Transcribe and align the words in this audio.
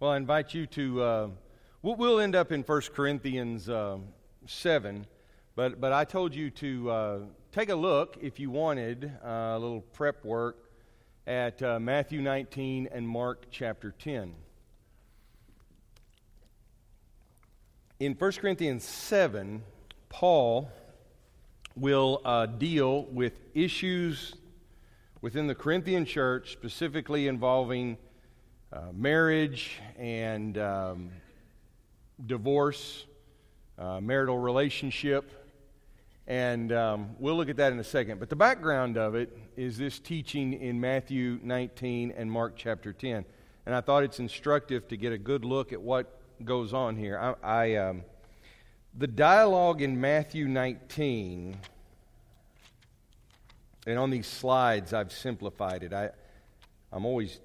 Well, 0.00 0.12
I 0.12 0.16
invite 0.16 0.54
you 0.54 0.64
to, 0.68 1.02
uh, 1.02 1.28
we'll, 1.82 2.20
end 2.20 2.36
up 2.36 2.52
in 2.52 2.62
1 2.62 2.82
Corinthians 2.94 3.68
uh, 3.68 3.98
7, 4.46 5.04
but, 5.56 5.80
but 5.80 5.92
I 5.92 6.04
told 6.04 6.32
you 6.36 6.50
to 6.50 6.90
uh, 6.90 7.18
take 7.50 7.68
a 7.68 7.74
look, 7.74 8.16
if 8.22 8.38
you 8.38 8.48
wanted, 8.48 9.10
uh, 9.24 9.28
a 9.28 9.58
little 9.58 9.80
prep 9.80 10.24
work 10.24 10.70
at 11.26 11.60
uh, 11.64 11.80
Matthew 11.80 12.20
19 12.20 12.90
and 12.92 13.08
Mark 13.08 13.46
chapter 13.50 13.90
10. 13.90 14.36
In 17.98 18.14
1 18.14 18.32
Corinthians 18.34 18.84
7, 18.84 19.64
Paul 20.10 20.70
will 21.74 22.20
uh, 22.24 22.46
deal 22.46 23.06
with 23.06 23.40
issues 23.52 24.36
within 25.22 25.48
the 25.48 25.56
Corinthian 25.56 26.04
church, 26.04 26.52
specifically 26.52 27.26
involving 27.26 27.98
uh, 28.72 28.80
marriage 28.92 29.80
and 29.96 30.58
um, 30.58 31.10
divorce, 32.26 33.04
uh, 33.78 34.00
marital 34.00 34.38
relationship. 34.38 35.32
And 36.26 36.72
um, 36.72 37.10
we'll 37.18 37.36
look 37.36 37.48
at 37.48 37.56
that 37.56 37.72
in 37.72 37.78
a 37.78 37.84
second. 37.84 38.20
But 38.20 38.28
the 38.28 38.36
background 38.36 38.98
of 38.98 39.14
it 39.14 39.36
is 39.56 39.78
this 39.78 39.98
teaching 39.98 40.52
in 40.52 40.78
Matthew 40.78 41.40
19 41.42 42.12
and 42.16 42.30
Mark 42.30 42.54
chapter 42.56 42.92
10. 42.92 43.24
And 43.64 43.74
I 43.74 43.80
thought 43.80 44.02
it's 44.02 44.18
instructive 44.18 44.88
to 44.88 44.96
get 44.96 45.12
a 45.12 45.18
good 45.18 45.44
look 45.44 45.72
at 45.72 45.80
what 45.80 46.20
goes 46.44 46.74
on 46.74 46.96
here. 46.96 47.18
I, 47.18 47.34
I 47.42 47.74
um, 47.76 48.02
the 48.96 49.06
dialogue 49.06 49.80
in 49.80 50.00
Matthew 50.00 50.48
19, 50.48 51.56
and 53.86 53.98
on 53.98 54.10
these 54.10 54.26
slides 54.26 54.92
I've 54.92 55.12
simplified 55.12 55.82
it. 55.82 55.92
I, 55.92 56.10
I'm 56.92 57.04
always, 57.04 57.40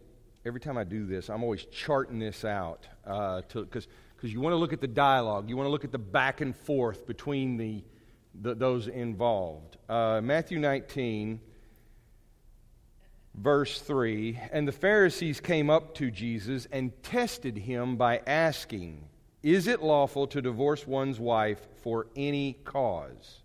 every 0.45 0.59
time 0.59 0.77
I 0.77 0.83
do 0.83 1.05
this, 1.05 1.29
I'm 1.29 1.43
always 1.43 1.65
charting 1.65 2.19
this 2.19 2.43
out 2.45 2.87
because 3.03 3.85
uh, 3.85 4.27
you 4.27 4.39
want 4.39 4.53
to 4.53 4.57
look 4.57 4.73
at 4.73 4.81
the 4.81 4.87
dialogue, 4.87 5.49
you 5.49 5.57
want 5.57 5.67
to 5.67 5.71
look 5.71 5.83
at 5.83 5.91
the 5.91 5.97
back 5.97 6.41
and 6.41 6.55
forth 6.55 7.07
between 7.07 7.57
the, 7.57 7.83
the 8.41 8.55
those 8.55 8.87
involved. 8.87 9.77
Uh, 9.89 10.21
Matthew 10.21 10.59
19 10.59 11.39
verse 13.35 13.81
3 13.81 14.39
And 14.51 14.67
the 14.67 14.71
Pharisees 14.71 15.39
came 15.39 15.69
up 15.69 15.95
to 15.95 16.11
Jesus 16.11 16.67
and 16.71 16.91
tested 17.03 17.57
him 17.57 17.95
by 17.95 18.21
asking, 18.27 19.07
Is 19.41 19.67
it 19.67 19.81
lawful 19.81 20.27
to 20.27 20.41
divorce 20.41 20.85
one's 20.87 21.19
wife 21.19 21.59
for 21.81 22.07
any 22.15 22.53
cause? 22.63 23.41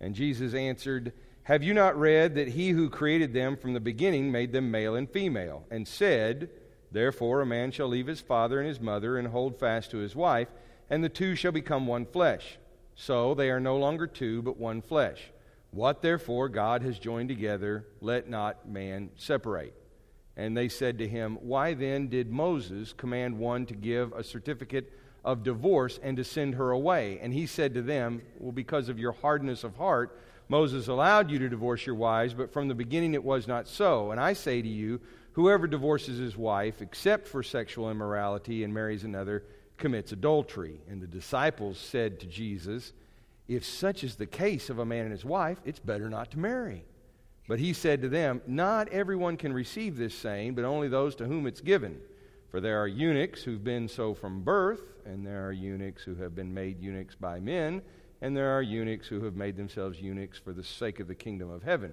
And 0.00 0.14
Jesus 0.14 0.54
answered, 0.54 1.12
Have 1.48 1.62
you 1.62 1.72
not 1.72 1.98
read 1.98 2.34
that 2.34 2.48
he 2.48 2.68
who 2.72 2.90
created 2.90 3.32
them 3.32 3.56
from 3.56 3.72
the 3.72 3.80
beginning 3.80 4.30
made 4.30 4.52
them 4.52 4.70
male 4.70 4.96
and 4.96 5.10
female, 5.10 5.64
and 5.70 5.88
said, 5.88 6.50
Therefore 6.92 7.40
a 7.40 7.46
man 7.46 7.70
shall 7.70 7.88
leave 7.88 8.06
his 8.06 8.20
father 8.20 8.58
and 8.58 8.68
his 8.68 8.82
mother 8.82 9.16
and 9.16 9.28
hold 9.28 9.58
fast 9.58 9.90
to 9.92 9.96
his 9.96 10.14
wife, 10.14 10.48
and 10.90 11.02
the 11.02 11.08
two 11.08 11.34
shall 11.34 11.50
become 11.50 11.86
one 11.86 12.04
flesh. 12.04 12.58
So 12.94 13.32
they 13.32 13.48
are 13.48 13.60
no 13.60 13.78
longer 13.78 14.06
two, 14.06 14.42
but 14.42 14.58
one 14.58 14.82
flesh. 14.82 15.30
What 15.70 16.02
therefore 16.02 16.50
God 16.50 16.82
has 16.82 16.98
joined 16.98 17.30
together, 17.30 17.86
let 18.02 18.28
not 18.28 18.68
man 18.68 19.08
separate. 19.16 19.72
And 20.36 20.54
they 20.54 20.68
said 20.68 20.98
to 20.98 21.08
him, 21.08 21.38
Why 21.40 21.72
then 21.72 22.08
did 22.08 22.30
Moses 22.30 22.92
command 22.92 23.38
one 23.38 23.64
to 23.64 23.74
give 23.74 24.12
a 24.12 24.22
certificate 24.22 24.92
of 25.24 25.44
divorce 25.44 25.98
and 26.02 26.14
to 26.18 26.24
send 26.24 26.56
her 26.56 26.72
away? 26.72 27.18
And 27.22 27.32
he 27.32 27.46
said 27.46 27.72
to 27.72 27.80
them, 27.80 28.20
Well, 28.38 28.52
because 28.52 28.90
of 28.90 28.98
your 28.98 29.12
hardness 29.12 29.64
of 29.64 29.76
heart, 29.76 30.14
Moses 30.48 30.88
allowed 30.88 31.30
you 31.30 31.38
to 31.38 31.48
divorce 31.48 31.84
your 31.84 31.94
wives, 31.94 32.34
but 32.34 32.52
from 32.52 32.68
the 32.68 32.74
beginning 32.74 33.14
it 33.14 33.22
was 33.22 33.46
not 33.46 33.68
so. 33.68 34.10
And 34.10 34.20
I 34.20 34.32
say 34.32 34.62
to 34.62 34.68
you, 34.68 35.00
whoever 35.32 35.66
divorces 35.66 36.18
his 36.18 36.36
wife, 36.36 36.80
except 36.80 37.28
for 37.28 37.42
sexual 37.42 37.90
immorality, 37.90 38.64
and 38.64 38.72
marries 38.72 39.04
another, 39.04 39.44
commits 39.76 40.12
adultery. 40.12 40.80
And 40.88 41.02
the 41.02 41.06
disciples 41.06 41.78
said 41.78 42.18
to 42.20 42.26
Jesus, 42.26 42.92
if 43.48 43.64
such 43.64 44.04
is 44.04 44.16
the 44.16 44.26
case 44.26 44.68
of 44.68 44.78
a 44.78 44.84
man 44.84 45.04
and 45.04 45.12
his 45.12 45.24
wife, 45.24 45.58
it's 45.64 45.78
better 45.78 46.10
not 46.10 46.30
to 46.32 46.38
marry. 46.38 46.84
But 47.48 47.58
he 47.58 47.72
said 47.72 48.02
to 48.02 48.08
them, 48.10 48.42
Not 48.46 48.88
everyone 48.90 49.38
can 49.38 49.54
receive 49.54 49.96
this 49.96 50.14
saying, 50.14 50.54
but 50.54 50.66
only 50.66 50.88
those 50.88 51.14
to 51.16 51.24
whom 51.24 51.46
it's 51.46 51.62
given. 51.62 51.98
For 52.50 52.60
there 52.60 52.80
are 52.80 52.86
eunuchs 52.86 53.42
who've 53.42 53.64
been 53.64 53.88
so 53.88 54.12
from 54.12 54.42
birth, 54.42 54.82
and 55.06 55.26
there 55.26 55.46
are 55.46 55.52
eunuchs 55.52 56.02
who 56.02 56.14
have 56.16 56.34
been 56.34 56.52
made 56.52 56.80
eunuchs 56.80 57.14
by 57.14 57.40
men, 57.40 57.80
and 58.20 58.36
there 58.36 58.56
are 58.56 58.62
eunuchs 58.62 59.06
who 59.06 59.24
have 59.24 59.36
made 59.36 59.56
themselves 59.56 60.00
eunuchs 60.00 60.38
for 60.38 60.52
the 60.52 60.64
sake 60.64 61.00
of 61.00 61.08
the 61.08 61.14
kingdom 61.14 61.50
of 61.50 61.62
heaven. 61.62 61.92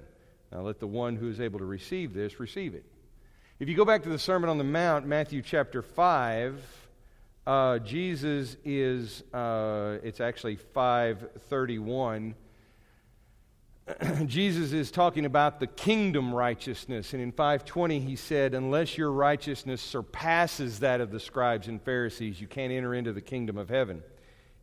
Now 0.51 0.61
let 0.61 0.79
the 0.79 0.87
one 0.87 1.15
who 1.15 1.29
is 1.29 1.39
able 1.39 1.59
to 1.59 1.65
receive 1.65 2.13
this 2.13 2.39
receive 2.39 2.73
it. 2.73 2.85
If 3.59 3.69
you 3.69 3.75
go 3.75 3.85
back 3.85 4.03
to 4.03 4.09
the 4.09 4.19
Sermon 4.19 4.49
on 4.49 4.57
the 4.57 4.63
Mount, 4.63 5.05
Matthew 5.05 5.41
chapter 5.41 5.81
5, 5.81 6.61
uh, 7.47 7.79
Jesus 7.79 8.57
is, 8.65 9.21
uh, 9.33 9.99
it's 10.03 10.19
actually 10.19 10.55
531. 10.55 12.35
Jesus 14.25 14.73
is 14.73 14.89
talking 14.89 15.25
about 15.25 15.59
the 15.59 15.67
kingdom 15.67 16.33
righteousness. 16.33 17.13
And 17.13 17.21
in 17.21 17.31
520, 17.31 17.99
he 17.99 18.15
said, 18.15 18.55
Unless 18.55 18.97
your 18.97 19.11
righteousness 19.11 19.79
surpasses 19.79 20.79
that 20.79 21.01
of 21.01 21.11
the 21.11 21.19
scribes 21.19 21.67
and 21.67 21.81
Pharisees, 21.81 22.41
you 22.41 22.47
can't 22.47 22.73
enter 22.73 22.95
into 22.95 23.13
the 23.13 23.21
kingdom 23.21 23.57
of 23.57 23.69
heaven. 23.69 24.01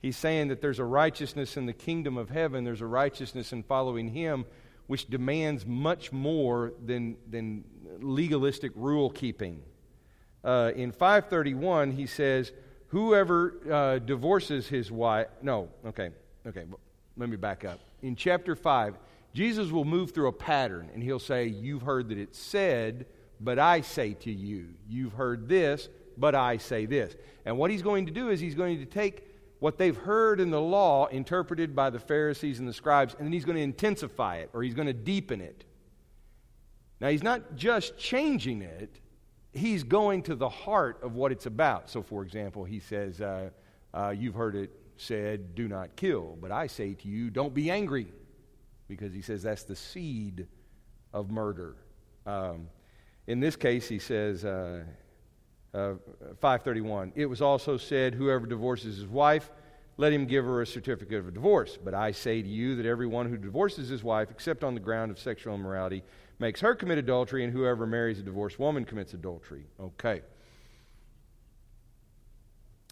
He's 0.02 0.16
saying 0.16 0.48
that 0.48 0.60
there's 0.60 0.80
a 0.80 0.84
righteousness 0.84 1.56
in 1.56 1.66
the 1.66 1.72
kingdom 1.72 2.18
of 2.18 2.28
heaven, 2.28 2.64
there's 2.64 2.80
a 2.80 2.86
righteousness 2.86 3.52
in 3.52 3.62
following 3.62 4.08
him, 4.08 4.44
which 4.88 5.08
demands 5.08 5.64
much 5.64 6.12
more 6.12 6.72
than, 6.84 7.16
than 7.30 7.64
legalistic 8.00 8.72
rule 8.74 9.10
keeping. 9.10 9.62
Uh, 10.42 10.72
in 10.74 10.90
531, 10.90 11.92
he 11.92 12.06
says, 12.06 12.52
Whoever 12.88 13.54
uh, 13.70 13.98
divorces 14.00 14.66
his 14.66 14.90
wife, 14.90 15.28
no, 15.40 15.68
okay, 15.86 16.10
okay, 16.46 16.64
let 17.16 17.28
me 17.28 17.36
back 17.36 17.64
up. 17.64 17.78
In 18.02 18.16
chapter 18.16 18.56
5, 18.56 18.98
Jesus 19.32 19.70
will 19.70 19.84
move 19.84 20.10
through 20.10 20.28
a 20.28 20.32
pattern 20.32 20.90
and 20.92 21.02
he'll 21.02 21.20
say, 21.20 21.46
You've 21.46 21.82
heard 21.82 22.08
that 22.08 22.18
it's 22.18 22.38
said, 22.38 23.06
but 23.40 23.58
I 23.58 23.80
say 23.80 24.14
to 24.14 24.32
you. 24.32 24.68
You've 24.88 25.12
heard 25.12 25.48
this, 25.48 25.88
but 26.18 26.34
I 26.34 26.56
say 26.58 26.86
this. 26.86 27.14
And 27.44 27.56
what 27.56 27.70
he's 27.70 27.82
going 27.82 28.06
to 28.06 28.12
do 28.12 28.28
is 28.30 28.40
he's 28.40 28.54
going 28.54 28.78
to 28.78 28.86
take 28.86 29.31
what 29.62 29.78
they've 29.78 29.96
heard 29.96 30.40
in 30.40 30.50
the 30.50 30.60
law, 30.60 31.06
interpreted 31.06 31.72
by 31.72 31.88
the 31.88 32.00
Pharisees 32.00 32.58
and 32.58 32.66
the 32.66 32.72
scribes, 32.72 33.14
and 33.14 33.24
then 33.24 33.32
he's 33.32 33.44
going 33.44 33.54
to 33.54 33.62
intensify 33.62 34.38
it 34.38 34.50
or 34.52 34.64
he's 34.64 34.74
going 34.74 34.88
to 34.88 34.92
deepen 34.92 35.40
it. 35.40 35.64
Now, 37.00 37.10
he's 37.10 37.22
not 37.22 37.54
just 37.54 37.96
changing 37.96 38.62
it, 38.62 38.98
he's 39.52 39.84
going 39.84 40.24
to 40.24 40.34
the 40.34 40.48
heart 40.48 40.98
of 41.04 41.14
what 41.14 41.30
it's 41.30 41.46
about. 41.46 41.88
So, 41.88 42.02
for 42.02 42.24
example, 42.24 42.64
he 42.64 42.80
says, 42.80 43.20
uh, 43.20 43.50
uh, 43.94 44.12
You've 44.18 44.34
heard 44.34 44.56
it 44.56 44.72
said, 44.96 45.54
do 45.54 45.68
not 45.68 45.94
kill. 45.94 46.36
But 46.40 46.50
I 46.50 46.66
say 46.66 46.94
to 46.94 47.08
you, 47.08 47.30
don't 47.30 47.54
be 47.54 47.70
angry. 47.70 48.08
Because 48.88 49.14
he 49.14 49.22
says 49.22 49.44
that's 49.44 49.62
the 49.62 49.76
seed 49.76 50.48
of 51.12 51.30
murder. 51.30 51.76
Um, 52.26 52.66
in 53.28 53.38
this 53.38 53.54
case, 53.54 53.88
he 53.88 54.00
says, 54.00 54.44
uh, 54.44 54.82
uh 55.74 55.94
531, 56.40 57.12
it 57.14 57.26
was 57.26 57.40
also 57.40 57.76
said, 57.76 58.14
Whoever 58.14 58.46
divorces 58.46 58.96
his 58.96 59.06
wife, 59.06 59.50
let 59.96 60.12
him 60.12 60.26
give 60.26 60.44
her 60.44 60.62
a 60.62 60.66
certificate 60.66 61.18
of 61.18 61.32
divorce. 61.34 61.78
But 61.82 61.94
I 61.94 62.12
say 62.12 62.42
to 62.42 62.48
you 62.48 62.76
that 62.76 62.86
everyone 62.86 63.28
who 63.28 63.36
divorces 63.36 63.88
his 63.88 64.02
wife, 64.02 64.30
except 64.30 64.64
on 64.64 64.74
the 64.74 64.80
ground 64.80 65.10
of 65.10 65.18
sexual 65.18 65.54
immorality, 65.54 66.02
makes 66.38 66.60
her 66.60 66.74
commit 66.74 66.98
adultery, 66.98 67.44
and 67.44 67.52
whoever 67.52 67.86
marries 67.86 68.18
a 68.18 68.22
divorced 68.22 68.58
woman 68.58 68.84
commits 68.84 69.14
adultery. 69.14 69.64
Okay. 69.78 70.22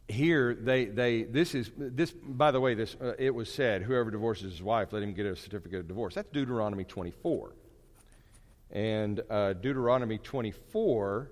Here, 0.09 0.55
they, 0.55 0.87
they, 0.87 1.23
this 1.23 1.55
is, 1.55 1.71
this, 1.77 2.11
by 2.13 2.51
the 2.51 2.61
way, 2.61 2.75
this, 2.75 2.97
uh, 3.01 3.15
it 3.19 3.35
was 3.35 3.53
said, 3.53 3.83
whoever 3.83 4.11
divorces 4.11 4.53
his 4.53 4.63
wife, 4.63 4.93
let 4.93 5.03
him 5.03 5.15
get 5.15 5.25
a 5.25 5.37
certificate 5.37 5.81
of 5.81 5.89
divorce. 5.89 6.15
That's 6.15 6.29
Deuteronomy 6.31 6.85
24. 6.85 7.53
And 8.73 9.21
uh, 9.31 9.53
Deuteronomy 9.55 10.19
24 10.19 11.31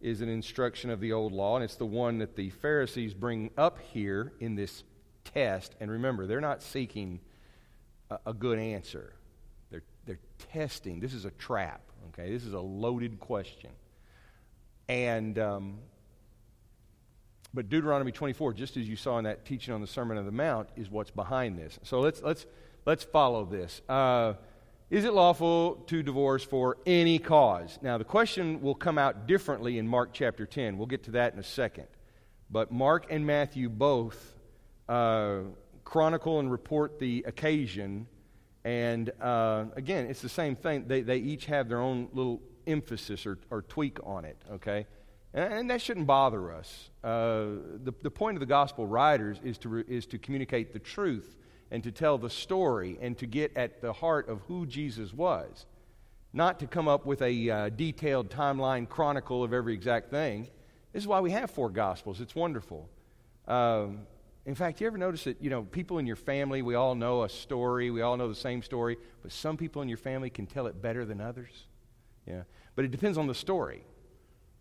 is 0.00 0.20
an 0.20 0.28
instruction 0.28 0.90
of 0.90 1.00
the 1.00 1.12
old 1.12 1.32
law, 1.32 1.56
and 1.56 1.64
it's 1.64 1.76
the 1.76 1.86
one 1.86 2.18
that 2.18 2.36
the 2.36 2.50
Pharisees 2.50 3.14
bring 3.14 3.50
up 3.56 3.78
here 3.92 4.32
in 4.40 4.54
this 4.54 4.82
test. 5.24 5.74
And 5.80 5.90
remember, 5.90 6.26
they're 6.26 6.40
not 6.40 6.62
seeking 6.62 7.20
a, 8.10 8.18
a 8.26 8.34
good 8.34 8.58
answer 8.58 9.14
they're, 9.70 9.82
they're 10.06 10.18
testing. 10.52 11.00
This 11.00 11.14
is 11.14 11.24
a 11.24 11.30
trap, 11.32 11.80
okay? 12.08 12.32
This 12.32 12.44
is 12.44 12.52
a 12.52 12.60
loaded 12.60 13.20
question. 13.20 13.70
And, 14.88 15.38
um, 15.38 15.78
but 17.54 17.68
Deuteronomy 17.68 18.12
24, 18.12 18.52
just 18.54 18.76
as 18.76 18.88
you 18.88 18.96
saw 18.96 19.18
in 19.18 19.24
that 19.24 19.44
teaching 19.44 19.72
on 19.72 19.80
the 19.80 19.86
Sermon 19.86 20.18
on 20.18 20.26
the 20.26 20.32
Mount, 20.32 20.68
is 20.76 20.90
what's 20.90 21.10
behind 21.10 21.58
this. 21.58 21.78
So 21.82 22.00
let's, 22.00 22.22
let's, 22.22 22.46
let's 22.86 23.04
follow 23.04 23.44
this. 23.44 23.80
Uh, 23.88 24.34
is 24.90 25.04
it 25.04 25.12
lawful 25.12 25.76
to 25.86 26.02
divorce 26.02 26.42
for 26.42 26.76
any 26.84 27.18
cause? 27.18 27.78
Now, 27.80 27.96
the 27.96 28.04
question 28.04 28.60
will 28.60 28.74
come 28.74 28.98
out 28.98 29.26
differently 29.26 29.78
in 29.78 29.86
Mark 29.86 30.10
chapter 30.12 30.46
10. 30.46 30.76
We'll 30.76 30.86
get 30.86 31.04
to 31.04 31.12
that 31.12 31.32
in 31.32 31.38
a 31.38 31.44
second. 31.44 31.86
But 32.50 32.72
Mark 32.72 33.06
and 33.08 33.24
Matthew 33.24 33.68
both 33.68 34.34
uh, 34.88 35.40
chronicle 35.84 36.40
and 36.40 36.50
report 36.50 36.98
the 36.98 37.24
occasion 37.26 38.08
and 38.64 39.10
uh, 39.20 39.66
again, 39.74 40.06
it's 40.06 40.20
the 40.20 40.28
same 40.28 40.54
thing. 40.54 40.84
They, 40.86 41.00
they 41.00 41.18
each 41.18 41.46
have 41.46 41.68
their 41.68 41.80
own 41.80 42.08
little 42.12 42.42
emphasis 42.66 43.24
or, 43.26 43.38
or 43.50 43.62
tweak 43.62 43.98
on 44.04 44.24
it, 44.24 44.36
okay? 44.52 44.86
And, 45.32 45.52
and 45.52 45.70
that 45.70 45.80
shouldn't 45.80 46.06
bother 46.06 46.52
us. 46.52 46.90
Uh, 47.02 47.46
the, 47.82 47.92
the 48.02 48.10
point 48.10 48.36
of 48.36 48.40
the 48.40 48.46
gospel 48.46 48.86
writers 48.86 49.38
is 49.42 49.56
to, 49.58 49.68
re, 49.68 49.84
is 49.88 50.06
to 50.06 50.18
communicate 50.18 50.72
the 50.72 50.78
truth 50.78 51.36
and 51.70 51.82
to 51.84 51.92
tell 51.92 52.18
the 52.18 52.30
story 52.30 52.98
and 53.00 53.16
to 53.18 53.26
get 53.26 53.56
at 53.56 53.80
the 53.80 53.92
heart 53.92 54.28
of 54.28 54.40
who 54.48 54.66
Jesus 54.66 55.12
was. 55.12 55.66
Not 56.32 56.60
to 56.60 56.66
come 56.66 56.88
up 56.88 57.06
with 57.06 57.22
a 57.22 57.50
uh, 57.50 57.68
detailed 57.70 58.30
timeline 58.30 58.88
chronicle 58.88 59.42
of 59.42 59.52
every 59.52 59.74
exact 59.74 60.10
thing. 60.10 60.48
This 60.92 61.02
is 61.02 61.08
why 61.08 61.20
we 61.20 61.30
have 61.32 61.50
four 61.50 61.70
gospels. 61.70 62.20
It's 62.20 62.34
wonderful. 62.34 62.88
Um, 63.48 64.06
in 64.46 64.54
fact, 64.54 64.80
you 64.80 64.86
ever 64.86 64.98
notice 64.98 65.24
that, 65.24 65.42
you 65.42 65.50
know, 65.50 65.62
people 65.62 65.98
in 65.98 66.06
your 66.06 66.16
family, 66.16 66.62
we 66.62 66.74
all 66.74 66.94
know 66.94 67.24
a 67.24 67.28
story, 67.28 67.90
we 67.90 68.00
all 68.00 68.16
know 68.16 68.28
the 68.28 68.34
same 68.34 68.62
story, 68.62 68.96
but 69.22 69.32
some 69.32 69.56
people 69.56 69.82
in 69.82 69.88
your 69.88 69.98
family 69.98 70.30
can 70.30 70.46
tell 70.46 70.66
it 70.66 70.80
better 70.80 71.04
than 71.04 71.20
others? 71.20 71.66
Yeah. 72.26 72.42
But 72.74 72.84
it 72.84 72.90
depends 72.90 73.18
on 73.18 73.26
the 73.26 73.34
story. 73.34 73.84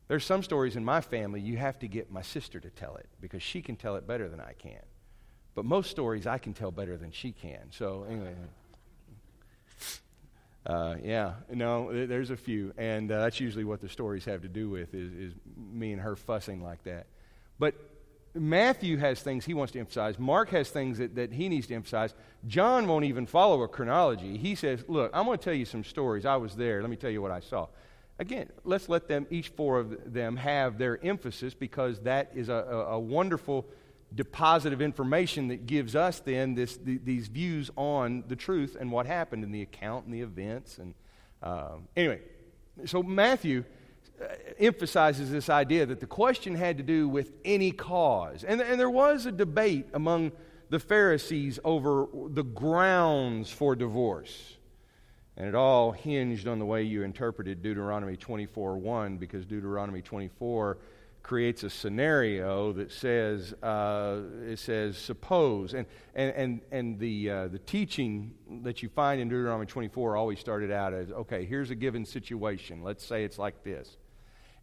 There's 0.07 0.25
some 0.25 0.43
stories 0.43 0.75
in 0.75 0.83
my 0.83 1.01
family 1.01 1.39
you 1.39 1.57
have 1.57 1.79
to 1.79 1.87
get 1.87 2.11
my 2.11 2.23
sister 2.23 2.59
to 2.59 2.69
tell 2.69 2.95
it 2.95 3.07
because 3.21 3.43
she 3.43 3.61
can 3.61 3.75
tell 3.75 3.95
it 3.95 4.07
better 4.07 4.27
than 4.27 4.41
I 4.41 4.53
can. 4.53 4.81
But 5.55 5.65
most 5.65 5.89
stories 5.89 6.27
I 6.27 6.37
can 6.37 6.53
tell 6.53 6.71
better 6.71 6.97
than 6.97 7.11
she 7.11 7.31
can. 7.31 7.71
So, 7.71 8.05
anyway. 8.09 8.33
Uh, 10.65 10.95
yeah, 11.03 11.33
no, 11.51 12.05
there's 12.05 12.29
a 12.29 12.37
few. 12.37 12.73
And 12.77 13.11
uh, 13.11 13.19
that's 13.21 13.39
usually 13.39 13.63
what 13.63 13.81
the 13.81 13.89
stories 13.89 14.25
have 14.25 14.41
to 14.43 14.47
do 14.47 14.69
with 14.69 14.93
is, 14.93 15.11
is 15.13 15.33
me 15.57 15.93
and 15.93 16.01
her 16.01 16.15
fussing 16.15 16.61
like 16.61 16.83
that. 16.83 17.07
But 17.57 17.75
Matthew 18.33 18.97
has 18.97 19.21
things 19.21 19.45
he 19.45 19.53
wants 19.53 19.73
to 19.73 19.79
emphasize. 19.79 20.19
Mark 20.19 20.49
has 20.49 20.69
things 20.69 20.99
that, 20.99 21.15
that 21.15 21.31
he 21.31 21.49
needs 21.49 21.67
to 21.67 21.75
emphasize. 21.75 22.13
John 22.47 22.87
won't 22.87 23.05
even 23.05 23.25
follow 23.25 23.63
a 23.63 23.67
chronology. 23.67 24.37
He 24.37 24.55
says, 24.55 24.83
Look, 24.87 25.11
I'm 25.13 25.25
going 25.25 25.37
to 25.37 25.43
tell 25.43 25.53
you 25.53 25.65
some 25.65 25.83
stories. 25.83 26.25
I 26.25 26.35
was 26.35 26.55
there. 26.55 26.81
Let 26.81 26.89
me 26.89 26.95
tell 26.95 27.09
you 27.09 27.21
what 27.21 27.31
I 27.31 27.39
saw. 27.39 27.67
Again, 28.19 28.49
let's 28.65 28.89
let 28.89 29.07
them, 29.07 29.25
each 29.29 29.49
four 29.49 29.79
of 29.79 30.13
them, 30.13 30.35
have 30.35 30.77
their 30.77 31.03
emphasis 31.03 31.53
because 31.53 31.99
that 32.01 32.31
is 32.35 32.49
a, 32.49 32.53
a, 32.53 32.77
a 32.91 32.99
wonderful 32.99 33.65
deposit 34.13 34.73
of 34.73 34.81
information 34.81 35.49
that 35.49 35.65
gives 35.65 35.95
us 35.95 36.19
then 36.19 36.55
this, 36.55 36.77
the, 36.77 36.97
these 36.97 37.27
views 37.27 37.69
on 37.75 38.23
the 38.27 38.35
truth 38.35 38.75
and 38.79 38.91
what 38.91 39.05
happened 39.05 39.43
in 39.43 39.51
the 39.51 39.61
account 39.61 40.05
and 40.05 40.13
the 40.13 40.21
events. 40.21 40.77
And 40.77 40.93
um, 41.43 41.87
anyway, 41.95 42.21
so 42.85 43.03
Matthew 43.03 43.63
uh, 44.21 44.25
emphasizes 44.57 45.31
this 45.31 45.49
idea 45.49 45.85
that 45.85 45.99
the 45.99 46.07
question 46.07 46.55
had 46.55 46.77
to 46.77 46.83
do 46.83 47.07
with 47.07 47.33
any 47.45 47.71
cause. 47.71 48.43
And, 48.43 48.61
and 48.61 48.79
there 48.79 48.89
was 48.89 49.25
a 49.25 49.31
debate 49.31 49.87
among 49.93 50.31
the 50.69 50.79
Pharisees 50.79 51.59
over 51.63 52.07
the 52.29 52.43
grounds 52.43 53.51
for 53.51 53.75
divorce. 53.75 54.57
And 55.37 55.47
it 55.47 55.55
all 55.55 55.91
hinged 55.91 56.47
on 56.47 56.59
the 56.59 56.65
way 56.65 56.83
you 56.83 57.03
interpreted 57.03 57.61
Deuteronomy 57.61 58.17
24 58.17 58.77
1, 58.77 59.17
because 59.17 59.45
Deuteronomy 59.45 60.01
24 60.01 60.77
creates 61.29 61.61
a 61.61 61.69
scenario 61.69 62.73
that 62.73 62.91
says, 62.91 63.53
uh, 63.61 64.19
it 64.47 64.57
says, 64.57 64.97
suppose. 64.97 65.75
And, 65.75 65.85
and, 66.15 66.33
and, 66.33 66.61
and 66.71 66.99
the, 66.99 67.29
uh, 67.29 67.47
the 67.49 67.59
teaching 67.59 68.33
that 68.63 68.81
you 68.81 68.89
find 68.89 69.21
in 69.21 69.29
Deuteronomy 69.29 69.67
24 69.67 70.17
always 70.17 70.39
started 70.39 70.71
out 70.71 70.91
as, 70.91 71.11
okay, 71.11 71.45
here's 71.45 71.69
a 71.69 71.75
given 71.75 72.03
situation. 72.03 72.81
Let's 72.81 73.05
say 73.05 73.25
it's 73.25 73.37
like 73.37 73.63
this. 73.63 73.95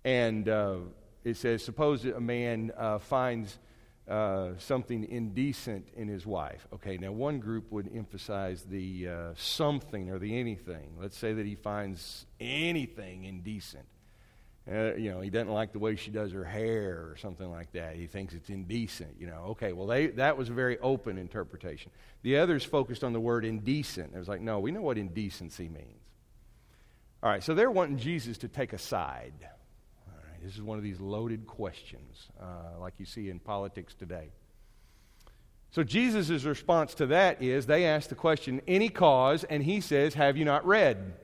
And 0.04 0.48
uh, 0.48 0.78
it 1.22 1.36
says, 1.36 1.62
suppose 1.62 2.04
a 2.04 2.18
man 2.18 2.72
uh, 2.76 2.98
finds 2.98 3.60
uh, 4.08 4.54
something 4.58 5.04
indecent 5.04 5.86
in 5.94 6.08
his 6.08 6.26
wife. 6.26 6.66
Okay, 6.74 6.98
now 6.98 7.12
one 7.12 7.38
group 7.38 7.70
would 7.70 7.88
emphasize 7.94 8.64
the 8.64 9.06
uh, 9.06 9.32
something 9.36 10.10
or 10.10 10.18
the 10.18 10.36
anything. 10.36 10.96
Let's 11.00 11.16
say 11.16 11.32
that 11.32 11.46
he 11.46 11.54
finds 11.54 12.26
anything 12.40 13.22
indecent. 13.22 13.86
Uh, 14.70 14.94
you 14.94 15.12
know, 15.12 15.20
he 15.20 15.30
doesn't 15.30 15.52
like 15.52 15.72
the 15.72 15.78
way 15.78 15.94
she 15.94 16.10
does 16.10 16.32
her 16.32 16.42
hair 16.42 17.08
or 17.08 17.16
something 17.20 17.48
like 17.50 17.70
that. 17.72 17.94
He 17.94 18.08
thinks 18.08 18.34
it's 18.34 18.50
indecent. 18.50 19.14
You 19.18 19.28
know, 19.28 19.44
okay, 19.50 19.72
well, 19.72 19.86
they, 19.86 20.08
that 20.08 20.36
was 20.36 20.48
a 20.48 20.52
very 20.52 20.76
open 20.80 21.18
interpretation. 21.18 21.92
The 22.22 22.38
others 22.38 22.64
focused 22.64 23.04
on 23.04 23.12
the 23.12 23.20
word 23.20 23.44
indecent. 23.44 24.12
It 24.12 24.18
was 24.18 24.26
like, 24.26 24.40
no, 24.40 24.58
we 24.58 24.72
know 24.72 24.82
what 24.82 24.98
indecency 24.98 25.68
means. 25.68 26.02
All 27.22 27.30
right, 27.30 27.44
so 27.44 27.54
they're 27.54 27.70
wanting 27.70 27.98
Jesus 27.98 28.38
to 28.38 28.48
take 28.48 28.72
a 28.72 28.78
side. 28.78 29.34
All 30.08 30.14
right, 30.16 30.42
this 30.42 30.54
is 30.54 30.62
one 30.62 30.78
of 30.78 30.84
these 30.84 31.00
loaded 31.00 31.46
questions, 31.46 32.26
uh, 32.40 32.80
like 32.80 32.94
you 32.98 33.06
see 33.06 33.30
in 33.30 33.38
politics 33.38 33.94
today. 33.94 34.30
So 35.70 35.84
Jesus' 35.84 36.44
response 36.44 36.94
to 36.94 37.06
that 37.06 37.40
is 37.40 37.66
they 37.66 37.84
ask 37.84 38.08
the 38.08 38.14
question, 38.16 38.62
any 38.66 38.88
cause, 38.88 39.44
and 39.44 39.62
he 39.62 39.80
says, 39.80 40.14
Have 40.14 40.36
you 40.36 40.44
not 40.44 40.66
read? 40.66 41.14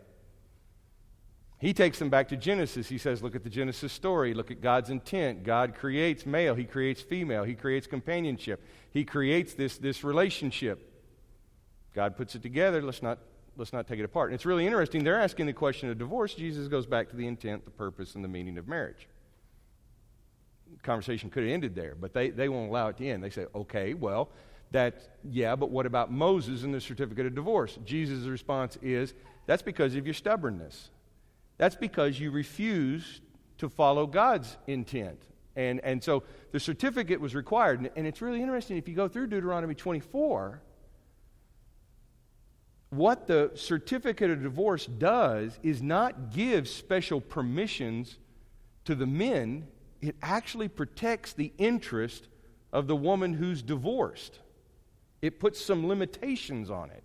He 1.62 1.72
takes 1.72 2.00
them 2.00 2.10
back 2.10 2.26
to 2.30 2.36
Genesis. 2.36 2.88
He 2.88 2.98
says, 2.98 3.22
Look 3.22 3.36
at 3.36 3.44
the 3.44 3.48
Genesis 3.48 3.92
story. 3.92 4.34
Look 4.34 4.50
at 4.50 4.60
God's 4.60 4.90
intent. 4.90 5.44
God 5.44 5.76
creates 5.76 6.26
male, 6.26 6.56
He 6.56 6.64
creates 6.64 7.02
female, 7.02 7.44
He 7.44 7.54
creates 7.54 7.86
companionship, 7.86 8.60
He 8.90 9.04
creates 9.04 9.54
this, 9.54 9.78
this 9.78 10.02
relationship. 10.02 10.90
God 11.94 12.16
puts 12.16 12.34
it 12.34 12.42
together. 12.42 12.82
Let's 12.82 13.00
not 13.00 13.20
let's 13.56 13.72
not 13.72 13.86
take 13.86 14.00
it 14.00 14.04
apart. 14.04 14.30
And 14.30 14.34
it's 14.34 14.44
really 14.44 14.66
interesting. 14.66 15.04
They're 15.04 15.20
asking 15.20 15.46
the 15.46 15.52
question 15.52 15.88
of 15.88 15.98
divorce. 15.98 16.34
Jesus 16.34 16.66
goes 16.66 16.84
back 16.84 17.08
to 17.10 17.16
the 17.16 17.28
intent, 17.28 17.64
the 17.64 17.70
purpose, 17.70 18.16
and 18.16 18.24
the 18.24 18.28
meaning 18.28 18.58
of 18.58 18.66
marriage. 18.66 19.06
The 20.74 20.82
conversation 20.82 21.30
could 21.30 21.44
have 21.44 21.52
ended 21.52 21.76
there, 21.76 21.94
but 21.94 22.12
they, 22.12 22.30
they 22.30 22.48
won't 22.48 22.70
allow 22.70 22.88
it 22.88 22.96
to 22.96 23.06
end. 23.06 23.22
They 23.22 23.30
say, 23.30 23.46
okay, 23.54 23.94
well, 23.94 24.30
that, 24.72 25.16
yeah, 25.22 25.54
but 25.54 25.70
what 25.70 25.86
about 25.86 26.10
Moses 26.10 26.64
and 26.64 26.74
the 26.74 26.80
certificate 26.80 27.26
of 27.26 27.36
divorce? 27.36 27.78
Jesus' 27.84 28.24
response 28.24 28.78
is, 28.82 29.12
that's 29.46 29.62
because 29.62 29.94
of 29.94 30.06
your 30.06 30.14
stubbornness. 30.14 30.88
That's 31.62 31.76
because 31.76 32.18
you 32.18 32.32
refuse 32.32 33.20
to 33.58 33.68
follow 33.68 34.04
God's 34.04 34.56
intent. 34.66 35.22
And, 35.54 35.78
and 35.84 36.02
so 36.02 36.24
the 36.50 36.58
certificate 36.58 37.20
was 37.20 37.36
required. 37.36 37.78
And, 37.78 37.90
and 37.94 38.04
it's 38.04 38.20
really 38.20 38.42
interesting 38.42 38.78
if 38.78 38.88
you 38.88 38.96
go 38.96 39.06
through 39.06 39.28
Deuteronomy 39.28 39.76
24 39.76 40.60
what 42.90 43.28
the 43.28 43.52
certificate 43.54 44.32
of 44.32 44.42
divorce 44.42 44.86
does 44.86 45.56
is 45.62 45.80
not 45.80 46.32
give 46.32 46.66
special 46.68 47.20
permissions 47.20 48.18
to 48.84 48.96
the 48.96 49.06
men, 49.06 49.68
it 50.00 50.16
actually 50.20 50.66
protects 50.66 51.32
the 51.32 51.52
interest 51.58 52.26
of 52.72 52.88
the 52.88 52.96
woman 52.96 53.34
who's 53.34 53.62
divorced. 53.62 54.40
It 55.20 55.38
puts 55.38 55.64
some 55.64 55.86
limitations 55.86 56.70
on 56.70 56.90
it. 56.90 57.04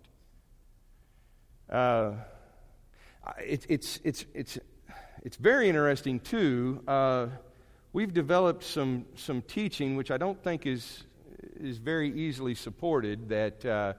Uh, 1.72 2.14
it 3.44 3.66
it's, 3.68 4.00
it's, 4.04 4.24
it's, 4.34 4.58
it's 5.22 5.36
very 5.36 5.68
interesting, 5.68 6.20
too. 6.20 6.82
Uh, 6.86 7.26
we've 7.92 8.12
developed 8.12 8.64
some, 8.64 9.06
some 9.16 9.42
teaching, 9.42 9.96
which 9.96 10.10
I 10.10 10.16
don't 10.16 10.42
think 10.42 10.66
is, 10.66 11.04
is 11.60 11.78
very 11.78 12.10
easily 12.12 12.54
supported, 12.54 13.28
that. 13.28 13.64
Uh, 13.64 13.92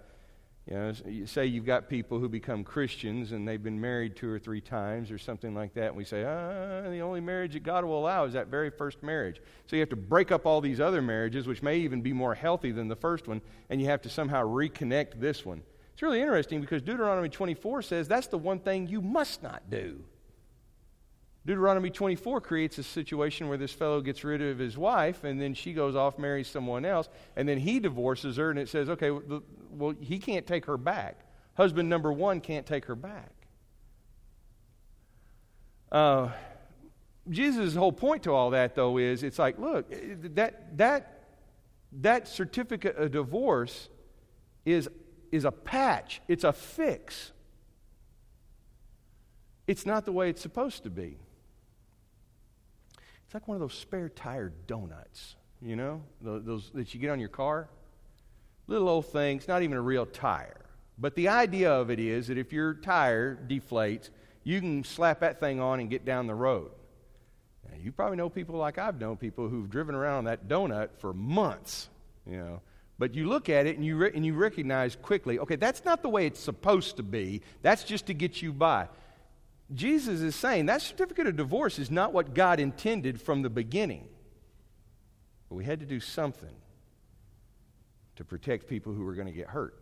you 0.69 0.75
know, 0.75 0.93
you 1.07 1.25
say 1.25 1.47
you've 1.47 1.65
got 1.65 1.89
people 1.89 2.19
who 2.19 2.29
become 2.29 2.63
Christians 2.63 3.31
and 3.31 3.47
they've 3.47 3.63
been 3.63 3.81
married 3.81 4.15
two 4.15 4.29
or 4.29 4.37
three 4.37 4.61
times 4.61 5.09
or 5.09 5.17
something 5.17 5.55
like 5.55 5.73
that, 5.73 5.87
and 5.87 5.95
we 5.95 6.03
say, 6.03 6.23
ah, 6.23 6.87
the 6.87 6.99
only 6.99 7.21
marriage 7.21 7.53
that 7.53 7.63
God 7.63 7.83
will 7.85 7.97
allow 7.97 8.25
is 8.25 8.33
that 8.33 8.49
very 8.49 8.69
first 8.69 9.01
marriage. 9.01 9.41
So 9.65 9.75
you 9.75 9.79
have 9.79 9.89
to 9.89 9.95
break 9.95 10.31
up 10.31 10.45
all 10.45 10.61
these 10.61 10.79
other 10.79 11.01
marriages, 11.01 11.47
which 11.47 11.63
may 11.63 11.77
even 11.79 12.01
be 12.01 12.13
more 12.13 12.35
healthy 12.35 12.71
than 12.71 12.87
the 12.87 12.95
first 12.95 13.27
one, 13.27 13.41
and 13.71 13.81
you 13.81 13.87
have 13.87 14.03
to 14.03 14.09
somehow 14.09 14.43
reconnect 14.43 15.19
this 15.19 15.43
one. 15.43 15.63
It's 15.99 16.03
really 16.03 16.21
interesting 16.21 16.61
because 16.61 16.81
Deuteronomy 16.81 17.27
24 17.27 17.81
says 17.81 18.07
that's 18.07 18.27
the 18.27 18.37
one 18.37 18.59
thing 18.59 18.87
you 18.87 19.01
must 19.01 19.43
not 19.43 19.69
do. 19.69 19.99
Deuteronomy 21.45 21.89
24 21.89 22.39
creates 22.39 22.77
a 22.77 22.83
situation 22.83 23.49
where 23.49 23.57
this 23.57 23.73
fellow 23.73 23.99
gets 23.99 24.23
rid 24.23 24.41
of 24.41 24.57
his 24.57 24.77
wife, 24.77 25.25
and 25.25 25.41
then 25.41 25.53
she 25.53 25.73
goes 25.73 25.97
off, 25.97 26.17
marries 26.17 26.47
someone 26.47 26.85
else, 26.85 27.09
and 27.35 27.49
then 27.49 27.57
he 27.57 27.81
divorces 27.81 28.37
her, 28.37 28.49
and 28.49 28.57
it 28.57 28.69
says, 28.69 28.87
okay, 28.87 29.11
well, 29.71 29.93
he 29.99 30.19
can't 30.19 30.47
take 30.47 30.63
her 30.67 30.77
back. 30.77 31.19
Husband 31.55 31.89
number 31.89 32.13
one 32.13 32.39
can't 32.39 32.65
take 32.65 32.85
her 32.85 32.95
back. 32.95 33.33
Uh, 35.91 36.29
Jesus' 37.29 37.75
whole 37.75 37.91
point 37.91 38.23
to 38.23 38.33
all 38.33 38.51
that, 38.51 38.73
though, 38.73 38.99
is 38.99 39.21
it's 39.21 39.37
like, 39.37 39.59
look, 39.59 39.93
that, 40.35 40.77
that, 40.77 41.25
that 41.91 42.29
certificate 42.29 42.95
of 42.95 43.11
divorce 43.11 43.89
is, 44.63 44.87
is 45.31 45.45
a 45.45 45.51
patch, 45.51 46.21
it's 46.27 46.43
a 46.43 46.53
fix. 46.53 47.31
It's 49.67 49.85
not 49.85 50.05
the 50.05 50.11
way 50.11 50.29
it's 50.29 50.41
supposed 50.41 50.83
to 50.83 50.89
be. 50.89 51.17
It's 53.25 53.33
like 53.35 53.47
one 53.47 53.55
of 53.55 53.61
those 53.61 53.75
spare 53.75 54.09
tire 54.09 54.51
donuts, 54.65 55.35
you 55.61 55.75
know, 55.75 56.01
those, 56.21 56.71
that 56.73 56.93
you 56.93 56.99
get 56.99 57.11
on 57.11 57.19
your 57.19 57.29
car. 57.29 57.69
Little 58.65 58.89
old 58.89 59.05
thing, 59.05 59.37
it's 59.37 59.47
not 59.47 59.61
even 59.61 59.77
a 59.77 59.81
real 59.81 60.07
tire. 60.07 60.65
But 60.97 61.15
the 61.15 61.27
idea 61.27 61.71
of 61.71 61.91
it 61.91 61.99
is 61.99 62.27
that 62.27 62.37
if 62.37 62.51
your 62.51 62.73
tire 62.73 63.37
deflates, 63.47 64.09
you 64.43 64.59
can 64.59 64.83
slap 64.83 65.19
that 65.19 65.39
thing 65.39 65.59
on 65.59 65.79
and 65.79 65.89
get 65.89 66.05
down 66.05 66.25
the 66.25 66.33
road. 66.33 66.71
Now, 67.69 67.77
you 67.79 67.91
probably 67.91 68.17
know 68.17 68.29
people 68.29 68.55
like 68.55 68.79
I've 68.79 68.99
known 68.99 69.17
people 69.17 69.47
who've 69.47 69.69
driven 69.69 69.93
around 69.93 70.17
on 70.17 70.23
that 70.25 70.47
donut 70.47 70.89
for 70.97 71.13
months, 71.13 71.89
you 72.25 72.37
know. 72.37 72.61
But 72.99 73.15
you 73.15 73.27
look 73.29 73.47
at 73.47 73.65
it 73.65 73.77
and 73.77 73.85
you, 73.85 73.95
re- 73.95 74.11
and 74.13 74.25
you 74.25 74.33
recognize 74.33 74.97
quickly, 74.97 75.39
okay, 75.39 75.55
that's 75.55 75.85
not 75.85 76.01
the 76.01 76.09
way 76.09 76.27
it's 76.27 76.39
supposed 76.39 76.97
to 76.97 77.03
be. 77.03 77.41
That's 77.61 77.85
just 77.85 78.07
to 78.07 78.13
get 78.13 78.41
you 78.41 78.51
by. 78.51 78.89
Jesus 79.73 80.19
is 80.19 80.35
saying 80.35 80.65
that 80.65 80.81
certificate 80.81 81.25
of 81.25 81.37
divorce 81.37 81.79
is 81.79 81.89
not 81.89 82.11
what 82.11 82.33
God 82.33 82.59
intended 82.59 83.21
from 83.21 83.41
the 83.41 83.49
beginning. 83.49 84.05
But 85.47 85.55
we 85.55 85.63
had 85.63 85.79
to 85.79 85.85
do 85.85 86.01
something 86.01 86.53
to 88.17 88.25
protect 88.25 88.67
people 88.67 88.93
who 88.93 89.05
were 89.05 89.13
going 89.13 89.27
to 89.27 89.33
get 89.33 89.47
hurt. 89.47 89.79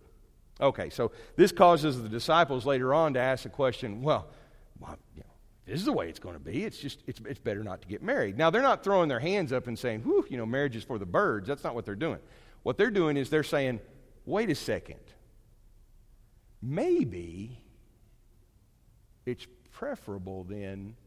Okay, 0.62 0.92
so 0.92 1.12
this 1.36 1.52
causes 1.52 2.02
the 2.02 2.10
disciples 2.10 2.68
later 2.68 2.94
on 2.94 3.16
to 3.16 3.20
ask 3.20 3.44
the 3.44 3.50
question 3.50 4.04
well, 4.04 4.28
well 4.80 4.96
you 5.16 5.22
know, 5.22 5.32
this 5.66 5.80
is 5.80 5.86
the 5.86 5.94
way 5.94 6.08
it's 6.08 6.20
going 6.20 6.36
to 6.36 6.40
be. 6.40 6.64
It's 6.64 6.78
just, 6.78 7.02
it's, 7.08 7.20
it's 7.26 7.40
better 7.40 7.64
not 7.64 7.82
to 7.82 7.88
get 7.88 8.04
married. 8.04 8.38
Now, 8.38 8.52
they're 8.52 8.62
not 8.62 8.84
throwing 8.84 9.10
their 9.10 9.20
hands 9.20 9.52
up 9.52 9.66
and 9.66 9.78
saying, 9.78 10.02
whew, 10.02 10.26
you 10.30 10.38
know, 10.38 10.46
marriage 10.46 10.76
is 10.76 10.84
for 10.84 11.00
the 11.00 11.06
birds. 11.06 11.48
That's 11.48 11.64
not 11.64 11.74
what 11.74 11.86
they're 11.86 11.96
doing. 11.96 12.20
What 12.68 12.78
they're 12.78 12.92
doing 12.92 13.16
is 13.16 13.30
they're 13.30 13.44
saying, 13.44 13.80
wait 14.26 14.50
a 14.50 14.56
second. 14.56 15.00
Maybe 16.62 17.64
it's 19.26 19.48
preferable 19.72 20.44
then 20.44 20.98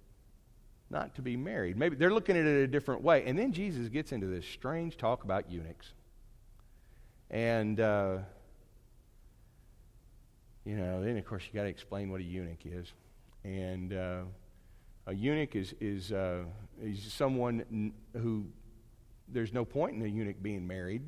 not 0.88 1.14
to 1.17 1.21
be 1.21 1.37
married. 1.37 1.76
Maybe 1.76 1.97
they're 1.97 2.14
looking 2.14 2.35
at 2.35 2.47
it 2.47 2.64
a 2.64 2.67
different 2.67 3.02
way. 3.02 3.25
And 3.26 3.38
then 3.38 3.52
Jesus 3.52 3.90
gets 3.90 4.11
into 4.11 4.26
this 4.26 4.47
strange 4.47 4.97
talk 4.97 5.25
about 5.25 5.52
eunuchs. 5.52 5.93
And, 7.31 7.79
uh, 7.79 8.21
you 10.64 10.76
know, 10.76 11.05
then 11.05 11.19
of 11.19 11.26
course 11.26 11.43
you 11.47 11.52
got 11.52 11.64
to 11.64 11.69
explain 11.69 12.11
what 12.11 12.23
a 12.23 12.25
eunuch 12.25 12.64
is. 12.64 12.90
And 13.45 13.93
uh, 13.93 14.23
a 15.07 15.12
eunuch 15.12 15.55
is, 15.55 15.75
is, 15.79 16.11
uh, 16.11 16.45
is 16.83 17.12
someone 17.12 17.93
who 18.14 18.47
there's 19.29 19.52
no 19.52 19.67
point 19.67 19.95
in 19.95 20.00
a 20.00 20.09
eunuch 20.09 20.43
being 20.43 20.67
married 20.67 21.02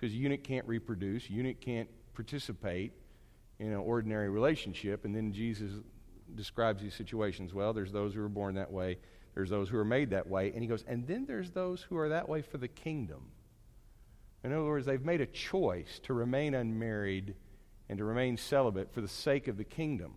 because 0.00 0.14
eunuch 0.14 0.42
can't 0.42 0.66
reproduce, 0.66 1.28
eunuch 1.28 1.60
can't 1.60 1.88
participate 2.14 2.92
in 3.58 3.66
an 3.68 3.78
ordinary 3.78 4.30
relationship. 4.30 5.04
And 5.04 5.14
then 5.14 5.30
Jesus 5.30 5.72
describes 6.34 6.82
these 6.82 6.94
situations 6.94 7.52
well. 7.52 7.74
There's 7.74 7.92
those 7.92 8.14
who 8.14 8.24
are 8.24 8.28
born 8.28 8.54
that 8.54 8.72
way, 8.72 8.96
there's 9.34 9.50
those 9.50 9.68
who 9.68 9.76
are 9.76 9.84
made 9.84 10.10
that 10.10 10.26
way. 10.26 10.52
And 10.52 10.62
he 10.62 10.66
goes, 10.66 10.84
and 10.88 11.06
then 11.06 11.26
there's 11.26 11.50
those 11.50 11.82
who 11.82 11.98
are 11.98 12.08
that 12.08 12.28
way 12.28 12.40
for 12.40 12.56
the 12.56 12.68
kingdom. 12.68 13.20
In 14.42 14.52
other 14.52 14.64
words, 14.64 14.86
they've 14.86 15.04
made 15.04 15.20
a 15.20 15.26
choice 15.26 16.00
to 16.04 16.14
remain 16.14 16.54
unmarried 16.54 17.34
and 17.90 17.98
to 17.98 18.04
remain 18.04 18.38
celibate 18.38 18.90
for 18.94 19.02
the 19.02 19.08
sake 19.08 19.48
of 19.48 19.58
the 19.58 19.64
kingdom. 19.64 20.14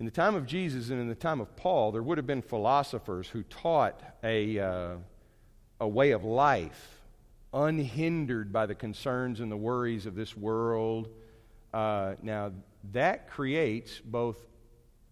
In 0.00 0.06
the 0.06 0.12
time 0.12 0.34
of 0.34 0.46
Jesus 0.46 0.88
and 0.88 0.98
in 0.98 1.08
the 1.08 1.14
time 1.14 1.40
of 1.40 1.54
Paul, 1.54 1.92
there 1.92 2.02
would 2.02 2.16
have 2.16 2.26
been 2.26 2.40
philosophers 2.40 3.28
who 3.28 3.42
taught 3.42 4.00
a, 4.24 4.58
uh, 4.58 4.96
a 5.78 5.86
way 5.86 6.12
of 6.12 6.24
life 6.24 7.01
unhindered 7.52 8.52
by 8.52 8.66
the 8.66 8.74
concerns 8.74 9.40
and 9.40 9.50
the 9.50 9.56
worries 9.56 10.06
of 10.06 10.14
this 10.14 10.36
world. 10.36 11.08
Uh, 11.72 12.14
now, 12.22 12.52
that 12.92 13.30
creates 13.30 14.00
both 14.04 14.36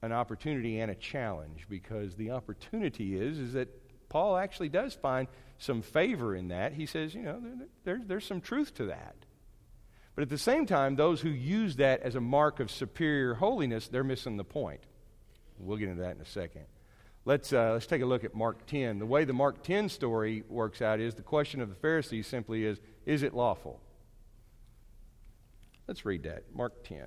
an 0.03 0.13
opportunity 0.13 0.81
and 0.81 0.91
a 0.91 0.95
challenge 0.95 1.67
because 1.69 2.15
the 2.15 2.31
opportunity 2.31 3.17
is, 3.17 3.39
is 3.39 3.53
that 3.53 3.69
Paul 4.09 4.37
actually 4.37 4.71
does 4.71 4.95
find 4.95 5.29
some 5.59 5.83
favor 5.83 6.35
in 6.35 6.49
that. 6.49 6.73
He 6.73 6.87
says, 6.87 7.15
you 7.15 7.23
know, 7.23 7.43
there, 7.85 8.01
there's 8.05 8.25
some 8.25 8.41
truth 8.41 8.75
to 8.75 8.87
that. 8.87 9.15
But 10.15 10.23
at 10.23 10.29
the 10.29 10.39
same 10.39 10.67
time, 10.67 10.97
those 10.97 11.21
who 11.21 11.29
use 11.29 11.77
that 11.77 12.01
as 12.01 12.15
a 12.15 12.21
mark 12.21 12.61
of 12.61 12.71
superior 12.71 13.35
holiness, 13.35 13.89
they're 13.89 14.03
missing 14.03 14.37
the 14.37 14.45
point. 14.45 14.81
We'll 15.59 15.77
get 15.77 15.89
into 15.89 16.03
that 16.03 16.17
in 16.17 16.21
a 16.23 16.27
second. 16.27 16.65
Let's, 17.25 17.53
uh, 17.53 17.73
let's 17.75 17.87
take 17.87 18.03
a 18.03 18.07
look 18.07 18.25
at 18.25 18.35
Mark 18.35 18.67
10. 18.67 18.99
The 18.99 19.07
way 19.07 19.25
the 19.25 19.33
Mark 19.33 19.63
10 19.63 19.89
story 19.89 20.43
works 20.49 20.81
out 20.81 21.01
is 21.01 21.15
the 21.15 21.23
question 21.23 21.61
of 21.61 21.69
the 21.69 21.75
Pharisees 21.75 22.27
simply 22.27 22.65
is 22.65 22.81
is 23.07 23.23
it 23.23 23.35
lawful? 23.35 23.81
Let's 25.87 26.05
read 26.05 26.23
that. 26.23 26.45
Mark 26.55 26.85
10. 26.85 27.01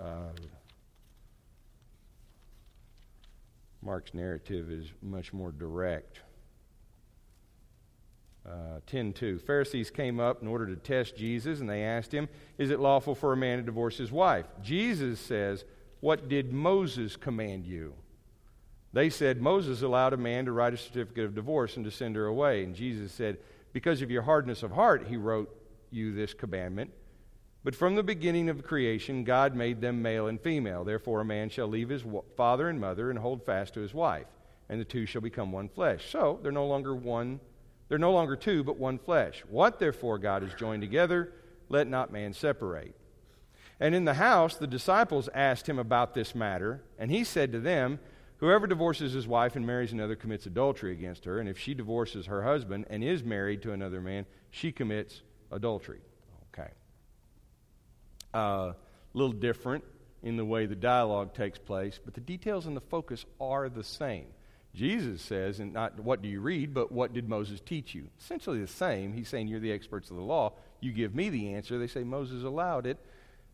Uh, 0.00 0.30
Mark's 3.82 4.14
narrative 4.14 4.70
is 4.70 4.86
much 5.02 5.32
more 5.32 5.52
direct. 5.52 6.20
Uh, 8.44 8.80
10.2 8.88 9.40
pharisees 9.40 9.88
came 9.88 10.18
up 10.18 10.42
in 10.42 10.48
order 10.48 10.66
to 10.66 10.74
test 10.74 11.16
jesus 11.16 11.60
and 11.60 11.70
they 11.70 11.84
asked 11.84 12.12
him 12.12 12.28
is 12.58 12.70
it 12.70 12.80
lawful 12.80 13.14
for 13.14 13.32
a 13.32 13.36
man 13.36 13.58
to 13.58 13.62
divorce 13.62 13.96
his 13.96 14.10
wife? 14.10 14.46
Jesus 14.60 15.20
says 15.20 15.64
what 16.00 16.28
did 16.28 16.52
moses 16.52 17.14
command 17.14 17.64
you? 17.64 17.94
They 18.92 19.10
said 19.10 19.40
moses 19.40 19.82
allowed 19.82 20.12
a 20.12 20.16
man 20.16 20.46
to 20.46 20.52
write 20.52 20.74
a 20.74 20.76
certificate 20.76 21.24
of 21.24 21.36
divorce 21.36 21.76
and 21.76 21.84
to 21.84 21.92
send 21.92 22.16
her 22.16 22.26
away. 22.26 22.64
And 22.64 22.74
jesus 22.74 23.12
said 23.12 23.38
because 23.72 24.02
of 24.02 24.10
your 24.10 24.22
hardness 24.22 24.64
of 24.64 24.72
heart 24.72 25.06
he 25.06 25.16
wrote 25.16 25.48
you 25.92 26.12
this 26.12 26.34
commandment 26.34 26.90
but 27.62 27.76
from 27.76 27.94
the 27.94 28.02
beginning 28.02 28.48
of 28.48 28.64
creation 28.64 29.22
god 29.22 29.54
made 29.54 29.80
them 29.80 30.02
male 30.02 30.26
and 30.26 30.40
female. 30.40 30.82
Therefore 30.82 31.20
a 31.20 31.24
man 31.24 31.48
shall 31.48 31.68
leave 31.68 31.90
his 31.90 32.02
father 32.36 32.68
and 32.68 32.80
mother 32.80 33.08
and 33.08 33.20
hold 33.20 33.46
fast 33.46 33.74
to 33.74 33.80
his 33.80 33.94
wife 33.94 34.26
and 34.68 34.80
the 34.80 34.84
two 34.84 35.06
shall 35.06 35.20
become 35.20 35.52
one 35.52 35.68
flesh. 35.68 36.10
So 36.10 36.40
they're 36.42 36.50
no 36.50 36.66
longer 36.66 36.96
one 36.96 37.38
they're 37.92 37.98
no 37.98 38.12
longer 38.12 38.36
two, 38.36 38.64
but 38.64 38.78
one 38.78 38.98
flesh. 38.98 39.44
What 39.50 39.78
therefore 39.78 40.16
God 40.16 40.42
has 40.42 40.54
joined 40.54 40.80
together, 40.80 41.30
let 41.68 41.86
not 41.86 42.10
man 42.10 42.32
separate. 42.32 42.94
And 43.78 43.94
in 43.94 44.06
the 44.06 44.14
house, 44.14 44.56
the 44.56 44.66
disciples 44.66 45.28
asked 45.34 45.68
him 45.68 45.78
about 45.78 46.14
this 46.14 46.34
matter, 46.34 46.82
and 46.98 47.10
he 47.10 47.22
said 47.22 47.52
to 47.52 47.60
them, 47.60 48.00
Whoever 48.38 48.66
divorces 48.66 49.12
his 49.12 49.28
wife 49.28 49.56
and 49.56 49.66
marries 49.66 49.92
another 49.92 50.16
commits 50.16 50.46
adultery 50.46 50.92
against 50.92 51.26
her, 51.26 51.38
and 51.38 51.50
if 51.50 51.58
she 51.58 51.74
divorces 51.74 52.24
her 52.24 52.42
husband 52.42 52.86
and 52.88 53.04
is 53.04 53.22
married 53.22 53.60
to 53.60 53.72
another 53.72 54.00
man, 54.00 54.24
she 54.50 54.72
commits 54.72 55.20
adultery. 55.50 56.00
Okay. 56.54 56.70
A 58.32 58.38
uh, 58.38 58.72
little 59.12 59.34
different 59.34 59.84
in 60.22 60.38
the 60.38 60.46
way 60.46 60.64
the 60.64 60.74
dialogue 60.74 61.34
takes 61.34 61.58
place, 61.58 62.00
but 62.02 62.14
the 62.14 62.22
details 62.22 62.64
and 62.64 62.74
the 62.74 62.80
focus 62.80 63.26
are 63.38 63.68
the 63.68 63.84
same. 63.84 64.28
Jesus 64.74 65.20
says, 65.20 65.60
and 65.60 65.72
not 65.72 66.00
what 66.00 66.22
do 66.22 66.28
you 66.28 66.40
read, 66.40 66.72
but 66.72 66.90
what 66.90 67.12
did 67.12 67.28
Moses 67.28 67.60
teach 67.60 67.94
you? 67.94 68.08
Essentially 68.18 68.60
the 68.60 68.66
same. 68.66 69.12
He's 69.12 69.28
saying, 69.28 69.48
You're 69.48 69.60
the 69.60 69.72
experts 69.72 70.10
of 70.10 70.16
the 70.16 70.22
law. 70.22 70.54
You 70.80 70.92
give 70.92 71.14
me 71.14 71.28
the 71.28 71.54
answer. 71.54 71.78
They 71.78 71.86
say, 71.86 72.04
Moses 72.04 72.42
allowed 72.42 72.86
it. 72.86 72.98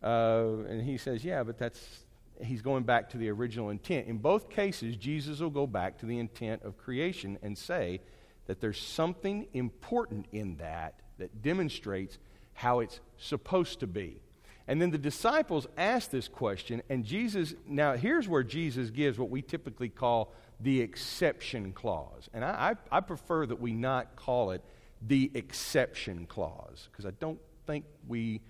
Uh, 0.03 0.63
and 0.69 0.83
he 0.83 0.97
says, 0.97 1.25
Yeah, 1.25 1.43
but 1.43 1.59
that's, 1.59 2.05
he's 2.41 2.63
going 2.63 2.85
back 2.85 3.11
to 3.11 3.19
the 3.19 3.31
original 3.31 3.71
intent. 3.71 4.07
In 4.07 4.19
both 4.19 4.49
cases, 4.49 4.97
Jesus 4.97 5.41
will 5.41 5.51
go 5.51 5.67
back 5.67 5.99
to 5.99 6.07
the 6.07 6.19
intent 6.19 6.63
of 6.63 6.79
creation 6.79 7.37
and 7.43 7.59
say 7.59 8.01
that 8.47 8.61
there's 8.61 8.81
something 8.81 9.49
important 9.55 10.27
in 10.33 10.57
that 10.59 11.01
that 11.19 11.43
demonstrates 11.43 12.19
how 12.55 12.79
it's 12.79 13.01
supposed 13.17 13.81
to 13.81 13.89
be. 13.89 14.21
And 14.69 14.81
then 14.81 14.91
the 14.91 14.99
disciples 14.99 15.67
ask 15.77 16.11
this 16.11 16.29
question, 16.29 16.83
and 16.89 17.05
Jesus, 17.05 17.55
now 17.67 17.95
here's 17.95 18.29
where 18.29 18.43
Jesus 18.43 18.91
gives 18.91 19.19
what 19.19 19.31
we 19.31 19.43
typically 19.43 19.89
call 19.89 20.33
the 20.61 20.81
exception 20.81 21.73
clause. 21.73 22.29
And 22.33 22.45
I, 22.45 22.75
I, 22.91 22.99
I 22.99 23.01
prefer 23.01 23.47
that 23.47 23.61
we 23.61 23.73
not 23.73 24.17
call 24.17 24.51
it 24.51 24.63
the 25.07 25.31
exception 25.35 26.27
clause 26.27 26.89
because 26.91 27.07
I 27.07 27.13
don't 27.21 27.39
think 27.67 27.85
we 28.07 28.41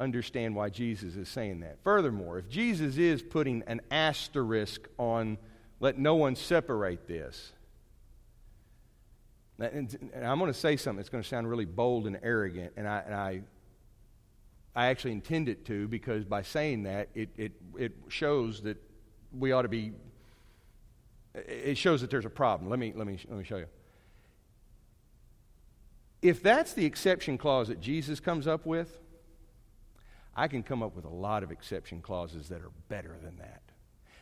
understand 0.00 0.56
why 0.56 0.68
Jesus 0.68 1.14
is 1.14 1.28
saying 1.28 1.60
that. 1.60 1.78
Furthermore, 1.84 2.38
if 2.38 2.48
Jesus 2.48 2.96
is 2.96 3.22
putting 3.22 3.62
an 3.66 3.80
asterisk 3.90 4.88
on 4.98 5.38
let 5.78 5.98
no 5.98 6.14
one 6.14 6.36
separate 6.36 7.06
this, 7.06 7.52
and, 9.58 9.96
I'm 10.14 10.38
going 10.38 10.52
to 10.52 10.58
say 10.58 10.76
something 10.76 10.96
that's 10.96 11.08
going 11.08 11.22
to 11.22 11.28
sound 11.28 11.48
really 11.48 11.64
bold 11.64 12.06
and 12.06 12.18
arrogant, 12.22 12.72
and 12.76 12.88
I, 12.88 13.02
and 13.06 13.14
I, 13.14 13.42
I 14.74 14.86
actually 14.86 15.12
intend 15.12 15.48
it 15.48 15.64
to 15.66 15.86
because 15.86 16.24
by 16.24 16.42
saying 16.42 16.84
that, 16.84 17.08
it, 17.14 17.30
it, 17.36 17.52
it 17.76 17.92
shows 18.08 18.62
that 18.62 18.76
we 19.36 19.52
ought 19.52 19.62
to 19.62 19.68
be 19.68 19.92
it 21.34 21.78
shows 21.78 22.00
that 22.00 22.10
there's 22.10 22.24
a 22.24 22.30
problem. 22.30 22.68
Let 22.68 22.78
me, 22.78 22.92
let 22.94 23.06
me, 23.06 23.18
let 23.28 23.38
me 23.38 23.44
show 23.44 23.56
you. 23.56 23.66
If 26.20 26.42
that's 26.42 26.72
the 26.72 26.84
exception 26.84 27.38
clause 27.38 27.68
that 27.68 27.80
Jesus 27.80 28.20
comes 28.20 28.46
up 28.46 28.64
with, 28.64 29.00
I 30.34 30.48
can 30.48 30.62
come 30.62 30.82
up 30.82 30.94
with 30.94 31.04
a 31.04 31.10
lot 31.10 31.42
of 31.42 31.50
exception 31.50 32.00
clauses 32.00 32.48
that 32.48 32.62
are 32.62 32.70
better 32.88 33.16
than 33.22 33.36
that. 33.38 33.62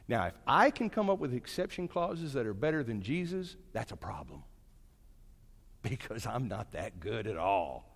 Now, 0.08 0.26
if 0.26 0.34
I 0.46 0.70
can 0.70 0.90
come 0.90 1.08
up 1.08 1.18
with 1.18 1.34
exception 1.34 1.86
clauses 1.86 2.32
that 2.32 2.46
are 2.46 2.54
better 2.54 2.82
than 2.82 3.00
Jesus, 3.02 3.56
that's 3.72 3.92
a 3.92 3.96
problem. 3.96 4.42
Because 5.82 6.26
I'm 6.26 6.46
not 6.46 6.72
that 6.72 7.00
good 7.00 7.26
at 7.26 7.38
all. 7.38 7.90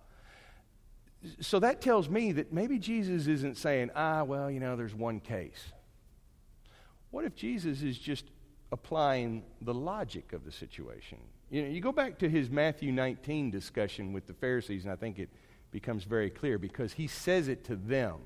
So 1.39 1.59
that 1.59 1.81
tells 1.81 2.09
me 2.09 2.31
that 2.31 2.51
maybe 2.51 2.79
Jesus 2.79 3.27
isn't 3.27 3.57
saying, 3.57 3.91
ah, 3.95 4.23
well, 4.23 4.49
you 4.49 4.59
know, 4.59 4.75
there's 4.75 4.95
one 4.95 5.19
case. 5.19 5.71
What 7.11 7.25
if 7.25 7.35
Jesus 7.35 7.83
is 7.83 7.99
just 7.99 8.25
applying 8.75 9.41
the 9.61 9.73
logic 9.73 10.33
of 10.33 10.43
the 10.43 10.51
situation. 10.51 11.17
You 11.49 11.61
know, 11.61 11.69
you 11.69 11.79
go 11.79 11.93
back 11.93 12.19
to 12.19 12.29
his 12.29 12.49
Matthew 12.49 12.91
19 12.91 13.49
discussion 13.49 14.11
with 14.11 14.27
the 14.27 14.33
Pharisees, 14.33 14.83
and 14.83 14.91
I 14.91 14.97
think 14.97 15.17
it 15.17 15.29
becomes 15.71 16.03
very 16.03 16.29
clear 16.29 16.57
because 16.57 16.91
he 16.91 17.07
says 17.07 17.47
it 17.47 17.63
to 17.65 17.77
them. 17.77 18.17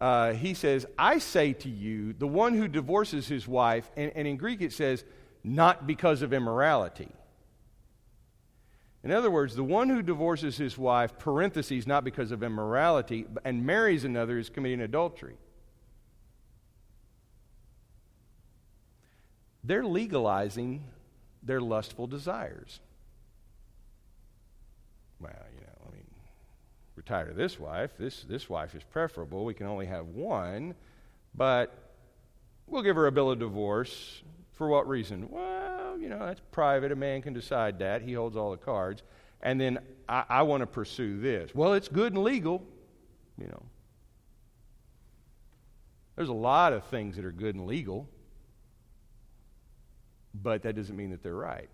Uh, 0.00 0.32
he 0.34 0.54
says, 0.54 0.86
I 0.96 1.18
say 1.18 1.54
to 1.54 1.68
you, 1.68 2.12
the 2.12 2.28
one 2.28 2.54
who 2.54 2.68
divorces 2.68 3.26
his 3.26 3.48
wife, 3.48 3.90
and, 3.96 4.12
and 4.14 4.28
in 4.28 4.36
Greek 4.36 4.60
it 4.62 4.72
says, 4.72 5.04
not 5.42 5.88
because 5.88 6.22
of 6.22 6.32
immorality. 6.32 7.08
In 9.02 9.10
other 9.10 9.30
words, 9.30 9.56
the 9.56 9.64
one 9.64 9.88
who 9.88 10.02
divorces 10.02 10.56
his 10.56 10.78
wife, 10.78 11.18
parentheses, 11.18 11.84
not 11.84 12.04
because 12.04 12.30
of 12.30 12.44
immorality, 12.44 13.26
and 13.44 13.66
marries 13.66 14.04
another 14.04 14.38
is 14.38 14.50
committing 14.50 14.82
adultery. 14.82 15.36
They're 19.66 19.84
legalizing 19.84 20.84
their 21.42 21.60
lustful 21.60 22.06
desires. 22.06 22.78
Well, 25.18 25.32
you 25.54 25.60
know, 25.60 25.88
I 25.88 25.92
mean, 25.92 26.04
of 27.28 27.36
this 27.36 27.58
wife. 27.58 27.90
This, 27.98 28.22
this 28.22 28.48
wife 28.48 28.76
is 28.76 28.84
preferable. 28.84 29.44
We 29.44 29.54
can 29.54 29.66
only 29.66 29.86
have 29.86 30.06
one, 30.06 30.74
but 31.34 31.92
we'll 32.68 32.82
give 32.82 32.94
her 32.94 33.08
a 33.08 33.12
bill 33.12 33.32
of 33.32 33.40
divorce. 33.40 34.22
For 34.52 34.68
what 34.68 34.88
reason? 34.88 35.28
Well, 35.30 35.98
you 35.98 36.08
know, 36.08 36.20
that's 36.20 36.40
private. 36.52 36.92
A 36.92 36.96
man 36.96 37.20
can 37.20 37.32
decide 37.32 37.80
that. 37.80 38.02
He 38.02 38.12
holds 38.12 38.36
all 38.36 38.52
the 38.52 38.56
cards. 38.56 39.02
And 39.42 39.60
then 39.60 39.80
I, 40.08 40.24
I 40.28 40.42
want 40.42 40.62
to 40.62 40.66
pursue 40.66 41.20
this. 41.20 41.54
Well, 41.54 41.74
it's 41.74 41.88
good 41.88 42.12
and 42.12 42.22
legal, 42.22 42.62
you 43.36 43.48
know. 43.48 43.62
There's 46.14 46.28
a 46.30 46.34
lot 46.34 46.72
of 46.72 46.84
things 46.84 47.16
that 47.16 47.24
are 47.24 47.32
good 47.32 47.54
and 47.54 47.66
legal, 47.66 48.08
but 50.42 50.62
that 50.62 50.76
doesn't 50.76 50.96
mean 50.96 51.10
that 51.10 51.22
they're 51.22 51.34
right. 51.34 51.68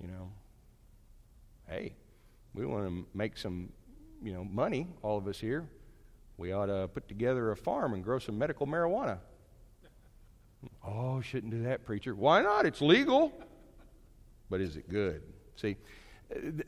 You 0.00 0.08
know, 0.08 0.30
hey, 1.68 1.94
we 2.54 2.66
want 2.66 2.86
to 2.86 3.06
make 3.14 3.36
some, 3.36 3.70
you 4.22 4.32
know, 4.32 4.44
money, 4.44 4.88
all 5.02 5.16
of 5.16 5.26
us 5.26 5.38
here. 5.38 5.68
We 6.36 6.52
ought 6.52 6.66
to 6.66 6.88
put 6.88 7.08
together 7.08 7.50
a 7.50 7.56
farm 7.56 7.94
and 7.94 8.04
grow 8.04 8.18
some 8.18 8.36
medical 8.38 8.66
marijuana. 8.66 9.18
Oh, 10.84 11.20
shouldn't 11.20 11.52
do 11.52 11.62
that, 11.62 11.84
preacher. 11.84 12.14
Why 12.14 12.42
not? 12.42 12.66
It's 12.66 12.82
legal. 12.82 13.32
But 14.50 14.60
is 14.60 14.76
it 14.76 14.88
good? 14.88 15.22
See, 15.56 15.76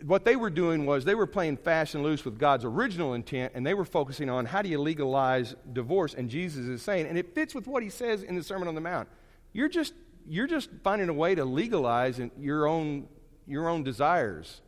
what 0.05 0.25
they 0.25 0.37
were 0.37 0.51
doing 0.51 0.87
was 0.87 1.05
they 1.05 1.15
were 1.15 1.27
playing 1.27 1.59
fast 1.59 1.95
and 1.95 2.03
loose 2.03 2.25
with 2.25 2.39
God's 2.39 2.65
original 2.65 3.15
intent, 3.15 3.53
and 3.55 3.67
they 3.67 3.75
were 3.75 3.85
focusing 3.85 4.31
on 4.31 4.47
how 4.47 4.63
do 4.63 4.69
you 4.69 4.81
legalize 4.81 5.55
divorce. 5.73 6.15
And 6.15 6.31
Jesus 6.31 6.67
is 6.67 6.81
saying, 6.81 7.07
and 7.07 7.19
it 7.19 7.35
fits 7.35 7.55
with 7.55 7.67
what 7.67 7.83
he 7.83 7.91
says 7.91 8.23
in 8.23 8.37
the 8.37 8.43
Sermon 8.43 8.69
on 8.69 8.75
the 8.75 8.81
Mount. 8.81 9.09
You're 9.53 9.69
just 9.69 9.95
you're 10.29 10.47
just 10.47 10.71
finding 10.85 11.09
a 11.09 11.13
way 11.13 11.35
to 11.35 11.45
legalize 11.45 12.21
your 12.39 12.67
own 12.67 13.09
your 13.47 13.69
own 13.69 13.83
desires. 13.83 14.61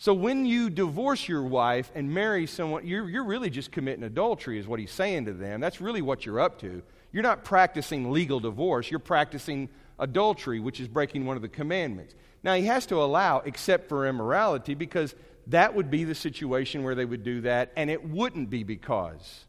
So 0.00 0.14
when 0.14 0.46
you 0.46 0.70
divorce 0.70 1.28
your 1.28 1.42
wife 1.42 1.90
and 1.92 2.14
marry 2.14 2.46
someone, 2.46 2.86
you're, 2.86 3.08
you're 3.10 3.24
really 3.24 3.50
just 3.50 3.72
committing 3.72 4.04
adultery, 4.04 4.56
is 4.58 4.68
what 4.68 4.78
he's 4.78 4.92
saying 4.92 5.24
to 5.24 5.32
them. 5.32 5.60
That's 5.60 5.80
really 5.80 6.02
what 6.02 6.24
you're 6.24 6.38
up 6.38 6.60
to. 6.60 6.82
You're 7.12 7.24
not 7.24 7.42
practicing 7.42 8.12
legal 8.12 8.38
divorce, 8.38 8.90
you're 8.90 9.00
practicing 9.00 9.68
adultery, 9.98 10.60
which 10.60 10.78
is 10.78 10.86
breaking 10.86 11.26
one 11.26 11.34
of 11.34 11.42
the 11.42 11.48
commandments. 11.48 12.14
Now, 12.44 12.54
he 12.54 12.66
has 12.66 12.86
to 12.86 13.02
allow, 13.02 13.40
except 13.40 13.88
for 13.88 14.06
immorality, 14.06 14.74
because 14.74 15.16
that 15.48 15.74
would 15.74 15.90
be 15.90 16.04
the 16.04 16.14
situation 16.14 16.84
where 16.84 16.94
they 16.94 17.04
would 17.04 17.24
do 17.24 17.40
that, 17.40 17.72
and 17.74 17.90
it 17.90 18.08
wouldn't 18.08 18.50
be 18.50 18.62
because 18.62 19.46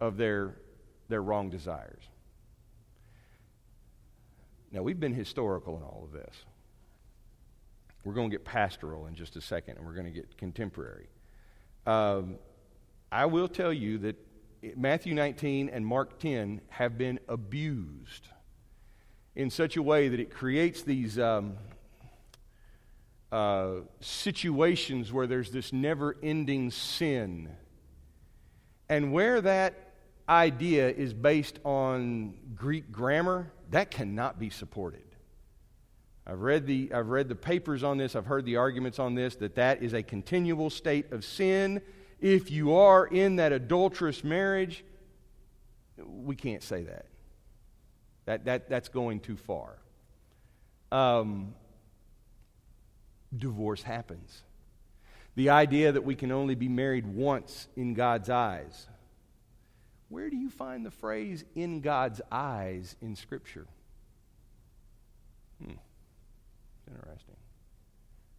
of 0.00 0.16
their, 0.16 0.56
their 1.08 1.22
wrong 1.22 1.50
desires. 1.50 2.02
Now, 4.74 4.82
we've 4.82 4.98
been 4.98 5.14
historical 5.14 5.76
in 5.76 5.84
all 5.84 6.02
of 6.04 6.10
this. 6.10 6.34
We're 8.04 8.12
going 8.12 8.28
to 8.28 8.34
get 8.34 8.44
pastoral 8.44 9.06
in 9.06 9.14
just 9.14 9.36
a 9.36 9.40
second, 9.40 9.76
and 9.76 9.86
we're 9.86 9.94
going 9.94 10.06
to 10.06 10.10
get 10.12 10.36
contemporary. 10.36 11.06
Um, 11.86 12.38
I 13.12 13.26
will 13.26 13.46
tell 13.46 13.72
you 13.72 13.98
that 13.98 14.16
Matthew 14.76 15.14
19 15.14 15.68
and 15.68 15.86
Mark 15.86 16.18
10 16.18 16.60
have 16.70 16.98
been 16.98 17.20
abused 17.28 18.26
in 19.36 19.48
such 19.48 19.76
a 19.76 19.82
way 19.82 20.08
that 20.08 20.18
it 20.18 20.32
creates 20.32 20.82
these 20.82 21.20
um, 21.20 21.54
uh, 23.30 23.74
situations 24.00 25.12
where 25.12 25.28
there's 25.28 25.52
this 25.52 25.72
never 25.72 26.16
ending 26.20 26.72
sin. 26.72 27.48
And 28.88 29.12
where 29.12 29.40
that 29.40 29.92
idea 30.28 30.88
is 30.88 31.14
based 31.14 31.60
on 31.64 32.34
Greek 32.56 32.90
grammar, 32.90 33.52
that 33.74 33.90
cannot 33.90 34.38
be 34.38 34.50
supported. 34.50 35.02
I've 36.24 36.40
read, 36.40 36.64
the, 36.64 36.92
I've 36.94 37.08
read 37.08 37.28
the 37.28 37.34
papers 37.34 37.82
on 37.82 37.98
this, 37.98 38.14
I've 38.14 38.24
heard 38.24 38.44
the 38.44 38.56
arguments 38.56 39.00
on 39.00 39.16
this, 39.16 39.34
that 39.36 39.56
that 39.56 39.82
is 39.82 39.94
a 39.94 40.02
continual 40.02 40.70
state 40.70 41.10
of 41.10 41.24
sin. 41.24 41.82
If 42.20 42.52
you 42.52 42.76
are 42.76 43.04
in 43.04 43.36
that 43.36 43.50
adulterous 43.50 44.22
marriage, 44.22 44.84
we 46.06 46.36
can't 46.36 46.62
say 46.62 46.84
that. 46.84 47.06
That, 48.26 48.44
that 48.44 48.68
that's 48.68 48.88
going 48.88 49.18
too 49.18 49.36
far. 49.36 49.76
Um, 50.92 51.56
divorce 53.36 53.82
happens. 53.82 54.44
The 55.34 55.50
idea 55.50 55.90
that 55.90 56.04
we 56.04 56.14
can 56.14 56.30
only 56.30 56.54
be 56.54 56.68
married 56.68 57.06
once 57.06 57.66
in 57.74 57.94
God's 57.94 58.30
eyes. 58.30 58.86
Where 60.08 60.30
do 60.30 60.36
you 60.36 60.48
find 60.48 60.86
the 60.86 60.92
phrase 60.92 61.44
in 61.56 61.80
God's 61.80 62.20
eyes 62.30 62.94
in 63.02 63.16
Scripture? 63.16 63.66
Hmm. 65.62 65.72
Interesting. 66.88 67.36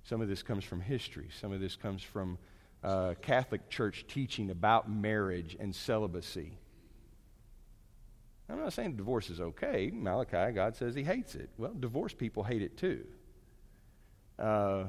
Some 0.03 0.21
of 0.21 0.27
this 0.27 0.43
comes 0.43 0.63
from 0.63 0.81
history, 0.81 1.29
some 1.39 1.51
of 1.51 1.59
this 1.59 1.75
comes 1.75 2.03
from 2.03 2.37
uh, 2.83 3.15
Catholic 3.21 3.69
Church 3.69 4.05
teaching 4.07 4.51
about 4.51 4.89
marriage 4.89 5.57
and 5.59 5.75
celibacy. 5.75 6.57
I'm 8.47 8.59
not 8.59 8.73
saying 8.73 8.95
divorce 8.95 9.31
is 9.31 9.41
okay. 9.41 9.89
Malachi, 9.91 10.53
God 10.53 10.75
says 10.75 10.93
he 10.93 11.03
hates 11.03 11.33
it. 11.33 11.49
Well, 11.57 11.73
divorced 11.73 12.19
people 12.19 12.43
hate 12.43 12.61
it 12.61 12.77
too. 12.77 13.05
Uh, 14.37 14.83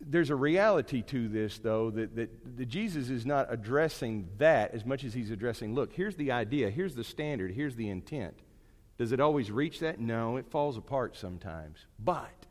there's 0.00 0.30
a 0.30 0.36
reality 0.36 1.02
to 1.02 1.28
this, 1.28 1.58
though, 1.58 1.90
that, 1.90 2.16
that, 2.16 2.56
that, 2.58 2.66
Jesus 2.66 3.08
is 3.08 3.24
not 3.24 3.46
addressing 3.50 4.28
that 4.38 4.74
as 4.74 4.84
much 4.84 5.04
as 5.04 5.14
he's 5.14 5.30
addressing 5.30 5.74
look, 5.74 5.92
here's 5.92 6.16
the 6.16 6.32
idea, 6.32 6.70
here's 6.70 6.94
the 6.94 7.04
standard, 7.04 7.52
here's 7.52 7.76
the 7.76 7.88
intent. 7.88 8.38
Does 8.98 9.12
it 9.12 9.20
always 9.20 9.50
reach 9.50 9.80
that? 9.80 10.00
No, 10.00 10.36
it 10.36 10.46
falls 10.48 10.76
apart 10.76 11.16
sometimes. 11.16 11.78
But 11.98 12.46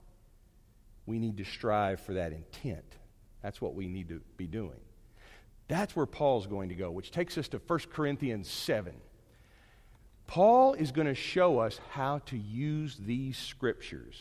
we 1.06 1.20
need 1.20 1.38
to 1.38 1.46
strive 1.46 2.00
for 2.00 2.14
that 2.14 2.32
intent. 2.32 2.86
That's 3.42 3.62
what 3.62 3.76
we 3.76 3.88
need 3.88 4.10
to 4.10 4.22
be 4.38 4.48
doing. 4.48 4.80
That's 5.68 5.96
where 5.96 6.06
Paul's 6.06 6.48
going 6.48 6.70
to 6.70 6.76
go, 6.76 6.92
which 6.92 7.12
takes 7.12 7.38
us 7.38 7.48
to 7.50 7.58
1 7.58 7.80
Corinthians 7.92 8.48
7. 8.48 8.94
Paul 10.28 10.74
is 10.74 10.92
going 10.92 11.08
to 11.08 11.16
show 11.16 11.60
us 11.60 11.80
how 11.90 12.20
to 12.26 12.38
use 12.38 12.98
these 12.98 13.38
scriptures, 13.38 14.16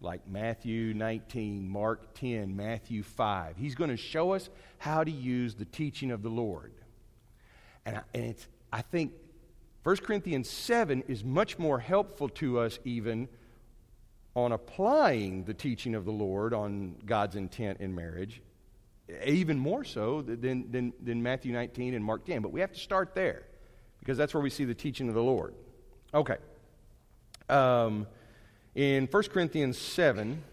like 0.00 0.28
Matthew 0.28 0.94
19, 0.94 1.68
Mark 1.68 2.14
10, 2.14 2.56
Matthew 2.56 3.02
5. 3.02 3.56
He's 3.56 3.74
going 3.74 3.90
to 3.90 3.96
show 3.96 4.32
us 4.32 4.48
how 4.78 5.02
to 5.02 5.10
use 5.10 5.54
the 5.54 5.64
teaching 5.64 6.10
of 6.10 6.22
the 6.22 6.28
Lord. 6.28 6.72
And, 7.84 7.96
I, 7.96 8.02
and 8.14 8.24
it's, 8.24 8.46
I 8.72 8.82
think 8.82 9.12
1 9.88 9.96
Corinthians 10.04 10.50
7 10.50 11.02
is 11.08 11.24
much 11.24 11.58
more 11.58 11.78
helpful 11.78 12.28
to 12.28 12.58
us, 12.58 12.78
even 12.84 13.26
on 14.36 14.52
applying 14.52 15.44
the 15.44 15.54
teaching 15.54 15.94
of 15.94 16.04
the 16.04 16.12
Lord 16.12 16.52
on 16.52 16.96
God's 17.06 17.36
intent 17.36 17.80
in 17.80 17.94
marriage, 17.94 18.42
even 19.24 19.58
more 19.58 19.84
so 19.84 20.20
than, 20.20 20.70
than, 20.70 20.92
than 21.02 21.22
Matthew 21.22 21.54
19 21.54 21.94
and 21.94 22.04
Mark 22.04 22.26
10. 22.26 22.42
But 22.42 22.52
we 22.52 22.60
have 22.60 22.70
to 22.72 22.78
start 22.78 23.14
there 23.14 23.44
because 24.00 24.18
that's 24.18 24.34
where 24.34 24.42
we 24.42 24.50
see 24.50 24.66
the 24.66 24.74
teaching 24.74 25.08
of 25.08 25.14
the 25.14 25.22
Lord. 25.22 25.54
Okay. 26.12 26.36
Um, 27.48 28.06
in 28.74 29.06
1 29.06 29.22
Corinthians 29.32 29.78
7, 29.78 30.44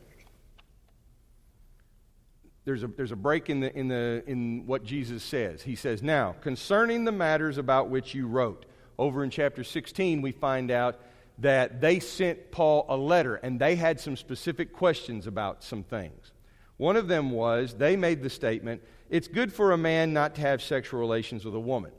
there's 2.63 2.83
a, 2.83 2.87
there's 2.87 3.11
a 3.11 3.17
break 3.17 3.49
in, 3.49 3.59
the, 3.59 3.77
in, 3.77 3.89
the, 3.89 4.23
in 4.27 4.65
what 4.65 4.85
Jesus 4.85 5.23
says. 5.23 5.61
He 5.61 5.75
says, 5.75 6.01
Now, 6.01 6.37
concerning 6.39 7.03
the 7.03 7.11
matters 7.11 7.57
about 7.57 7.89
which 7.89 8.13
you 8.13 8.27
wrote, 8.27 8.65
over 8.97 9.23
in 9.23 9.29
chapter 9.29 9.63
16, 9.63 10.21
we 10.21 10.31
find 10.31 10.71
out 10.71 10.99
that 11.39 11.81
they 11.81 11.99
sent 11.99 12.51
Paul 12.51 12.85
a 12.87 12.95
letter 12.95 13.35
and 13.35 13.59
they 13.59 13.75
had 13.75 13.99
some 13.99 14.15
specific 14.15 14.73
questions 14.73 15.27
about 15.27 15.63
some 15.63 15.83
things. 15.83 16.31
One 16.77 16.95
of 16.95 17.07
them 17.07 17.31
was 17.31 17.73
they 17.73 17.95
made 17.95 18.23
the 18.23 18.29
statement, 18.29 18.81
It's 19.09 19.27
good 19.27 19.51
for 19.51 19.71
a 19.71 19.77
man 19.77 20.13
not 20.13 20.35
to 20.35 20.41
have 20.41 20.61
sexual 20.61 20.99
relations 20.99 21.45
with 21.45 21.55
a 21.55 21.59
woman 21.59 21.91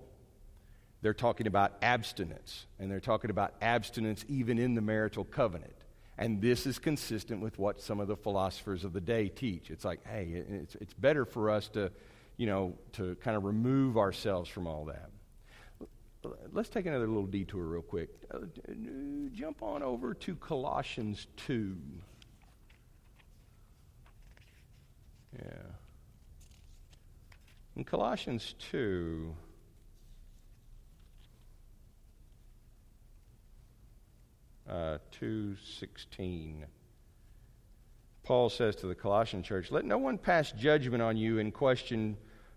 they're 1.07 1.15
talking 1.15 1.47
about 1.47 1.75
abstinence, 1.83 2.67
and 2.81 2.91
they're 2.91 2.99
talking 2.99 3.31
about 3.31 3.55
abstinence 3.63 4.25
even 4.29 4.59
in 4.59 4.75
the 4.75 4.81
marital 4.81 5.23
covenant. 5.25 5.73
And 6.19 6.43
this 6.43 6.67
is 6.67 6.81
consistent 6.81 7.43
with 7.43 7.61
what 7.61 7.81
some 7.81 8.01
of 8.01 8.09
the 8.09 8.17
philosophers 8.17 8.83
of 8.83 8.93
the 8.93 9.01
day 9.01 9.29
teach. 9.29 9.71
It's 9.71 9.85
like, 9.85 10.05
hey, 10.05 10.43
it's, 10.49 10.75
it's 10.77 10.95
better 10.95 11.25
for 11.25 11.51
us 11.51 11.69
to, 11.69 11.93
you 12.39 12.47
know, 12.47 12.75
to 12.95 13.15
kind 13.17 13.37
of 13.37 13.45
remove 13.45 13.97
ourselves 13.97 14.51
from 14.51 14.67
all 14.67 14.87
that. 14.87 15.11
Let's 16.53 16.69
take 16.69 16.87
another 16.87 17.07
little 17.07 17.27
detour 17.27 17.65
real 17.65 17.83
quick. 17.83 18.11
Uh, 18.33 18.39
jump 19.33 19.62
on 19.62 19.83
over 19.83 20.15
to 20.15 20.35
Colossians 20.37 21.27
2. 21.37 21.77
Yeah. 25.39 25.43
In 27.77 27.85
Colossians 27.85 28.55
2, 28.71 29.35
uh, 34.69 34.73
uh, 34.73 34.99
2.16. 35.21 36.65
Paul 38.23 38.49
says 38.49 38.75
to 38.77 38.87
the 38.87 38.95
Colossian 38.95 39.43
church, 39.43 39.71
Let 39.71 39.85
no 39.85 39.99
one 39.99 40.19
pass 40.19 40.53
judgment 40.53 41.03
on 41.03 41.17
you 41.17 41.39
in 41.39 41.53
question 41.53 42.17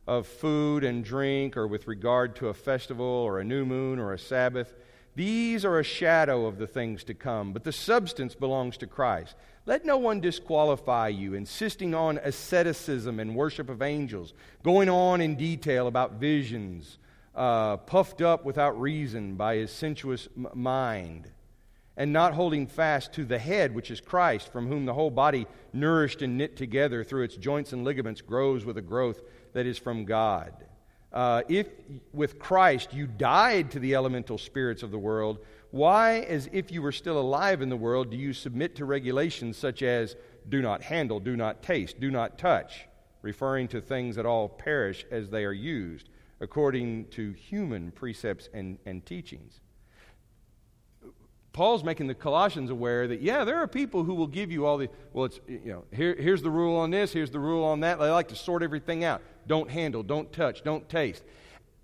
of 0.10 0.26
food 0.26 0.84
and 0.84 1.06
drink 1.06 1.56
or 1.56 1.68
with 1.68 1.88
regard 1.88 2.36
to 2.36 2.48
a 2.48 2.54
festival 2.54 3.06
or 3.06 3.40
a 3.40 3.44
new 3.44 3.64
moon 3.64 4.00
or 4.00 4.12
a 4.12 4.18
Sabbath. 4.18 4.74
These 5.16 5.64
are 5.64 5.78
a 5.78 5.84
shadow 5.84 6.48
of 6.48 6.58
the 6.58 6.66
things 6.66 7.04
to 7.04 7.14
come, 7.14 7.54
but 7.54 7.64
the 7.64 7.72
substance 7.72 8.34
belongs 8.34 8.76
to 8.78 8.88
Christ. 8.88 9.36
Let 9.68 9.86
no 9.86 10.00
one 10.00 10.20
disqualify 10.20 11.10
you, 11.10 11.36
insisting 11.36 11.94
on 11.94 12.18
asceticism 12.18 13.20
and 13.20 13.36
worship 13.36 13.70
of 13.70 13.84
angels, 13.84 14.34
going 14.64 14.90
on 14.90 15.22
in 15.22 15.36
detail 15.36 15.86
about 15.86 16.14
visions, 16.14 16.98
uh, 17.36 17.78
puffed 17.78 18.24
up 18.24 18.44
without 18.46 18.82
reason 18.82 19.36
by 19.36 19.58
his 19.58 19.70
sensuous 19.70 20.28
m- 20.36 20.48
mind 20.56 21.30
and 22.00 22.14
not 22.14 22.34
holding 22.34 22.66
fast 22.66 23.12
to 23.12 23.26
the 23.26 23.38
head, 23.38 23.76
which 23.76 23.92
is 23.92 24.00
Christ, 24.00 24.54
from 24.54 24.68
whom 24.68 24.86
the 24.86 24.94
whole 24.94 25.12
body, 25.12 25.46
nourished 25.74 26.22
and 26.22 26.38
knit 26.38 26.56
together 26.56 27.04
through 27.04 27.24
its 27.24 27.36
joints 27.36 27.74
and 27.74 27.84
ligaments, 27.84 28.22
grows 28.22 28.64
with 28.64 28.78
a 28.78 28.82
growth 28.82 29.22
that 29.52 29.66
is 29.66 29.78
from 29.78 30.06
God. 30.06 30.54
Uh, 31.12 31.42
if 31.50 31.68
with 32.14 32.40
Christ 32.40 32.94
you 32.94 33.06
died 33.06 33.72
to 33.72 33.80
the 33.80 33.96
elemental 33.96 34.38
spirits 34.38 34.82
of 34.82 34.92
the 34.92 34.98
world, 34.98 35.40
why, 35.72 36.20
as 36.20 36.50
if 36.54 36.72
you 36.72 36.82
were 36.82 36.94
still 36.94 37.20
alive 37.20 37.62
in 37.62 37.68
the 37.68 37.76
world, 37.76 38.12
do 38.12 38.18
you 38.18 38.32
submit 38.32 38.78
to 38.78 38.86
regulations 38.86 39.58
such 39.58 39.84
as 39.84 40.16
do 40.48 40.62
not 40.62 40.82
handle, 40.82 41.20
do 41.20 41.36
not 41.36 41.62
taste, 41.62 42.00
do 42.00 42.10
not 42.10 42.38
touch, 42.38 42.88
referring 43.22 43.68
to 43.68 43.82
things 43.82 44.16
that 44.16 44.26
all 44.26 44.48
perish 44.48 45.06
as 45.12 45.30
they 45.30 45.44
are 45.44 45.52
used, 45.52 46.08
according 46.40 47.08
to 47.08 47.34
human 47.34 47.92
precepts 47.92 48.48
and, 48.54 48.78
and 48.86 49.06
teachings? 49.06 49.60
Paul's 51.52 51.84
making 51.84 52.08
the 52.08 52.14
Colossians 52.14 52.70
aware 52.70 53.08
that, 53.08 53.22
yeah, 53.22 53.44
there 53.44 53.58
are 53.58 53.68
people 53.68 54.04
who 54.04 54.14
will 54.14 54.28
give 54.28 54.52
you 54.52 54.66
all 54.66 54.78
the, 54.78 54.90
well, 55.14 55.26
it's, 55.26 55.40
you 55.48 55.62
know, 55.66 55.84
here, 55.92 56.16
here's 56.16 56.42
the 56.42 56.50
rule 56.50 56.78
on 56.78 56.92
this, 56.92 57.12
here's 57.12 57.32
the 57.32 57.40
rule 57.40 57.64
on 57.66 57.80
that. 57.80 58.00
They 58.00 58.10
like 58.10 58.28
to 58.30 58.36
sort 58.36 58.62
everything 58.62 59.04
out. 59.04 59.22
Don't 59.48 59.70
handle, 59.70 60.04
don't 60.04 60.32
touch, 60.32 60.64
don't 60.64 60.88
taste. 60.88 61.24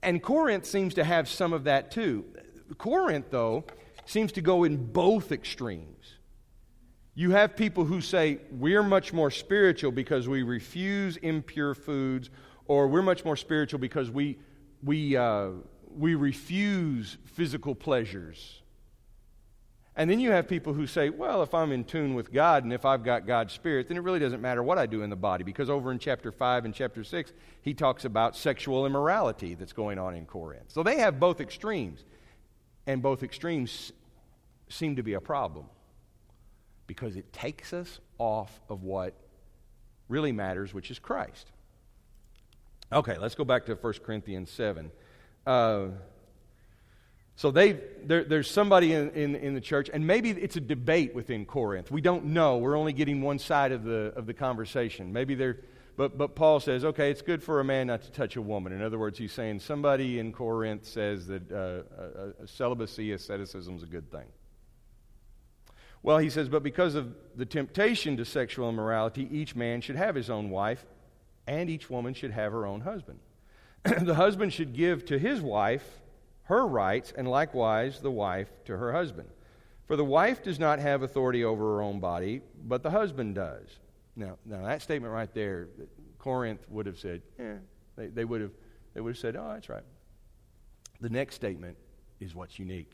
And 0.03 0.21
Corinth 0.21 0.65
seems 0.65 0.93
to 0.95 1.03
have 1.03 1.27
some 1.27 1.51
of 1.51 1.63
that 1.63 1.89
too. 1.89 2.25
Corinth, 2.77 3.27
though, 3.31 3.63
seems 4.05 4.31
to 4.33 4.41
go 4.41 4.63
in 4.65 4.91
both 4.91 5.31
extremes. 5.31 6.17
You 7.15 7.31
have 7.31 7.55
people 7.55 7.85
who 7.85 8.01
say, 8.01 8.39
we're 8.51 8.83
much 8.83 9.13
more 9.13 9.31
spiritual 9.31 9.91
because 9.91 10.27
we 10.27 10.43
refuse 10.43 11.17
impure 11.17 11.73
foods, 11.73 12.29
or 12.67 12.87
we're 12.87 13.01
much 13.01 13.25
more 13.25 13.37
spiritual 13.37 13.79
because 13.79 14.11
we, 14.11 14.37
we, 14.83 15.15
uh, 15.15 15.49
we 15.89 16.13
refuse 16.13 17.17
physical 17.25 17.73
pleasures 17.73 18.61
and 19.97 20.09
then 20.09 20.19
you 20.19 20.31
have 20.31 20.47
people 20.47 20.73
who 20.73 20.87
say, 20.87 21.09
well, 21.09 21.41
if 21.41 21.53
I'm 21.53 21.71
in 21.71 21.85
tune 21.85 22.15
with 22.15 22.33
God 22.33 22.63
and 22.65 22.73
if 22.73 22.83
I've 22.83 23.03
got 23.03 23.25
God's 23.25 23.53
Spirit, 23.53 23.87
then 23.87 23.95
it 23.95 24.01
really 24.01 24.19
doesn't 24.19 24.41
matter 24.41 24.61
what 24.61 24.77
I 24.77 24.85
do 24.85 25.03
in 25.03 25.09
the 25.09 25.15
body. 25.15 25.45
Because 25.45 25.69
over 25.69 25.89
in 25.91 25.99
chapter 25.99 26.33
5 26.33 26.65
and 26.65 26.73
chapter 26.73 27.03
6, 27.03 27.31
he 27.61 27.73
talks 27.73 28.03
about 28.03 28.35
sexual 28.35 28.85
immorality 28.85 29.53
that's 29.55 29.71
going 29.71 29.97
on 29.97 30.13
in 30.13 30.25
Corinth. 30.25 30.65
So 30.67 30.83
they 30.83 30.97
have 30.97 31.17
both 31.19 31.39
extremes. 31.39 32.03
And 32.87 33.01
both 33.01 33.23
extremes 33.23 33.93
seem 34.69 34.97
to 34.97 35.03
be 35.03 35.13
a 35.13 35.21
problem 35.21 35.65
because 36.87 37.15
it 37.15 37.31
takes 37.31 37.71
us 37.71 37.99
off 38.17 38.61
of 38.69 38.83
what 38.83 39.13
really 40.09 40.33
matters, 40.33 40.73
which 40.73 40.91
is 40.91 40.99
Christ. 40.99 41.51
Okay, 42.91 43.17
let's 43.17 43.33
go 43.33 43.45
back 43.45 43.65
to 43.65 43.75
1 43.75 43.93
Corinthians 44.05 44.51
7. 44.51 44.91
Uh, 45.47 45.87
so 47.37 47.51
they, 47.51 47.73
there, 48.03 48.23
there's 48.23 48.49
somebody 48.49 48.93
in, 48.93 49.09
in, 49.11 49.35
in, 49.35 49.53
the 49.53 49.61
church, 49.61 49.89
and 49.93 50.07
maybe 50.07 50.29
it's 50.29 50.55
a 50.55 50.61
debate 50.61 51.13
within 51.13 51.45
Corinth. 51.45 51.91
We 51.91 51.99
don't 51.99 52.27
know. 52.27 52.57
We're 52.57 52.77
only 52.77 52.93
getting 52.93 53.21
one 53.21 53.39
side 53.39 53.73
of 53.73 53.83
the, 53.83 54.13
of 54.15 54.25
the 54.25 54.33
conversation. 54.33 55.11
Maybe 55.11 55.35
they're, 55.35 55.59
but, 55.97 56.17
but 56.17 56.35
Paul 56.35 56.61
says, 56.61 56.85
okay, 56.85 57.11
it's 57.11 57.21
good 57.21 57.43
for 57.43 57.59
a 57.59 57.63
man 57.63 57.87
not 57.87 58.03
to 58.03 58.11
touch 58.11 58.37
a 58.37 58.41
woman. 58.41 58.71
In 58.71 58.81
other 58.81 58.97
words, 58.97 59.17
he's 59.17 59.33
saying 59.33 59.59
somebody 59.59 60.19
in 60.19 60.31
Corinth 60.31 60.85
says 60.85 61.27
that 61.27 61.51
uh, 61.51 62.45
celibacy, 62.45 63.11
asceticism 63.11 63.75
is 63.75 63.83
a 63.83 63.87
good 63.87 64.09
thing. 64.09 64.27
Well, 66.01 66.19
he 66.19 66.29
says, 66.29 66.47
but 66.47 66.63
because 66.63 66.95
of 66.95 67.15
the 67.35 67.45
temptation 67.45 68.15
to 68.17 68.25
sexual 68.25 68.69
immorality, 68.69 69.27
each 69.29 69.55
man 69.55 69.81
should 69.81 69.95
have 69.97 70.15
his 70.15 70.29
own 70.29 70.51
wife, 70.51 70.85
and 71.47 71.69
each 71.69 71.89
woman 71.89 72.13
should 72.13 72.31
have 72.31 72.53
her 72.53 72.65
own 72.65 72.81
husband. 72.81 73.19
the 73.83 74.15
husband 74.15 74.53
should 74.53 74.73
give 74.73 75.03
to 75.05 75.19
his 75.19 75.41
wife 75.41 75.85
her 76.45 76.65
rights, 76.65 77.13
and 77.15 77.27
likewise 77.27 77.99
the 77.99 78.11
wife 78.11 78.49
to 78.65 78.77
her 78.77 78.91
husband. 78.91 79.29
For 79.87 79.95
the 79.95 80.05
wife 80.05 80.43
does 80.43 80.59
not 80.59 80.79
have 80.79 81.03
authority 81.03 81.43
over 81.43 81.75
her 81.75 81.81
own 81.81 81.99
body, 81.99 82.41
but 82.63 82.81
the 82.81 82.89
husband 82.89 83.35
does. 83.35 83.67
Now, 84.15 84.37
now 84.45 84.63
that 84.65 84.81
statement 84.81 85.13
right 85.13 85.31
there, 85.33 85.67
Corinth 86.17 86.65
would 86.69 86.85
have 86.85 86.97
said, 86.97 87.21
yeah, 87.37 87.55
they, 87.95 88.07
they, 88.07 88.25
would 88.25 88.41
have, 88.41 88.51
they 88.93 89.01
would 89.01 89.11
have 89.11 89.19
said, 89.19 89.35
oh, 89.35 89.49
that's 89.53 89.69
right. 89.69 89.83
The 91.01 91.09
next 91.09 91.35
statement 91.35 91.77
is 92.19 92.33
what's 92.33 92.57
unique. 92.57 92.91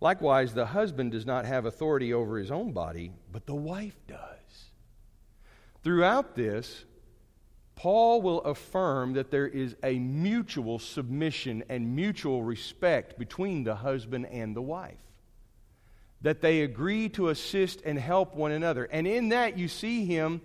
Likewise, 0.00 0.54
the 0.54 0.66
husband 0.66 1.12
does 1.12 1.26
not 1.26 1.44
have 1.44 1.66
authority 1.66 2.14
over 2.14 2.38
his 2.38 2.50
own 2.50 2.72
body, 2.72 3.12
but 3.32 3.46
the 3.46 3.54
wife 3.54 3.98
does. 4.06 4.70
Throughout 5.82 6.34
this, 6.34 6.84
Paul 7.80 8.20
will 8.20 8.42
affirm 8.42 9.14
that 9.14 9.30
there 9.30 9.48
is 9.48 9.74
a 9.82 9.98
mutual 9.98 10.78
submission 10.78 11.64
and 11.70 11.96
mutual 11.96 12.42
respect 12.42 13.18
between 13.18 13.64
the 13.64 13.74
husband 13.74 14.26
and 14.26 14.54
the 14.54 14.60
wife. 14.60 14.98
That 16.20 16.42
they 16.42 16.60
agree 16.60 17.08
to 17.10 17.30
assist 17.30 17.80
and 17.86 17.98
help 17.98 18.34
one 18.34 18.52
another. 18.52 18.84
And 18.84 19.06
in 19.06 19.30
that, 19.30 19.56
you 19.56 19.66
see 19.66 20.04
him 20.04 20.42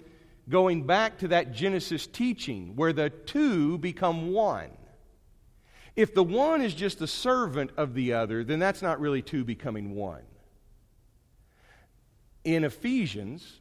going 0.47 0.83
back 0.83 1.17
to 1.17 1.27
that 1.27 1.51
Genesis 1.51 2.07
teaching 2.07 2.77
where 2.77 2.93
the 2.93 3.09
two 3.09 3.79
become 3.79 4.31
one. 4.31 4.69
If 5.97 6.15
the 6.15 6.23
one 6.23 6.61
is 6.61 6.73
just 6.73 6.99
the 6.99 7.07
servant 7.07 7.71
of 7.75 7.95
the 7.95 8.13
other, 8.13 8.45
then 8.45 8.59
that's 8.59 8.81
not 8.81 9.01
really 9.01 9.21
two 9.21 9.43
becoming 9.43 9.93
one. 9.93 10.23
In 12.45 12.63
Ephesians, 12.63 13.59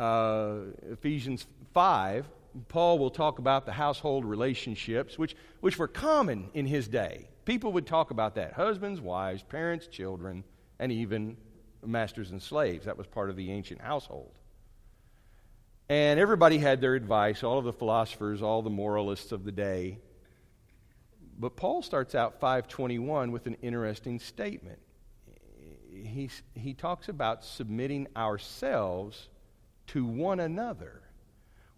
uh, 0.00 0.60
Ephesians 0.90 1.46
5, 1.74 2.24
Paul 2.68 2.98
will 2.98 3.10
talk 3.10 3.38
about 3.38 3.66
the 3.66 3.72
household 3.72 4.24
relationships, 4.24 5.18
which, 5.18 5.36
which 5.60 5.78
were 5.78 5.88
common 5.88 6.50
in 6.54 6.66
his 6.66 6.86
day. 6.86 7.28
People 7.44 7.72
would 7.72 7.86
talk 7.86 8.10
about 8.10 8.36
that 8.36 8.52
husbands, 8.52 9.00
wives, 9.00 9.42
parents, 9.42 9.86
children, 9.86 10.44
and 10.78 10.92
even 10.92 11.36
masters 11.84 12.30
and 12.30 12.40
slaves. 12.40 12.86
That 12.86 12.96
was 12.96 13.06
part 13.06 13.28
of 13.30 13.36
the 13.36 13.50
ancient 13.50 13.80
household. 13.80 14.32
And 15.88 16.18
everybody 16.18 16.58
had 16.58 16.80
their 16.80 16.94
advice, 16.94 17.42
all 17.42 17.58
of 17.58 17.64
the 17.64 17.72
philosophers, 17.72 18.40
all 18.40 18.62
the 18.62 18.70
moralists 18.70 19.32
of 19.32 19.44
the 19.44 19.52
day. 19.52 19.98
But 21.38 21.56
Paul 21.56 21.82
starts 21.82 22.14
out 22.14 22.40
521 22.40 23.32
with 23.32 23.46
an 23.46 23.56
interesting 23.60 24.18
statement. 24.18 24.78
He, 25.92 26.30
he 26.54 26.72
talks 26.72 27.08
about 27.08 27.44
submitting 27.44 28.06
ourselves 28.16 29.28
to 29.88 30.06
one 30.06 30.40
another 30.40 31.03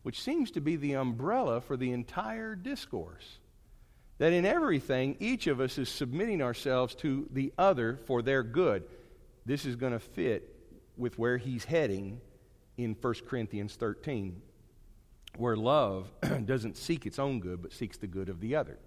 which 0.07 0.23
seems 0.23 0.53
to 0.53 0.61
be 0.61 0.77
the 0.77 0.92
umbrella 0.92 1.61
for 1.61 1.77
the 1.77 1.90
entire 1.90 2.55
discourse. 2.55 3.40
That 4.19 4.33
in 4.33 4.47
everything, 4.47 5.16
each 5.19 5.49
of 5.49 5.61
us 5.61 5.79
is 5.79 5.88
submitting 5.88 6.40
ourselves 6.40 6.95
to 6.97 7.27
the 7.33 7.53
other 7.59 7.99
for 8.07 8.23
their 8.23 8.45
good. 8.45 8.85
This 9.47 9.66
is 9.66 9.75
going 9.75 9.95
to 9.95 9.99
fit 9.99 10.55
with 10.97 11.19
where 11.19 11.38
he's 11.38 11.64
heading 11.64 12.21
in 12.77 12.95
1 13.01 13.14
Corinthians 13.27 13.75
13, 13.75 14.40
where 15.38 15.57
love 15.57 16.09
doesn't 16.45 16.77
seek 16.77 17.05
its 17.05 17.19
own 17.19 17.40
good, 17.40 17.61
but 17.61 17.73
seeks 17.73 17.97
the 17.97 18.07
good 18.07 18.29
of 18.29 18.38
the 18.38 18.55
other. 18.55 18.79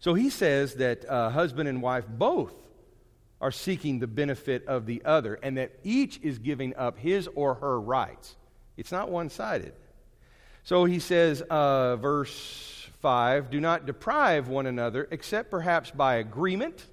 So 0.00 0.14
he 0.14 0.28
says 0.28 0.74
that 0.74 1.08
uh, 1.08 1.30
husband 1.30 1.68
and 1.68 1.80
wife 1.80 2.08
both 2.08 2.54
are 3.40 3.52
seeking 3.52 4.00
the 4.00 4.08
benefit 4.08 4.66
of 4.66 4.86
the 4.86 5.04
other, 5.04 5.34
and 5.34 5.56
that 5.56 5.70
each 5.84 6.18
is 6.20 6.40
giving 6.40 6.74
up 6.74 6.98
his 6.98 7.28
or 7.36 7.54
her 7.54 7.80
rights. 7.80 8.34
It's 8.76 8.92
not 8.92 9.10
one 9.10 9.28
sided. 9.28 9.74
So 10.64 10.84
he 10.84 10.98
says, 10.98 11.42
uh, 11.42 11.96
verse 11.96 12.88
5 13.00 13.50
do 13.50 13.60
not 13.60 13.86
deprive 13.86 14.48
one 14.48 14.66
another 14.66 15.08
except 15.10 15.50
perhaps 15.50 15.90
by 15.90 16.16
agreement. 16.16 16.86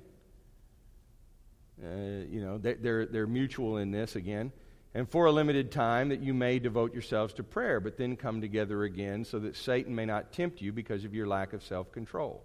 Uh, 1.82 2.26
you 2.30 2.42
know, 2.44 2.58
they're, 2.58 3.06
they're 3.06 3.28
mutual 3.28 3.78
in 3.78 3.92
this 3.92 4.16
again. 4.16 4.52
And 4.96 5.08
for 5.08 5.28
a 5.28 5.32
limited 5.32 5.72
time, 5.72 6.10
that 6.10 6.20
you 6.20 6.34
may 6.34 6.58
devote 6.58 6.94
yourselves 6.94 7.34
to 7.36 7.44
prayer, 7.44 7.80
but 7.80 7.96
then 7.96 8.16
come 8.16 8.42
together 8.42 8.84
again 8.84 9.24
so 9.24 9.38
that 9.40 9.56
Satan 9.56 9.94
may 9.94 10.06
not 10.06 10.32
tempt 10.32 10.62
you 10.62 10.74
because 10.74 11.06
of 11.06 11.14
your 11.14 11.28
lack 11.28 11.54
of 11.54 11.64
self 11.64 11.92
control. 11.92 12.44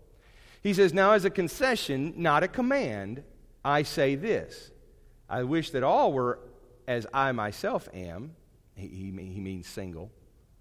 He 0.63 0.75
says, 0.75 0.93
Now, 0.93 1.13
as 1.13 1.25
a 1.25 1.31
concession, 1.31 2.13
not 2.17 2.43
a 2.43 2.49
command, 2.49 3.25
I 3.65 3.83
say 3.83 4.15
this 4.15 4.71
I 5.29 5.45
wish 5.45 5.71
that 5.71 5.83
all 5.83 6.13
were 6.13 6.39
as 6.87 7.07
I 7.15 7.33
myself 7.33 7.89
am 7.95 8.37
he, 8.75 8.89
he, 8.89 9.41
means 9.41 9.67
single 9.67 10.11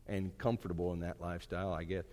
and 0.07 0.37
comfortable 0.37 0.93
in 0.93 0.99
that 0.99 1.21
lifestyle, 1.21 1.73
I 1.73 1.83
guess. 1.83 2.03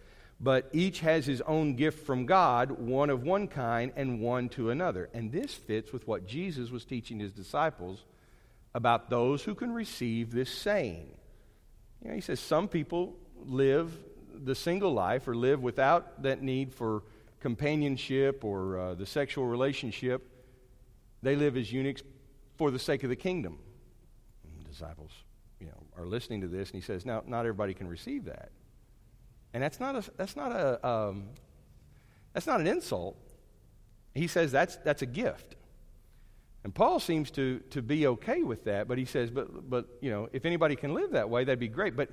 but 0.40 0.68
each 0.72 1.00
has 1.00 1.26
his 1.26 1.40
own 1.42 1.74
gift 1.74 2.06
from 2.06 2.26
God, 2.26 2.70
one 2.70 3.10
of 3.10 3.22
one 3.22 3.48
kind 3.48 3.92
and 3.96 4.20
one 4.20 4.48
to 4.50 4.70
another. 4.70 5.10
And 5.12 5.30
this 5.30 5.54
fits 5.54 5.92
with 5.92 6.06
what 6.06 6.26
Jesus 6.26 6.70
was 6.70 6.84
teaching 6.84 7.18
his 7.18 7.32
disciples 7.32 8.04
about 8.74 9.10
those 9.10 9.42
who 9.42 9.54
can 9.54 9.72
receive 9.72 10.30
this 10.30 10.50
saying. 10.50 11.10
You 12.02 12.08
know, 12.08 12.14
he 12.14 12.20
says 12.20 12.40
some 12.40 12.68
people 12.68 13.16
live 13.44 13.92
the 14.44 14.54
single 14.54 14.92
life 14.92 15.28
or 15.28 15.34
live 15.34 15.62
without 15.62 16.22
that 16.22 16.42
need 16.42 16.72
for 16.72 17.02
companionship 17.40 18.44
or 18.44 18.78
uh, 18.78 18.94
the 18.94 19.06
sexual 19.06 19.46
relationship. 19.46 20.26
They 21.22 21.36
live 21.36 21.56
as 21.56 21.72
eunuchs 21.72 22.02
for 22.56 22.70
the 22.70 22.78
sake 22.78 23.02
of 23.02 23.10
the 23.10 23.16
kingdom. 23.16 23.58
Disciples, 24.68 25.10
are 26.00 26.06
listening 26.06 26.40
to 26.40 26.48
this, 26.48 26.70
and 26.70 26.80
he 26.80 26.84
says, 26.84 27.06
"Now, 27.06 27.22
not 27.26 27.40
everybody 27.40 27.74
can 27.74 27.88
receive 27.88 28.24
that." 28.24 28.50
And 29.52 29.62
that's 29.62 29.80
not 29.80 29.96
a, 29.96 30.04
that's 30.16 30.36
not 30.36 30.52
a, 30.52 30.86
um, 30.86 31.24
that's 32.32 32.46
not 32.46 32.60
an 32.60 32.66
insult. 32.66 33.16
He 34.14 34.26
says 34.26 34.52
that's, 34.52 34.76
that's 34.76 35.02
a 35.02 35.06
gift. 35.06 35.56
And 36.62 36.74
Paul 36.74 37.00
seems 37.00 37.30
to, 37.32 37.60
to 37.70 37.80
be 37.80 38.06
okay 38.06 38.42
with 38.42 38.64
that, 38.64 38.86
but 38.86 38.98
he 38.98 39.04
says, 39.04 39.30
but, 39.30 39.68
but, 39.70 39.86
you 40.00 40.10
know, 40.10 40.28
if 40.32 40.44
anybody 40.44 40.76
can 40.76 40.92
live 40.94 41.12
that 41.12 41.30
way, 41.30 41.44
that'd 41.44 41.58
be 41.58 41.68
great. 41.68 41.96
But 41.96 42.10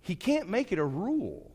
he 0.00 0.14
can't 0.14 0.48
make 0.48 0.72
it 0.72 0.78
a 0.78 0.84
rule, 0.84 1.50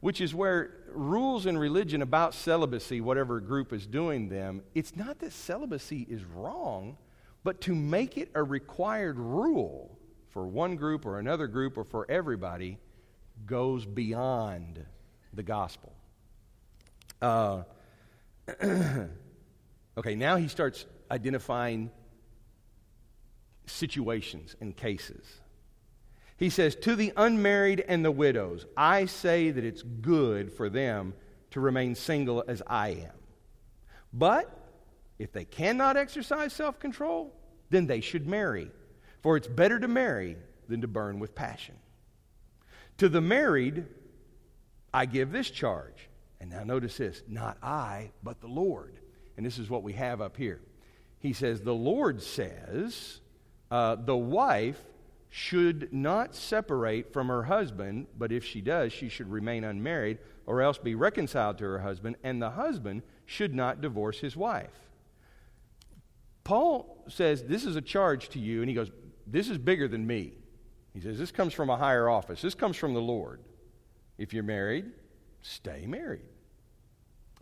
which 0.00 0.20
is 0.20 0.34
where 0.34 0.78
rules 0.88 1.46
in 1.46 1.58
religion 1.58 2.00
about 2.00 2.34
celibacy, 2.34 3.00
whatever 3.00 3.38
group 3.38 3.72
is 3.72 3.86
doing 3.86 4.28
them, 4.28 4.62
it's 4.74 4.96
not 4.96 5.18
that 5.18 5.32
celibacy 5.32 6.06
is 6.08 6.24
wrong, 6.24 6.96
but 7.44 7.60
to 7.60 7.74
make 7.74 8.16
it 8.16 8.30
a 8.34 8.42
required 8.42 9.18
rule 9.18 9.96
for 10.30 10.46
one 10.46 10.74
group 10.74 11.06
or 11.06 11.18
another 11.18 11.46
group 11.46 11.76
or 11.76 11.84
for 11.84 12.10
everybody 12.10 12.78
goes 13.46 13.84
beyond 13.84 14.84
the 15.32 15.42
gospel. 15.42 15.92
Uh, 17.20 17.62
okay, 19.98 20.14
now 20.14 20.36
he 20.36 20.48
starts 20.48 20.86
identifying 21.10 21.90
situations 23.66 24.56
and 24.60 24.76
cases. 24.76 25.24
He 26.36 26.50
says, 26.50 26.74
To 26.76 26.96
the 26.96 27.12
unmarried 27.16 27.84
and 27.86 28.04
the 28.04 28.10
widows, 28.10 28.66
I 28.76 29.06
say 29.06 29.50
that 29.50 29.64
it's 29.64 29.82
good 29.82 30.52
for 30.52 30.68
them 30.68 31.14
to 31.50 31.60
remain 31.60 31.94
single 31.94 32.42
as 32.48 32.62
I 32.66 32.88
am. 32.88 33.12
But 34.12 34.63
if 35.18 35.32
they 35.32 35.44
cannot 35.44 35.96
exercise 35.96 36.52
self 36.52 36.78
control, 36.78 37.32
then 37.70 37.86
they 37.86 38.00
should 38.00 38.26
marry. 38.26 38.70
For 39.22 39.36
it's 39.36 39.48
better 39.48 39.78
to 39.78 39.88
marry 39.88 40.36
than 40.68 40.80
to 40.82 40.88
burn 40.88 41.18
with 41.18 41.34
passion. 41.34 41.76
To 42.98 43.08
the 43.08 43.20
married, 43.20 43.86
I 44.92 45.06
give 45.06 45.32
this 45.32 45.50
charge. 45.50 46.08
And 46.40 46.50
now 46.50 46.62
notice 46.64 46.98
this 46.98 47.22
not 47.28 47.56
I, 47.62 48.10
but 48.22 48.40
the 48.40 48.48
Lord. 48.48 49.00
And 49.36 49.44
this 49.44 49.58
is 49.58 49.70
what 49.70 49.82
we 49.82 49.94
have 49.94 50.20
up 50.20 50.36
here. 50.36 50.60
He 51.18 51.32
says, 51.32 51.60
The 51.62 51.74
Lord 51.74 52.22
says, 52.22 53.20
uh, 53.70 53.96
the 53.96 54.16
wife 54.16 54.80
should 55.30 55.92
not 55.92 56.34
separate 56.34 57.12
from 57.12 57.28
her 57.28 57.42
husband, 57.42 58.06
but 58.16 58.30
if 58.30 58.44
she 58.44 58.60
does, 58.60 58.92
she 58.92 59.08
should 59.08 59.28
remain 59.28 59.64
unmarried 59.64 60.18
or 60.46 60.62
else 60.62 60.78
be 60.78 60.94
reconciled 60.94 61.58
to 61.58 61.64
her 61.64 61.80
husband, 61.80 62.16
and 62.22 62.40
the 62.40 62.50
husband 62.50 63.02
should 63.26 63.54
not 63.54 63.80
divorce 63.80 64.20
his 64.20 64.36
wife. 64.36 64.83
Paul 66.44 67.04
says, 67.08 67.42
This 67.42 67.64
is 67.64 67.76
a 67.76 67.82
charge 67.82 68.28
to 68.30 68.38
you, 68.38 68.60
and 68.60 68.68
he 68.68 68.74
goes, 68.74 68.90
This 69.26 69.48
is 69.48 69.58
bigger 69.58 69.88
than 69.88 70.06
me. 70.06 70.34
He 70.92 71.00
says, 71.00 71.18
This 71.18 71.32
comes 71.32 71.52
from 71.52 71.70
a 71.70 71.76
higher 71.76 72.08
office. 72.08 72.40
This 72.40 72.54
comes 72.54 72.76
from 72.76 72.94
the 72.94 73.00
Lord. 73.00 73.40
If 74.18 74.32
you're 74.32 74.44
married, 74.44 74.92
stay 75.42 75.86
married. 75.86 76.26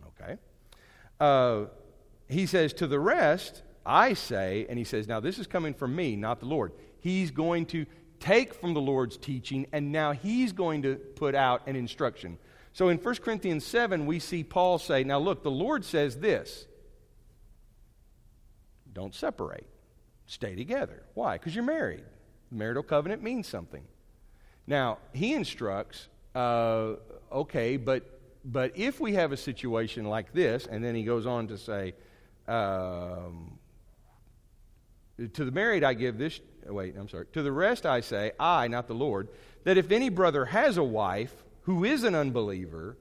Okay? 0.07 0.37
Uh, 1.19 1.65
he 2.27 2.45
says, 2.45 2.73
To 2.73 2.87
the 2.87 2.99
rest, 2.99 3.61
I 3.85 4.13
say, 4.13 4.65
and 4.69 4.79
he 4.79 4.85
says, 4.85 5.07
Now 5.07 5.19
this 5.19 5.37
is 5.37 5.47
coming 5.47 5.73
from 5.73 5.95
me, 5.95 6.15
not 6.15 6.39
the 6.39 6.45
Lord. 6.45 6.71
He's 6.99 7.31
going 7.31 7.65
to 7.67 7.85
take 8.19 8.53
from 8.53 8.73
the 8.73 8.81
Lord's 8.81 9.17
teaching, 9.17 9.67
and 9.73 9.91
now 9.91 10.13
he's 10.13 10.53
going 10.53 10.83
to 10.83 10.95
put 10.95 11.35
out 11.35 11.67
an 11.67 11.75
instruction. 11.75 12.37
So 12.71 12.87
in 12.87 12.97
1 12.97 13.15
Corinthians 13.15 13.65
7, 13.65 14.05
we 14.05 14.19
see 14.19 14.43
Paul 14.43 14.79
say, 14.79 15.03
Now 15.03 15.19
look, 15.19 15.43
the 15.43 15.51
Lord 15.51 15.83
says 15.85 16.17
this 16.17 16.65
don't 18.93 19.13
separate, 19.13 19.67
stay 20.27 20.55
together. 20.55 21.03
Why? 21.13 21.37
Because 21.37 21.55
you're 21.55 21.63
married 21.63 22.03
The 22.51 22.57
marital 22.57 22.83
covenant 22.83 23.23
means 23.23 23.47
something. 23.47 23.83
Now, 24.67 24.99
he 25.13 25.33
instructs, 25.33 26.07
uh, 26.35 26.93
okay, 27.31 27.77
but, 27.77 28.19
but 28.45 28.71
if 28.75 28.99
we 28.99 29.13
have 29.13 29.31
a 29.31 29.37
situation 29.37 30.05
like 30.05 30.33
this, 30.33 30.65
and 30.65 30.83
then 30.83 30.95
he 30.95 31.03
goes 31.03 31.25
on 31.25 31.47
to 31.47 31.57
say, 31.57 31.93
um, 32.47 33.59
to 35.33 35.45
the 35.45 35.51
married 35.51 35.83
I 35.83 35.93
give 35.93 36.17
this, 36.17 36.39
wait, 36.65 36.95
I'm 36.97 37.09
sorry. 37.09 37.25
To 37.33 37.41
the 37.41 37.51
rest 37.51 37.85
I 37.85 38.01
say, 38.01 38.31
I, 38.39 38.67
not 38.67 38.87
the 38.87 38.95
Lord, 38.95 39.27
that 39.63 39.77
if 39.77 39.91
any 39.91 40.09
brother 40.09 40.45
has 40.45 40.77
a 40.77 40.83
wife 40.83 41.43
who 41.63 41.83
is 41.83 42.03
an 42.03 42.15
unbeliever, 42.15 42.97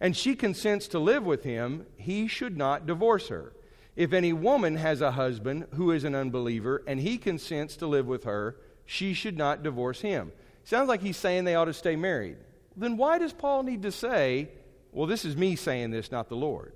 and 0.00 0.16
she 0.16 0.34
consents 0.34 0.88
to 0.88 0.98
live 0.98 1.24
with 1.24 1.44
him, 1.44 1.86
he 1.96 2.28
should 2.28 2.56
not 2.56 2.86
divorce 2.86 3.28
her. 3.28 3.54
If 3.96 4.12
any 4.12 4.34
woman 4.34 4.76
has 4.76 5.00
a 5.00 5.12
husband 5.12 5.66
who 5.74 5.90
is 5.90 6.04
an 6.04 6.14
unbeliever, 6.14 6.82
and 6.86 7.00
he 7.00 7.16
consents 7.16 7.76
to 7.76 7.86
live 7.86 8.06
with 8.06 8.24
her, 8.24 8.56
she 8.84 9.14
should 9.14 9.38
not 9.38 9.62
divorce 9.62 10.02
him. 10.02 10.32
Sounds 10.64 10.88
like 10.88 11.00
he's 11.00 11.16
saying 11.16 11.44
they 11.44 11.54
ought 11.54 11.64
to 11.64 11.72
stay 11.72 11.96
married. 11.96 12.36
Then 12.76 12.98
why 12.98 13.18
does 13.18 13.32
Paul 13.32 13.62
need 13.62 13.82
to 13.82 13.92
say, 13.92 14.50
well, 14.92 15.06
this 15.06 15.24
is 15.24 15.34
me 15.34 15.56
saying 15.56 15.90
this, 15.90 16.12
not 16.12 16.28
the 16.28 16.36
Lord? 16.36 16.74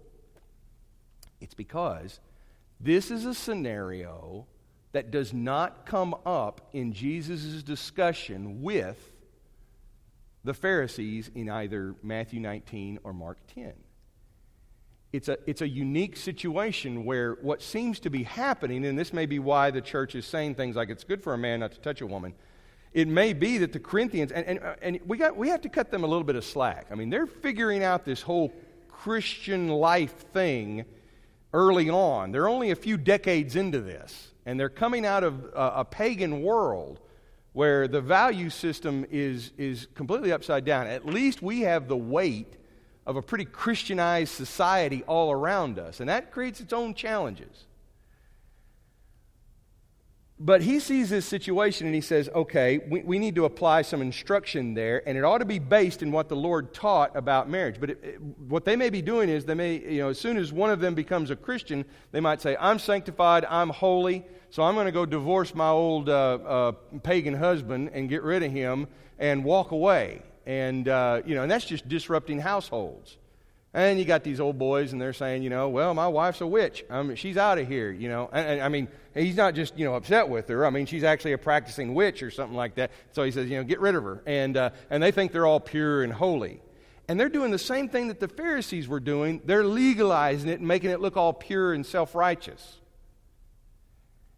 It's 1.41 1.55
because 1.55 2.21
this 2.81 3.11
is 3.11 3.27
a 3.27 3.35
scenario 3.35 4.47
that 4.93 5.11
does 5.11 5.35
not 5.35 5.85
come 5.85 6.15
up 6.25 6.71
in 6.73 6.93
Jesus' 6.93 7.63
discussion 7.63 8.63
with 8.63 9.13
the 10.43 10.55
Pharisees 10.55 11.31
in 11.35 11.51
either 11.51 11.95
Matthew 12.03 12.41
19 12.41 13.01
or 13.05 13.13
Mark 13.13 13.39
10 13.55 13.75
it's 15.13 15.29
a, 15.29 15.39
it's 15.47 15.61
a 15.61 15.69
unique 15.69 16.17
situation 16.17 17.05
where 17.05 17.35
what 17.43 17.63
seems 17.63 17.99
to 18.01 18.11
be 18.11 18.23
happening, 18.23 18.85
and 18.87 18.99
this 18.99 19.13
may 19.13 19.27
be 19.27 19.39
why 19.39 19.71
the 19.71 19.81
church 19.81 20.15
is 20.15 20.25
saying 20.25 20.55
things 20.55 20.77
like 20.77 20.89
it's 20.89 21.05
good 21.05 21.23
for 21.23 21.35
a 21.35 21.39
man 21.39 21.61
not 21.61 21.73
to 21.73 21.81
touch 21.81 22.01
a 22.01 22.07
woman. 22.07 22.33
It 22.93 23.09
may 23.09 23.33
be 23.33 23.59
that 23.59 23.73
the 23.73 23.81
Corinthians, 23.81 24.33
and, 24.33 24.47
and, 24.47 24.59
uh, 24.61 24.75
and 24.83 25.01
we, 25.07 25.17
got, 25.17 25.37
we 25.37 25.49
have 25.49 25.61
to 25.63 25.69
cut 25.69 25.91
them 25.91 26.05
a 26.05 26.07
little 26.07 26.25
bit 26.25 26.37
of 26.37 26.45
slack. 26.45 26.87
I 26.91 26.95
mean, 26.95 27.11
they're 27.11 27.27
figuring 27.27 27.83
out 27.83 28.05
this 28.05 28.23
whole 28.23 28.53
Christian 28.89 29.69
life 29.69 30.27
thing 30.33 30.85
early 31.53 31.91
on. 31.91 32.33
They're 32.33 32.49
only 32.49 32.71
a 32.71 32.77
few 32.77 32.97
decades 32.97 33.57
into 33.57 33.81
this, 33.81 34.33
and 34.47 34.59
they're 34.59 34.69
coming 34.69 35.07
out 35.07 35.25
of 35.25 35.45
a, 35.55 35.73
a 35.77 35.85
pagan 35.85 36.43
world 36.43 37.01
where 37.53 37.89
the 37.89 38.01
value 38.01 38.51
system 38.51 39.05
is, 39.11 39.53
is 39.59 39.89
completely 39.95 40.31
upside 40.31 40.65
down. 40.65 40.87
At 40.87 41.05
least 41.05 41.43
we 41.43 41.63
have 41.63 41.89
the 41.89 41.97
weight 41.97 42.55
of 43.07 43.17
a 43.17 43.23
pretty 43.23 43.45
Christianized 43.45 44.33
society 44.33 45.03
all 45.07 45.33
around 45.33 45.79
us, 45.79 46.01
and 46.01 46.09
that 46.09 46.31
creates 46.31 46.61
its 46.61 46.73
own 46.73 46.95
challenges. 46.95 47.67
But 50.43 50.63
he 50.63 50.81
sees 50.81 51.11
this 51.11 51.27
situation 51.27 51.87
and 51.87 51.95
he 51.95 52.01
says, 52.01 52.31
okay, 52.35 52.81
we, 52.89 53.03
we 53.03 53.19
need 53.19 53.35
to 53.35 53.45
apply 53.45 53.83
some 53.83 54.01
instruction 54.01 54.73
there, 54.73 55.07
and 55.07 55.19
it 55.19 55.23
ought 55.23 55.39
to 55.39 55.45
be 55.45 55.59
based 55.59 56.03
in 56.03 56.13
what 56.13 56.31
the 56.31 56.37
Lord 56.37 56.73
taught 56.73 57.15
about 57.15 57.51
marriage. 57.51 57.79
But 57.79 57.91
it, 57.91 58.01
it, 58.03 58.23
what 58.23 58.65
they 58.65 58.75
may 58.75 58.89
be 58.89 59.03
doing 59.03 59.29
is 59.29 59.45
they 59.45 59.53
may, 59.55 59.75
you 59.77 59.99
know, 59.99 60.09
as 60.09 60.19
soon 60.19 60.39
as 60.39 60.51
one 60.51 60.71
of 60.71 60.81
them 60.81 60.95
becomes 60.95 61.31
a 61.31 61.37
Christian, 61.37 61.85
they 62.11 62.21
might 62.21 62.41
say, 62.41 62.57
I'm 62.59 62.79
sanctified, 62.79 63.45
I'm 63.51 63.69
holy, 63.69 64.25
so 64.49 64.63
I'm 64.63 64.75
going 64.75 64.87
to 64.87 64.93
go 64.93 65.05
divorce 65.05 65.55
my 65.55 65.69
old 65.69 66.09
uh, 66.09 66.13
uh, 66.13 66.73
pagan 67.03 67.35
husband 67.35 67.91
and 67.93 68.09
get 68.09 68.23
rid 68.23 68.43
of 68.43 68.51
him 68.51 68.87
and 69.19 69.45
walk 69.45 69.73
away 69.73 70.23
and 70.47 70.89
uh, 70.89 71.23
you 71.25 71.35
know, 71.35 71.43
and 71.43 71.51
that's 71.51 71.65
just 71.65 71.89
disrupting 71.89 72.41
households. 72.41 73.17
And 73.73 74.01
you 74.01 74.05
got 74.05 74.25
these 74.25 74.41
old 74.41 74.59
boys, 74.59 74.93
and 74.93 75.01
they're 75.01 75.13
saying, 75.13 75.45
you 75.45 75.51
know, 75.51 75.69
well, 75.69 75.95
my 75.95 76.09
wife's 76.09 76.41
a 76.41 76.47
witch. 76.47 76.85
I 76.91 77.03
mean, 77.03 77.15
she's 77.17 77.37
out 77.37 77.59
of 77.59 77.69
here, 77.69 77.93
you 77.93 78.09
know. 78.09 78.29
And, 78.33 78.49
and, 78.49 78.63
I 78.63 78.69
mean, 78.69 78.89
he's 79.15 79.37
not 79.37 79.55
just, 79.55 79.79
you 79.79 79.85
know, 79.85 79.95
upset 79.95 80.29
with 80.29 80.49
her. 80.49 80.67
I 80.67 80.71
mean, 80.71 80.87
she's 80.87 81.05
actually 81.05 81.35
a 81.35 81.39
practicing 81.39 81.95
witch 81.95 82.25
or 82.25 82.33
something 82.33 82.57
like 82.57 82.75
that. 82.75 82.91
So 83.13 83.23
he 83.23 83.31
says, 83.31 83.49
you 83.49 83.57
know, 83.59 83.63
get 83.63 83.79
rid 83.79 83.95
of 83.95 84.03
her. 84.03 84.23
And, 84.27 84.57
uh, 84.57 84.71
and 84.91 85.01
they 85.01 85.13
think 85.13 85.31
they're 85.31 85.47
all 85.47 85.61
pure 85.61 86.03
and 86.03 86.13
holy. 86.13 86.61
And 87.07 87.19
they're 87.19 87.29
doing 87.29 87.53
the 87.53 87.59
same 87.59 87.89
thing 87.89 88.09
that 88.09 88.19
the 88.19 88.27
Pharisees 88.27 88.89
were 88.89 88.99
doing. 88.99 89.41
They're 89.45 89.65
legalizing 89.65 90.49
it 90.49 90.59
and 90.59 90.67
making 90.67 90.91
it 90.91 91.01
look 91.01 91.17
all 91.17 91.33
pure 91.33 91.73
and 91.73 91.87
self 91.87 92.17
righteous. 92.17 92.81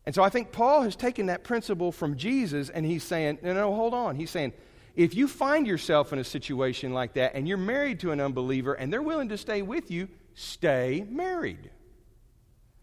And 0.05 0.15
so 0.15 0.23
I 0.23 0.29
think 0.29 0.53
Paul 0.53 0.83
has 0.83 0.97
taken 0.97 1.27
that 1.27 1.45
principle 1.45 1.93
from 1.93 2.17
Jesus, 2.17 2.69
and 2.69 2.85
he's 2.85 3.05
saying, 3.05 3.39
no, 3.43 3.55
no, 3.55 3.75
hold 3.75 3.95
on. 3.95 4.17
He's 4.17 4.31
saying, 4.31 4.53
if 4.95 5.15
you 5.15 5.27
find 5.27 5.67
yourself 5.67 6.13
in 6.13 6.19
a 6.19 6.25
situation 6.25 6.93
like 6.93 7.15
that 7.15 7.35
and 7.35 7.49
you're 7.49 7.57
married 7.57 8.01
to 8.01 8.11
an 8.11 8.21
unbeliever 8.21 8.75
and 8.75 8.93
they're 8.93 9.03
willing 9.03 9.31
to 9.31 9.39
stay 9.39 9.63
with 9.63 9.91
you, 9.91 10.09
stay 10.35 11.07
married. 11.09 11.71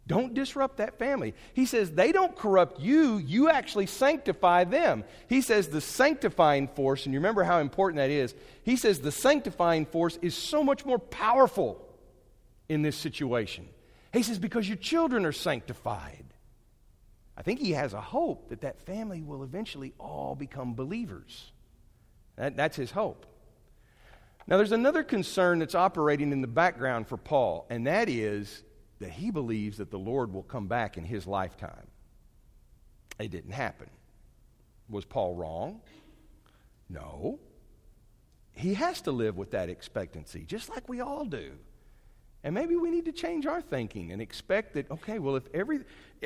Don't 0.08 0.34
disrupt 0.34 0.78
that 0.78 0.98
family. 0.98 1.36
He 1.54 1.68
says 1.68 1.92
they 1.92 2.12
don't 2.12 2.36
corrupt 2.36 2.80
you, 2.80 3.18
you 3.18 3.48
actually 3.48 3.86
sanctify 3.86 4.64
them. 4.64 5.04
He 5.28 5.42
says 5.42 5.68
the 5.68 5.82
sanctifying 5.82 6.68
force, 6.68 7.06
and 7.06 7.14
you 7.14 7.20
remember 7.20 7.44
how 7.44 7.60
important 7.60 7.98
that 7.98 8.10
is. 8.10 8.34
He 8.64 8.76
says 8.76 9.02
the 9.02 9.12
sanctifying 9.12 9.86
force 9.86 10.18
is 10.24 10.34
so 10.34 10.64
much 10.64 10.84
more 10.84 10.98
powerful 10.98 11.86
in 12.68 12.82
this 12.82 12.96
situation. 12.96 13.68
He 14.12 14.24
says 14.24 14.40
because 14.40 14.68
your 14.68 14.78
children 14.78 15.26
are 15.26 15.32
sanctified. 15.32 16.26
I 17.38 17.44
think 17.44 17.60
he 17.60 17.74
has 17.74 17.94
a 17.94 18.02
hope 18.02 18.50
that 18.50 18.62
that 18.62 18.82
family 18.88 19.22
will 19.22 19.44
eventually 19.44 19.94
all 20.00 20.36
become 20.36 20.74
believers. 20.74 21.52
That, 22.40 22.56
that's 22.56 22.78
his 22.78 22.90
hope. 22.90 23.26
Now, 24.48 24.58
there's 24.58 24.72
another 24.72 25.04
concern 25.04 25.60
that's 25.60 25.76
operating 25.76 26.32
in 26.32 26.42
the 26.42 26.48
background 26.48 27.08
for 27.08 27.18
Paul, 27.18 27.68
and 27.70 27.86
that 27.86 28.10
is 28.10 28.64
that 29.00 29.12
he 29.12 29.30
believes 29.30 29.78
that 29.78 29.92
the 29.92 30.00
Lord 30.00 30.34
will 30.34 30.44
come 30.44 30.68
back 30.68 30.98
in 30.98 31.04
his 31.04 31.28
lifetime. 31.28 31.88
It 33.20 33.30
didn't 33.30 33.52
happen. 33.52 33.90
Was 34.90 35.06
Paul 35.06 35.36
wrong? 35.36 35.82
No. 36.90 37.40
He 38.54 38.74
has 38.74 39.02
to 39.02 39.12
live 39.12 39.38
with 39.38 39.52
that 39.52 39.70
expectancy, 39.70 40.46
just 40.46 40.70
like 40.70 40.90
we 40.90 41.02
all 41.02 41.26
do. 41.26 41.52
And 42.44 42.56
maybe 42.56 42.76
we 42.78 42.90
need 42.90 43.06
to 43.06 43.12
change 43.12 43.46
our 43.46 43.62
thinking 43.62 44.12
and 44.14 44.22
expect 44.22 44.74
that, 44.74 44.90
okay, 44.90 45.20
well, 45.20 45.36
if 45.36 45.44
every, 45.54 45.82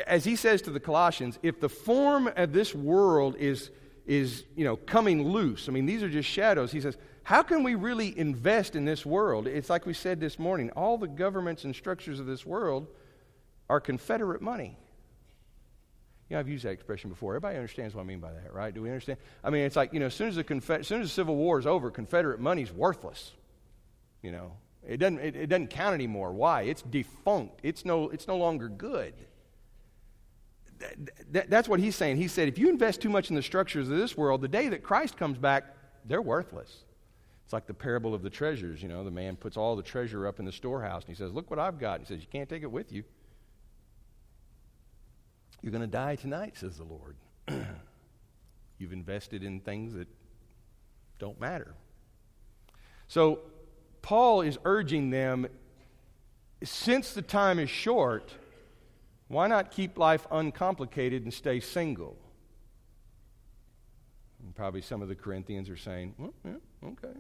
as 0.06 0.24
he 0.24 0.36
says 0.36 0.62
to 0.62 0.70
the 0.70 0.80
Colossians, 0.80 1.40
if 1.42 1.60
the 1.60 1.70
form 1.70 2.30
of 2.36 2.54
this 2.54 2.74
world 2.74 3.36
is, 3.38 3.72
is 4.06 4.44
you 4.56 4.66
know, 4.66 4.76
coming 4.76 5.28
loose, 5.28 5.70
I 5.70 5.72
mean, 5.72 5.86
these 5.86 6.04
are 6.04 6.10
just 6.10 6.30
shadows, 6.30 6.72
he 6.72 6.82
says, 6.82 6.98
how 7.24 7.42
can 7.42 7.64
we 7.64 7.76
really 7.76 8.18
invest 8.18 8.76
in 8.76 8.84
this 8.84 9.06
world? 9.06 9.48
It's 9.48 9.70
like 9.70 9.86
we 9.86 9.94
said 9.94 10.20
this 10.20 10.38
morning 10.38 10.72
all 10.72 10.98
the 10.98 11.08
governments 11.08 11.64
and 11.64 11.74
structures 11.74 12.20
of 12.20 12.26
this 12.26 12.46
world 12.46 12.88
are 13.70 13.80
Confederate 13.80 14.42
money. 14.42 14.78
You 16.30 16.36
know, 16.36 16.40
I've 16.40 16.50
used 16.50 16.66
that 16.66 16.72
expression 16.72 17.10
before. 17.10 17.34
Everybody 17.34 17.56
understands 17.56 17.96
what 17.96 18.02
I 18.02 18.06
mean 18.06 18.20
by 18.20 18.32
that, 18.34 18.54
right? 18.54 18.74
Do 18.74 18.82
we 18.82 18.90
understand? 18.90 19.20
I 19.44 19.50
mean, 19.50 19.64
it's 19.64 19.76
like, 19.76 19.94
you 19.94 20.00
know, 20.00 20.08
as 20.08 20.14
soon 20.14 20.30
as 20.30 20.36
the, 20.36 20.76
as 20.80 20.88
soon 20.88 21.02
as 21.02 21.08
the 21.08 21.14
Civil 21.14 21.36
War 21.36 21.60
is 21.60 21.68
over, 21.68 21.92
Confederate 21.92 22.40
money's 22.40 22.72
worthless. 22.72 23.32
You 24.22 24.32
know, 24.32 24.54
it 24.88 24.98
doesn't, 24.98 25.20
it, 25.20 25.36
it 25.36 25.48
doesn't 25.48 25.70
count 25.70 25.94
anymore. 25.94 26.34
Why? 26.34 26.64
It's 26.64 26.82
defunct. 26.82 27.60
It's 27.64 27.86
no, 27.86 28.10
it's 28.10 28.28
no 28.28 28.38
longer 28.38 28.68
good. 28.68 29.14
That's 31.32 31.68
what 31.68 31.80
he's 31.80 31.96
saying. 31.96 32.18
He 32.18 32.28
said, 32.28 32.48
if 32.48 32.58
you 32.58 32.70
invest 32.70 33.02
too 33.02 33.10
much 33.10 33.30
in 33.30 33.36
the 33.36 33.42
structures 33.42 33.90
of 33.90 33.98
this 33.98 34.18
world, 34.18 34.42
the 34.42 34.48
day 34.48 34.70
that 34.70 34.84
Christ 34.84 35.18
comes 35.18 35.38
back, 35.38 35.66
they're 36.06 36.22
worthless. 36.22 36.84
It's 37.44 37.54
like 37.54 37.68
the 37.68 37.74
parable 37.74 38.14
of 38.14 38.22
the 38.22 38.30
treasures. 38.30 38.82
You 38.82 38.90
know, 38.90 39.04
the 39.04 39.12
man 39.12 39.36
puts 39.36 39.58
all 39.58 39.76
the 39.76 39.84
treasure 39.84 40.28
up 40.28 40.40
in 40.40 40.46
the 40.46 40.52
storehouse 40.52 41.04
and 41.04 41.16
he 41.16 41.16
says, 41.16 41.32
Look 41.32 41.50
what 41.50 41.60
I've 41.60 41.80
got. 41.80 42.00
he 42.00 42.06
says, 42.06 42.22
You 42.22 42.28
can't 42.32 42.50
take 42.50 42.64
it 42.64 42.72
with 42.72 42.92
you. 42.92 43.04
You're 45.62 45.72
going 45.72 45.82
to 45.82 45.88
die 45.88 46.16
tonight, 46.16 46.58
says 46.58 46.78
the 46.78 46.84
Lord. 46.84 47.16
You've 48.78 48.94
invested 48.94 49.44
in 49.44 49.62
things 49.62 49.94
that 49.94 50.08
don't 51.20 51.40
matter. 51.40 51.74
So, 53.08 53.40
Paul 54.02 54.42
is 54.42 54.58
urging 54.66 55.10
them 55.10 55.48
since 56.64 57.14
the 57.14 57.22
time 57.22 57.60
is 57.60 57.70
short, 57.70 58.34
why 59.28 59.48
not 59.48 59.72
keep 59.72 59.98
life 59.98 60.26
uncomplicated 60.32 61.24
and 61.24 61.34
stay 61.34 61.60
single? 61.60 62.18
And 64.44 64.54
probably 64.54 64.82
some 64.82 65.02
of 65.02 65.08
the 65.08 65.16
Corinthians 65.16 65.70
are 65.70 65.78
saying, 65.78 66.16
well, 66.18 66.34
yeah, 66.46 66.90
okay. 66.90 67.18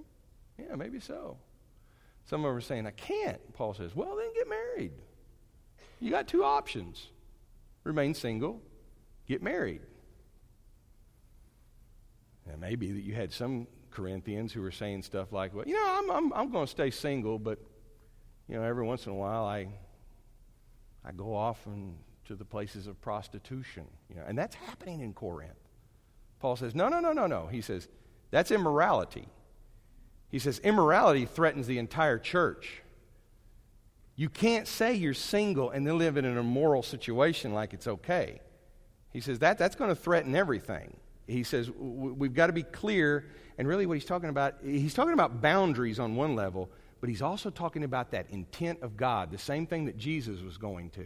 Yeah, 0.58 0.76
maybe 0.76 1.00
so. 1.00 1.38
Some 2.26 2.42
of 2.42 2.50
them 2.50 2.58
are 2.58 2.62
saying, 2.62 2.88
I 2.88 2.92
can't. 2.92 3.54
Paul 3.54 3.74
says, 3.74 3.96
Well, 3.96 4.16
then 4.16 4.34
get 4.34 4.48
married. 4.48 4.92
You 6.00 6.10
got 6.10 6.28
two 6.28 6.44
options 6.44 7.08
remain 7.84 8.14
single, 8.14 8.62
get 9.28 9.44
married. 9.44 9.82
And 12.50 12.62
maybe 12.62 12.92
that 12.94 13.02
you 13.02 13.14
had 13.14 13.32
some 13.34 13.68
Corinthians 13.92 14.54
who 14.54 14.62
were 14.62 14.72
saying 14.72 15.04
stuff 15.04 15.32
like, 15.32 15.54
Well, 15.54 15.66
you 15.68 15.74
know, 15.74 15.86
I'm, 15.86 16.12
I'm, 16.12 16.34
I'm 16.34 16.52
going 16.52 16.66
to 16.66 16.72
stay 16.72 16.92
single, 16.92 17.40
but, 17.40 17.60
you 18.48 18.56
know, 18.56 18.64
every 18.64 18.86
once 18.86 19.06
in 19.06 19.12
a 19.12 19.16
while 19.16 19.46
I, 19.46 19.68
I 21.06 21.12
go 21.12 21.36
off 21.36 21.66
and 21.66 21.98
to 22.26 22.36
the 22.36 22.46
places 22.46 22.88
of 22.88 23.00
prostitution. 23.02 23.86
You 24.10 24.16
know, 24.16 24.24
and 24.28 24.38
that's 24.38 24.56
happening 24.56 25.02
in 25.02 25.14
Corinth. 25.14 25.52
Paul 26.40 26.56
says, 26.56 26.74
No, 26.76 26.90
no, 26.90 27.00
no, 27.00 27.14
no, 27.14 27.28
no. 27.28 27.48
He 27.48 27.62
says, 27.62 27.88
That's 28.32 28.52
immorality. 28.52 29.28
He 30.34 30.40
says, 30.40 30.58
immorality 30.64 31.26
threatens 31.26 31.68
the 31.68 31.78
entire 31.78 32.18
church. 32.18 32.82
You 34.16 34.30
can't 34.30 34.68
say 34.68 34.96
you're 34.96 35.14
single 35.14 35.70
and 35.70 35.86
then 35.86 36.00
live 36.00 36.18
in 36.18 36.26
an 36.26 36.40
immoral 36.40 36.82
situation 36.82 37.54
like 37.54 37.72
it's 37.72 37.86
okay. 37.86 38.42
He 39.12 39.22
says 39.22 39.38
that, 39.40 39.60
that's 39.60 39.76
going 39.76 39.92
to 39.92 39.96
threaten 39.96 40.36
everything. 40.36 40.98
He 41.28 41.44
says 41.44 41.70
we've 41.70 42.34
got 42.34 42.48
to 42.48 42.54
be 42.54 42.64
clear, 42.64 43.28
and 43.60 43.68
really 43.68 43.86
what 43.86 43.94
he's 43.94 44.06
talking 44.06 44.30
about, 44.30 44.56
he's 44.64 44.96
talking 44.96 45.14
about 45.14 45.40
boundaries 45.40 46.00
on 46.00 46.16
one 46.16 46.36
level, 46.36 46.72
but 47.04 47.10
he's 47.10 47.22
also 47.22 47.50
talking 47.50 47.84
about 47.84 48.12
that 48.12 48.28
intent 48.30 48.82
of 48.82 48.96
God, 48.96 49.30
the 49.30 49.38
same 49.38 49.68
thing 49.68 49.88
that 49.88 49.98
Jesus 49.98 50.40
was 50.42 50.58
going 50.58 50.90
to. 50.92 51.04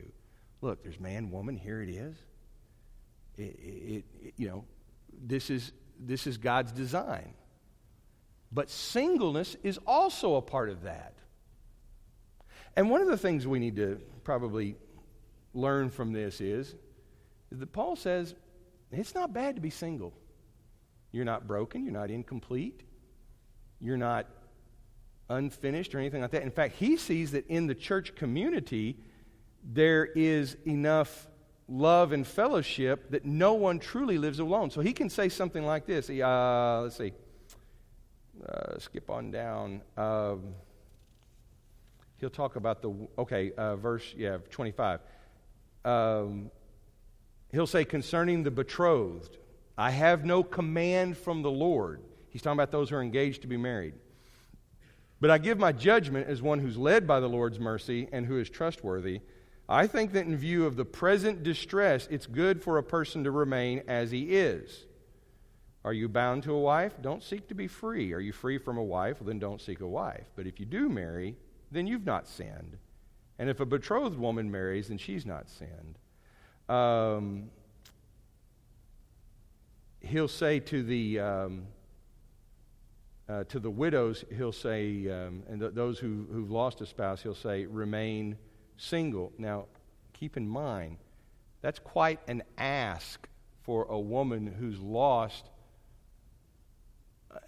Look, 0.62 0.84
there's 0.84 1.00
man, 1.00 1.32
woman, 1.32 1.58
here 1.58 1.82
it 1.82 1.90
is. 1.90 2.16
It, 3.36 3.42
it, 3.42 4.06
it, 4.22 4.34
you 4.38 4.48
know, 4.48 4.66
this 5.12 5.50
is, 5.50 5.72
this 6.00 6.28
is 6.28 6.38
God's 6.38 6.72
design. 6.72 7.34
But 8.52 8.70
singleness 8.70 9.58
is 9.64 9.80
also 9.88 10.36
a 10.36 10.42
part 10.44 10.70
of 10.70 10.84
that. 10.84 11.16
And 12.76 12.92
one 12.92 13.02
of 13.02 13.08
the 13.08 13.18
things 13.18 13.48
we 13.48 13.58
need 13.58 13.78
to 13.78 14.00
probably 14.24 14.76
learn 15.56 15.90
from 15.90 16.14
this 16.14 16.42
is, 16.42 16.76
is 17.50 17.58
that 17.58 17.74
Paul 17.74 17.96
says 17.96 18.36
it's 18.92 19.16
not 19.16 19.34
bad 19.34 19.56
to 19.56 19.62
be 19.62 19.72
single. 19.72 20.14
You're 21.12 21.26
not 21.26 21.48
broken, 21.48 21.86
you're 21.86 21.92
not 21.92 22.12
incomplete, 22.12 22.84
you're 23.80 23.98
not 23.98 24.28
unfinished 25.30 25.94
or 25.94 26.00
anything 26.00 26.22
like 26.22 26.32
that. 26.32 26.44
In 26.44 26.52
fact, 26.52 26.76
he 26.76 26.98
sees 26.98 27.32
that 27.32 27.48
in 27.48 27.68
the 27.68 27.76
church 27.76 28.16
community, 28.16 28.98
there 29.64 30.06
is 30.06 30.56
enough 30.66 31.28
love 31.68 32.14
and 32.14 32.26
fellowship 32.26 33.12
that 33.12 33.26
no 33.26 33.54
one 33.54 33.80
truly 33.80 34.18
lives 34.18 34.40
alone. 34.40 34.72
So 34.72 34.82
he 34.82 34.94
can 34.94 35.10
say 35.10 35.30
something 35.30 35.66
like 35.66 35.86
this. 35.86 36.10
Uh, 36.10 36.82
let's 36.84 36.98
see 36.98 37.12
uh, 38.46 38.80
skip 38.80 39.10
on 39.10 39.32
down. 39.32 39.82
Um, 39.96 40.56
he'll 42.18 42.30
talk 42.30 42.56
about 42.56 42.82
the, 42.82 42.94
okay, 43.18 43.52
uh, 43.58 43.76
verse, 43.76 44.14
yeah, 44.18 44.38
25. 44.50 45.00
Um, 45.86 46.52
he'll 47.52 47.68
say, 47.68 47.86
concerning 47.86 48.44
the 48.44 48.52
betrothed, 48.52 49.38
I 49.78 49.92
have 49.92 50.26
no 50.26 50.44
command 50.44 51.18
from 51.18 51.42
the 51.42 51.52
Lord. 51.52 52.02
He's 52.30 52.42
talking 52.42 52.58
about 52.58 52.72
those 52.72 52.90
who 52.90 52.96
are 52.96 53.02
engaged 53.02 53.42
to 53.44 53.48
be 53.48 53.58
married. 53.58 53.94
But 55.20 55.32
I 55.32 55.38
give 55.38 55.58
my 55.58 55.72
judgment 55.72 56.28
as 56.28 56.42
one 56.42 56.60
who's 56.60 56.78
led 56.78 57.08
by 57.08 57.20
the 57.20 57.30
Lord's 57.30 57.60
mercy 57.60 58.08
and 58.12 58.26
who 58.26 58.40
is 58.40 58.50
trustworthy. 58.50 59.22
I 59.70 59.88
think 59.88 60.14
that 60.14 60.26
in 60.26 60.38
view 60.38 60.66
of 60.66 60.76
the 60.76 60.86
present 60.86 61.44
distress, 61.44 62.08
it's 62.10 62.26
good 62.26 62.64
for 62.64 62.78
a 62.78 62.84
person 62.84 63.24
to 63.24 63.32
remain 63.32 63.84
as 63.88 64.12
he 64.12 64.36
is. 64.36 64.86
Are 65.84 65.94
you 65.94 66.08
bound 66.08 66.44
to 66.44 66.54
a 66.54 66.60
wife? 66.60 66.94
Don't 67.02 67.24
seek 67.24 67.48
to 67.48 67.56
be 67.56 67.68
free. 67.68 68.14
Are 68.14 68.20
you 68.20 68.32
free 68.32 68.58
from 68.58 68.78
a 68.78 68.84
wife? 68.84 69.20
Well, 69.20 69.28
then 69.28 69.40
don't 69.40 69.62
seek 69.62 69.82
a 69.82 69.88
wife. 69.88 70.28
But 70.36 70.46
if 70.46 70.60
you 70.60 70.66
do 70.66 70.90
marry, 70.90 71.36
then 71.72 71.88
you've 71.88 72.06
not 72.06 72.28
sinned. 72.28 72.78
And 73.40 73.50
if 73.50 73.60
a 73.60 73.66
betrothed 73.66 74.18
woman 74.18 74.52
marries, 74.52 74.90
then 74.90 74.98
she's 74.98 75.26
not 75.26 75.50
sinned. 75.50 75.98
Um, 76.70 77.50
he'll 80.02 80.28
say 80.28 80.60
to 80.60 80.84
the 80.84 81.20
um, 81.20 81.68
uh, 83.30 83.44
to 83.46 83.60
the 83.60 83.70
widows, 83.70 84.24
he'll 84.36 84.52
say, 84.52 85.10
um, 85.10 85.44
and 85.50 85.60
th- 85.60 85.74
those 85.74 86.00
who, 86.00 86.28
who've 86.32 86.52
lost 86.52 86.82
a 86.82 86.86
spouse, 86.86 87.22
he'll 87.22 87.36
say, 87.36 87.66
remain 87.66 88.38
single. 88.78 89.34
Now, 89.38 89.66
keep 90.14 90.38
in 90.38 90.48
mind, 90.48 90.98
that's 91.62 91.80
quite 91.80 92.20
an 92.28 92.44
ask 92.58 93.28
for 93.64 93.86
a 93.86 94.00
woman 94.00 94.48
who's 94.48 94.80
lost 94.80 95.50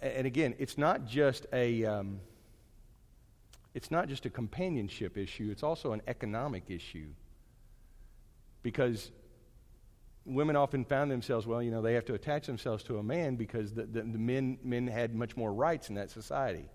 and 0.00 0.26
again, 0.26 0.54
it's 0.58 0.78
not 0.78 1.06
just 1.06 1.46
a 1.52 1.84
um, 1.84 2.20
it's 3.74 3.90
not 3.90 4.08
just 4.08 4.26
a 4.26 4.30
companionship 4.30 5.16
issue. 5.16 5.48
It's 5.50 5.62
also 5.62 5.92
an 5.92 6.02
economic 6.06 6.64
issue 6.68 7.08
because 8.62 9.10
women 10.24 10.56
often 10.56 10.84
found 10.84 11.10
themselves 11.10 11.46
well, 11.46 11.62
you 11.62 11.70
know, 11.70 11.82
they 11.82 11.94
have 11.94 12.04
to 12.06 12.14
attach 12.14 12.46
themselves 12.46 12.82
to 12.84 12.98
a 12.98 13.02
man 13.02 13.36
because 13.36 13.72
the, 13.72 13.84
the, 13.84 14.02
the 14.02 14.18
men 14.18 14.58
men 14.62 14.86
had 14.86 15.14
much 15.14 15.36
more 15.36 15.52
rights 15.52 15.88
in 15.88 15.94
that 15.94 16.10
society. 16.10 16.68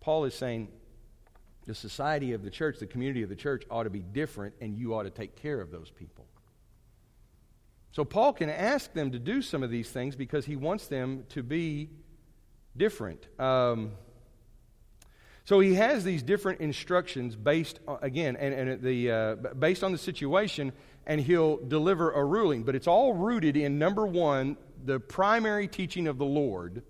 Paul 0.00 0.24
is 0.24 0.34
saying 0.34 0.68
the 1.66 1.74
society 1.74 2.32
of 2.32 2.42
the 2.42 2.50
church, 2.50 2.78
the 2.78 2.86
community 2.86 3.22
of 3.22 3.28
the 3.28 3.36
church, 3.36 3.64
ought 3.70 3.84
to 3.84 3.90
be 3.90 4.02
different, 4.02 4.54
and 4.60 4.76
you 4.76 4.94
ought 4.94 5.04
to 5.04 5.10
take 5.10 5.34
care 5.34 5.60
of 5.60 5.70
those 5.70 5.90
people. 5.90 6.26
So 7.92 8.04
Paul 8.04 8.32
can 8.32 8.50
ask 8.50 8.92
them 8.92 9.12
to 9.12 9.18
do 9.18 9.40
some 9.40 9.62
of 9.62 9.70
these 9.70 9.88
things 9.88 10.16
because 10.16 10.44
he 10.44 10.56
wants 10.56 10.88
them 10.88 11.24
to 11.30 11.42
be 11.42 11.90
different. 12.76 13.28
Um, 13.38 13.92
So 15.44 15.60
he 15.60 15.74
has 15.74 16.04
these 16.04 16.22
different 16.22 16.60
instructions 16.60 17.36
based, 17.36 17.78
on, 17.86 17.98
again, 18.00 18.36
and, 18.36 18.54
and 18.54 18.82
the, 18.82 19.10
uh, 19.10 19.34
based 19.58 19.84
on 19.84 19.92
the 19.92 19.98
situation, 19.98 20.72
and 21.06 21.20
he'll 21.20 21.58
deliver 21.58 22.12
a 22.12 22.24
ruling. 22.24 22.62
But 22.62 22.74
it's 22.74 22.86
all 22.86 23.12
rooted 23.12 23.56
in 23.56 23.78
number 23.78 24.06
one, 24.06 24.56
the 24.84 24.98
primary 24.98 25.68
teaching 25.68 26.08
of 26.08 26.16
the 26.16 26.24
Lord, 26.24 26.82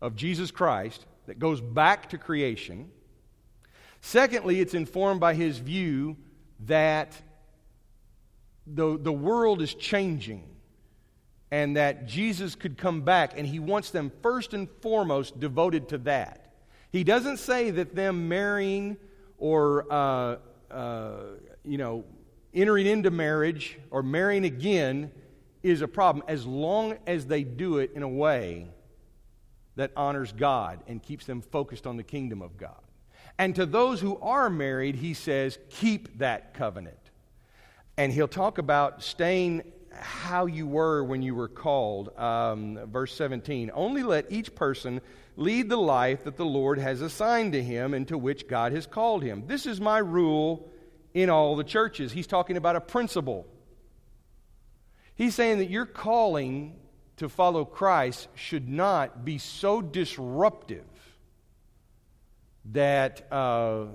of 0.00 0.16
Jesus 0.16 0.50
Christ, 0.50 1.04
that 1.26 1.38
goes 1.38 1.60
back 1.60 2.08
to 2.10 2.18
creation. 2.18 2.90
Secondly, 4.00 4.60
it's 4.60 4.74
informed 4.74 5.20
by 5.20 5.34
his 5.34 5.58
view 5.58 6.16
that 6.66 7.20
the, 8.66 8.98
the 8.98 9.12
world 9.12 9.60
is 9.60 9.74
changing 9.74 10.44
and 11.50 11.76
that 11.76 12.06
Jesus 12.06 12.54
could 12.54 12.78
come 12.78 13.02
back, 13.02 13.38
and 13.38 13.46
he 13.46 13.58
wants 13.58 13.90
them 13.90 14.10
first 14.22 14.54
and 14.54 14.68
foremost 14.80 15.38
devoted 15.38 15.90
to 15.90 15.98
that. 15.98 16.43
He 16.94 17.02
doesn't 17.02 17.38
say 17.38 17.72
that 17.72 17.96
them 17.96 18.28
marrying 18.28 18.96
or, 19.38 19.92
uh, 19.92 20.36
uh, 20.70 21.16
you 21.64 21.76
know, 21.76 22.04
entering 22.54 22.86
into 22.86 23.10
marriage 23.10 23.80
or 23.90 24.04
marrying 24.04 24.44
again 24.44 25.10
is 25.64 25.82
a 25.82 25.88
problem 25.88 26.24
as 26.28 26.46
long 26.46 26.96
as 27.08 27.26
they 27.26 27.42
do 27.42 27.78
it 27.78 27.90
in 27.96 28.04
a 28.04 28.08
way 28.08 28.68
that 29.74 29.90
honors 29.96 30.30
God 30.30 30.84
and 30.86 31.02
keeps 31.02 31.26
them 31.26 31.40
focused 31.42 31.84
on 31.84 31.96
the 31.96 32.04
kingdom 32.04 32.40
of 32.40 32.56
God. 32.56 32.80
And 33.40 33.56
to 33.56 33.66
those 33.66 34.00
who 34.00 34.16
are 34.18 34.48
married, 34.48 34.94
he 34.94 35.14
says, 35.14 35.58
keep 35.70 36.18
that 36.18 36.54
covenant. 36.54 37.10
And 37.96 38.12
he'll 38.12 38.28
talk 38.28 38.58
about 38.58 39.02
staying 39.02 39.64
how 39.98 40.46
you 40.46 40.68
were 40.68 41.02
when 41.02 41.22
you 41.22 41.34
were 41.34 41.48
called. 41.48 42.16
Um, 42.16 42.78
verse 42.86 43.12
17 43.16 43.72
Only 43.74 44.04
let 44.04 44.30
each 44.30 44.54
person 44.54 45.00
lead 45.36 45.68
the 45.68 45.76
life 45.76 46.24
that 46.24 46.36
the 46.36 46.44
Lord 46.44 46.78
has 46.78 47.00
assigned 47.00 47.52
to 47.52 47.62
him 47.62 47.94
and 47.94 48.06
to 48.08 48.18
which 48.18 48.46
God 48.46 48.72
has 48.72 48.86
called 48.86 49.22
him. 49.22 49.44
This 49.46 49.66
is 49.66 49.80
my 49.80 49.98
rule 49.98 50.70
in 51.12 51.30
all 51.30 51.56
the 51.56 51.64
churches. 51.64 52.12
He's 52.12 52.26
talking 52.26 52.56
about 52.56 52.76
a 52.76 52.80
principle. 52.80 53.46
He's 55.14 55.34
saying 55.34 55.58
that 55.58 55.70
your 55.70 55.86
calling 55.86 56.76
to 57.16 57.28
follow 57.28 57.64
Christ 57.64 58.28
should 58.34 58.68
not 58.68 59.24
be 59.24 59.38
so 59.38 59.80
disruptive 59.80 60.84
that, 62.72 63.30
uh, 63.32 63.86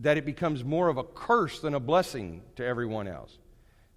that 0.00 0.16
it 0.16 0.24
becomes 0.24 0.64
more 0.64 0.88
of 0.88 0.96
a 0.96 1.04
curse 1.04 1.60
than 1.60 1.74
a 1.74 1.80
blessing 1.80 2.42
to 2.56 2.64
everyone 2.64 3.08
else. 3.08 3.38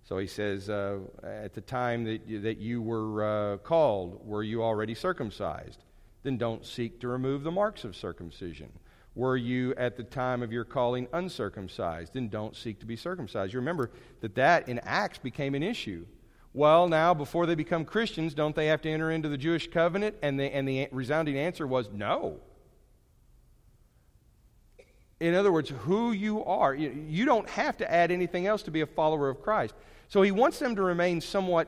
So 0.03 0.17
he 0.17 0.27
says, 0.27 0.69
uh, 0.69 0.99
at 1.23 1.53
the 1.53 1.61
time 1.61 2.03
that 2.05 2.27
you, 2.27 2.41
that 2.41 2.57
you 2.57 2.81
were 2.81 3.23
uh, 3.53 3.57
called, 3.57 4.25
were 4.25 4.43
you 4.43 4.63
already 4.63 4.95
circumcised? 4.95 5.83
Then 6.24 6.38
don't 6.38 6.65
seek 6.65 6.99
to 6.99 7.07
remove 7.07 7.43
the 7.43 7.51
marks 7.51 7.84
of 7.84 7.95
circumcision. 7.95 8.72
Were 9.15 9.38
you 9.38 9.74
at 9.76 9.97
the 9.97 10.03
time 10.03 10.43
of 10.43 10.51
your 10.51 10.63
calling 10.63 11.07
uncircumcised? 11.13 12.13
Then 12.13 12.30
don't 12.30 12.55
seek 12.55 12.80
to 12.80 12.86
be 12.86 12.95
circumcised. 12.95 13.53
You 13.53 13.59
remember 13.59 13.91
that 14.22 14.36
that 14.36 14.70
in 14.70 14.80
Acts 14.80 15.17
became 15.17 15.55
an 15.55 15.63
issue. 15.63 16.05
Well, 16.53 16.88
now, 16.88 17.13
before 17.13 17.45
they 17.45 17.55
become 17.55 17.86
Christians, 17.86 18.34
don't 18.34 18.55
they 18.55 18.67
have 18.67 18.82
to 18.82 18.89
enter 18.89 19.11
into 19.11 19.30
the 19.30 19.38
Jewish 19.38 19.70
covenant? 19.70 20.15
And 20.22 20.39
the, 20.39 20.45
and 20.45 20.67
the 20.67 20.88
resounding 20.91 21.38
answer 21.38 21.67
was 21.67 21.89
no. 21.93 22.39
In 25.20 25.36
other 25.36 25.51
words, 25.51 25.70
who 25.70 26.11
you 26.11 26.43
are, 26.45 26.74
you 26.74 27.26
don't 27.26 27.47
have 27.49 27.78
to 27.78 27.91
add 27.91 28.09
anything 28.09 28.47
else 28.47 28.63
to 28.63 28.72
be 28.72 28.82
a 28.82 28.86
follower 28.88 29.30
of 29.30 29.41
Christ. 29.41 29.76
So 30.07 30.22
he 30.22 30.32
wants 30.32 30.59
them 30.59 30.76
to 30.76 30.82
remain 30.82 31.22
somewhat 31.22 31.67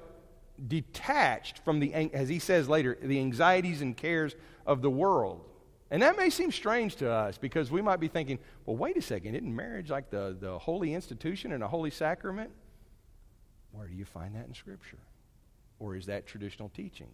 detached 0.67 1.59
from 1.59 1.79
the, 1.79 1.93
as 1.93 2.29
he 2.29 2.39
says 2.39 2.69
later, 2.69 2.97
the 3.01 3.19
anxieties 3.19 3.81
and 3.81 3.95
cares 3.95 4.35
of 4.65 4.81
the 4.81 4.89
world. 4.89 5.45
And 5.89 6.01
that 6.03 6.17
may 6.17 6.29
seem 6.29 6.51
strange 6.51 6.95
to 6.97 7.11
us 7.11 7.37
because 7.37 7.69
we 7.69 7.81
might 7.81 7.99
be 7.99 8.07
thinking, 8.07 8.39
well, 8.65 8.77
wait 8.77 8.95
a 8.95 9.01
second, 9.01 9.35
isn't 9.35 9.55
marriage 9.55 9.89
like 9.89 10.09
the, 10.09 10.37
the 10.39 10.57
holy 10.57 10.93
institution 10.93 11.51
and 11.51 11.63
a 11.63 11.67
holy 11.67 11.89
sacrament? 11.89 12.51
Where 13.71 13.87
do 13.87 13.93
you 13.93 14.05
find 14.05 14.35
that 14.35 14.47
in 14.47 14.53
Scripture? 14.53 14.99
Or 15.79 15.95
is 15.95 16.05
that 16.05 16.27
traditional 16.27 16.69
teaching? 16.69 17.07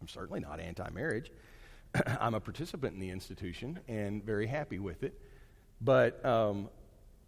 I'm 0.00 0.08
certainly 0.08 0.40
not 0.40 0.60
anti 0.60 0.88
marriage. 0.90 1.32
I'm 2.20 2.34
a 2.34 2.40
participant 2.40 2.94
in 2.94 3.00
the 3.00 3.10
institution 3.10 3.80
and 3.88 4.24
very 4.24 4.46
happy 4.46 4.78
with 4.78 5.02
it. 5.02 5.18
But 5.80 6.24
um, 6.24 6.68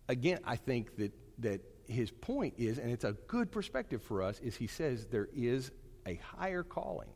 again, 0.08 0.38
I 0.44 0.56
think 0.56 0.96
that, 0.96 1.12
that 1.38 1.60
his 1.88 2.10
point 2.10 2.54
is, 2.58 2.78
and 2.78 2.90
it's 2.90 3.04
a 3.04 3.12
good 3.12 3.50
perspective 3.50 4.02
for 4.02 4.22
us, 4.22 4.40
is 4.40 4.56
he 4.56 4.66
says 4.66 5.06
there 5.06 5.28
is 5.34 5.70
a 6.06 6.14
higher 6.16 6.62
calling. 6.62 7.08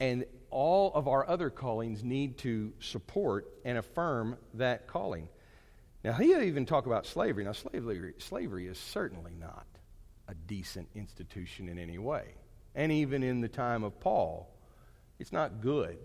And 0.00 0.24
all 0.50 0.92
of 0.94 1.06
our 1.06 1.28
other 1.28 1.48
callings 1.50 2.02
need 2.02 2.38
to 2.38 2.72
support 2.80 3.48
and 3.64 3.78
affirm 3.78 4.36
that 4.54 4.86
calling. 4.88 5.28
Now, 6.02 6.12
he 6.14 6.34
even 6.34 6.66
talk 6.66 6.86
about 6.86 7.06
slavery. 7.06 7.44
Now, 7.44 7.52
slavery, 7.52 8.14
slavery 8.18 8.66
is 8.66 8.78
certainly 8.78 9.34
not 9.38 9.66
a 10.26 10.34
decent 10.34 10.88
institution 10.94 11.68
in 11.68 11.78
any 11.78 11.98
way. 11.98 12.34
And 12.74 12.90
even 12.90 13.22
in 13.22 13.40
the 13.40 13.48
time 13.48 13.84
of 13.84 14.00
Paul, 14.00 14.52
it's 15.18 15.32
not 15.32 15.60
good. 15.60 15.98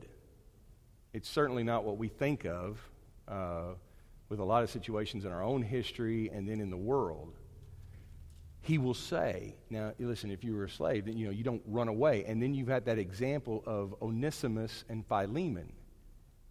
It's 1.13 1.30
certainly 1.30 1.63
not 1.63 1.84
what 1.84 1.97
we 1.97 2.09
think 2.09 2.45
of 2.45 2.80
uh, 3.28 3.74
with 4.30 4.39
a 4.39 4.43
lot 4.43 4.63
of 4.63 4.69
situations 4.69 5.25
in 5.25 5.32
our 5.32 5.43
own 5.43 5.61
history 5.61 6.30
and 6.34 6.47
then 6.47 6.59
in 6.59 6.69
the 6.69 6.78
world, 6.78 7.34
he 8.61 8.78
will 8.78 8.93
say, 8.93 9.55
now 9.69 9.93
listen, 9.97 10.30
if 10.30 10.43
you 10.43 10.53
were 10.53 10.65
a 10.65 10.69
slave, 10.69 11.05
then 11.05 11.17
you 11.17 11.25
know 11.25 11.32
you 11.32 11.43
don't 11.43 11.61
run 11.65 11.88
away. 11.88 12.25
And 12.25 12.41
then 12.41 12.53
you've 12.53 12.67
had 12.67 12.86
that 12.86 12.99
example 12.99 13.63
of 13.65 13.95
Onesimus 14.01 14.84
and 14.89 15.05
Philemon. 15.07 15.71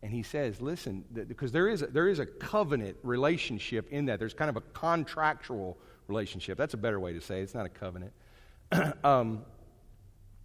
And 0.02 0.10
he 0.10 0.22
says, 0.22 0.60
listen, 0.60 1.04
because 1.12 1.52
there 1.52 1.68
is, 1.68 1.82
a, 1.82 1.88
there 1.88 2.08
is 2.08 2.18
a 2.18 2.26
covenant 2.26 2.96
relationship 3.02 3.88
in 3.90 4.06
that. 4.06 4.18
There's 4.18 4.34
kind 4.34 4.48
of 4.48 4.56
a 4.56 4.60
contractual 4.60 5.76
relationship. 6.06 6.56
That's 6.56 6.74
a 6.74 6.78
better 6.78 7.00
way 7.00 7.12
to 7.12 7.20
say 7.20 7.40
it. 7.40 7.42
It's 7.42 7.54
not 7.54 7.66
a 7.66 7.70
covenant. 7.70 8.12
um, 9.04 9.44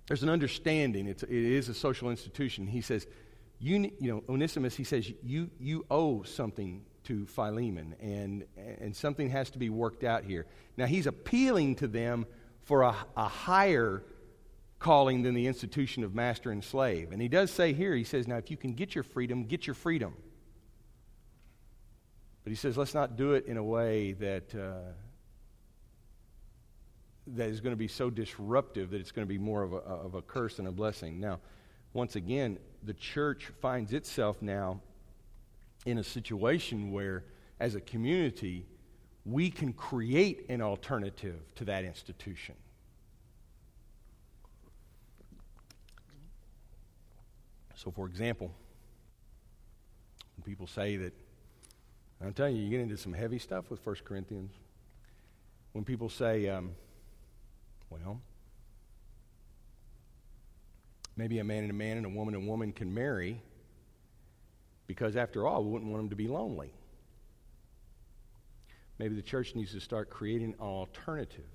there's 0.08 0.24
an 0.24 0.30
understanding. 0.30 1.08
It's, 1.08 1.24
it 1.24 1.32
is 1.32 1.70
a 1.70 1.74
social 1.74 2.10
institution. 2.10 2.68
He 2.68 2.82
says, 2.82 3.08
you, 3.60 3.92
you 4.00 4.12
know, 4.12 4.24
Onesimus, 4.28 4.76
he 4.76 4.84
says, 4.84 5.12
you, 5.24 5.50
you 5.60 5.86
owe 5.92 6.24
something 6.24 6.84
to 7.06 7.26
Philemon, 7.26 7.96
and, 8.00 8.46
and 8.80 8.96
something 8.96 9.30
has 9.30 9.50
to 9.52 9.58
be 9.58 9.70
worked 9.70 10.04
out 10.04 10.24
here. 10.24 10.46
Now, 10.78 10.86
he's 10.86 11.08
appealing 11.08 11.76
to 11.76 11.88
them 11.88 12.26
for 12.64 12.84
a, 12.84 12.96
a 13.18 13.28
higher 13.28 14.04
calling 14.80 15.22
than 15.24 15.34
the 15.34 15.48
institution 15.48 16.04
of 16.04 16.14
master 16.14 16.52
and 16.52 16.64
slave. 16.64 17.12
And 17.12 17.22
he 17.22 17.28
does 17.28 17.52
say 17.52 17.74
here, 17.74 17.96
he 17.96 18.04
says, 18.04 18.28
Now, 18.28 18.38
if 18.38 18.52
you 18.52 18.58
can 18.58 18.74
get 18.74 18.96
your 18.96 19.04
freedom, 19.04 19.44
get 19.46 19.68
your 19.68 19.74
freedom. 19.74 20.14
But 22.44 22.52
he 22.52 22.56
says, 22.56 22.78
let's 22.78 22.94
not 22.94 23.18
do 23.18 23.34
it 23.34 23.46
in 23.46 23.58
a 23.58 23.64
way 23.64 24.14
that, 24.14 24.56
uh, 24.56 24.94
that 27.28 27.50
is 27.50 27.62
going 27.62 27.74
to 27.74 27.78
be 27.78 27.88
so 27.88 28.10
disruptive 28.10 28.90
that 28.92 29.00
it's 29.00 29.12
going 29.12 29.28
to 29.28 29.30
be 29.32 29.38
more 29.38 29.62
of 29.62 29.74
a, 29.74 29.78
of 29.78 30.16
a 30.16 30.22
curse 30.22 30.58
than 30.58 30.66
a 30.66 30.72
blessing. 30.72 31.20
Now, 31.20 31.40
once 31.94 32.16
again, 32.16 32.58
the 32.84 32.94
church 32.94 33.52
finds 33.62 33.94
itself 33.94 34.42
now 34.42 34.82
in 35.86 35.98
a 35.98 36.04
situation 36.04 36.92
where, 36.92 37.24
as 37.60 37.76
a 37.76 37.82
community, 37.82 38.66
we 39.26 39.50
can 39.50 39.74
create 39.74 40.46
an 40.50 40.62
alternative 40.62 41.42
to 41.56 41.66
that 41.66 41.86
institution. 41.86 42.56
So, 47.76 47.90
for 47.90 48.06
example, 48.06 48.52
when 50.38 50.44
people 50.44 50.68
say 50.68 50.98
that, 50.98 51.14
I'm 52.24 52.34
telling 52.34 52.56
you, 52.56 52.64
you 52.64 52.70
get 52.70 52.80
into 52.80 52.98
some 52.98 53.14
heavy 53.14 53.40
stuff 53.40 53.72
with 53.72 53.84
1 53.84 53.96
Corinthians. 54.04 54.52
When 55.72 55.84
people 55.84 56.08
say, 56.08 56.48
um, 56.48 56.76
well, 57.90 58.22
maybe 61.18 61.40
a 61.40 61.44
man 61.44 61.64
and 61.64 61.72
a 61.72 61.74
man 61.74 61.98
and 61.98 62.06
a 62.06 62.10
woman 62.10 62.36
and 62.36 62.44
a 62.44 62.48
woman 62.48 62.72
can 62.72 62.94
marry, 62.94 63.42
because 64.92 65.16
after 65.16 65.48
all, 65.48 65.64
we 65.64 65.72
wouldn't 65.72 65.90
want 65.90 66.04
them 66.04 66.10
to 66.10 66.18
be 66.18 66.28
lonely. 66.28 66.74
Maybe 69.00 69.16
the 69.16 69.22
church 69.22 69.56
needs 69.56 69.72
to 69.72 69.80
start 69.80 70.10
creating 70.10 70.50
an 70.50 70.60
alternative. 70.60 71.46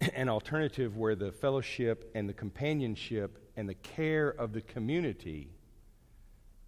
An 0.14 0.28
alternative 0.28 0.96
where 0.96 1.16
the 1.16 1.32
fellowship 1.32 2.12
and 2.14 2.28
the 2.28 2.32
companionship 2.32 3.50
and 3.56 3.68
the 3.68 3.74
care 3.74 4.28
of 4.28 4.52
the 4.52 4.60
community 4.60 5.48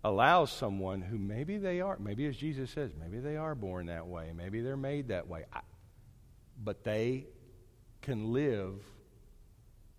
allows 0.03 0.51
someone 0.51 1.01
who 1.01 1.17
maybe 1.17 1.59
they 1.59 1.81
are, 1.81 1.97
maybe 2.01 2.27
as 2.27 2.37
Jesus 2.37 2.73
says, 2.73 2.91
maybe 3.01 3.21
they 3.21 3.37
are 3.37 3.55
born 3.55 3.87
that 3.87 4.09
way, 4.09 4.33
maybe 4.35 4.63
they're 4.63 4.77
made 4.77 5.09
that 5.09 5.29
way, 5.29 5.45
I, 5.53 5.61
but 6.63 6.83
they 6.83 7.27
can 8.03 8.33
live 8.33 8.75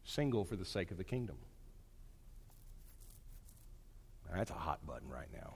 single 0.03 0.43
for 0.43 0.57
the 0.57 0.65
sake 0.65 0.91
of 0.91 0.97
the 0.97 1.05
kingdom. 1.05 1.37
That's 4.35 4.51
a 4.51 4.55
hot 4.55 4.85
button 4.85 5.09
right 5.09 5.29
now. 5.33 5.55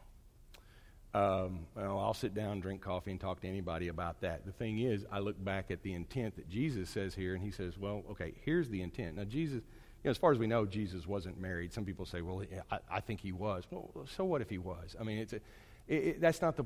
Um, 1.14 1.68
well, 1.76 2.00
I'll 2.00 2.14
sit 2.14 2.34
down, 2.34 2.62
drink 2.62 2.82
coffee, 2.82 3.12
and 3.12 3.20
talk 3.20 3.42
to 3.42 3.48
anybody 3.48 3.90
about 3.90 4.22
that. 4.22 4.46
The 4.46 4.54
thing 4.54 4.80
is, 4.80 5.06
I 5.12 5.20
look 5.20 5.44
back 5.44 5.70
at 5.70 5.84
the 5.84 5.94
intent 5.94 6.38
that 6.38 6.50
Jesus 6.50 6.90
says 6.90 7.14
here, 7.14 7.34
and 7.34 7.44
he 7.44 7.52
says, 7.52 7.78
"Well, 7.78 8.04
okay, 8.12 8.34
here's 8.46 8.70
the 8.70 8.82
intent." 8.82 9.18
Now, 9.18 9.26
Jesus, 9.26 9.62
You 10.04 10.08
know, 10.08 10.12
as 10.12 10.18
far 10.18 10.32
as 10.32 10.40
we 10.40 10.48
know, 10.48 10.66
Jesus 10.66 11.06
wasn't 11.06 11.40
married. 11.40 11.72
Some 11.74 11.86
people 11.86 12.06
say, 12.06 12.22
well, 12.22 12.44
I, 12.72 12.80
I 12.92 13.00
think 13.02 13.22
he 13.22 13.32
was. 13.32 13.66
Well, 13.70 13.92
so 14.16 14.24
what 14.24 14.42
if 14.42 14.50
he 14.50 14.58
was? 14.58 14.96
I 15.00 15.04
mean, 15.04 15.20
it's 15.20 15.34
a, 15.34 15.42
it, 15.88 15.96
it, 15.96 16.22
that's, 16.22 16.42
not 16.42 16.58
the, 16.58 16.66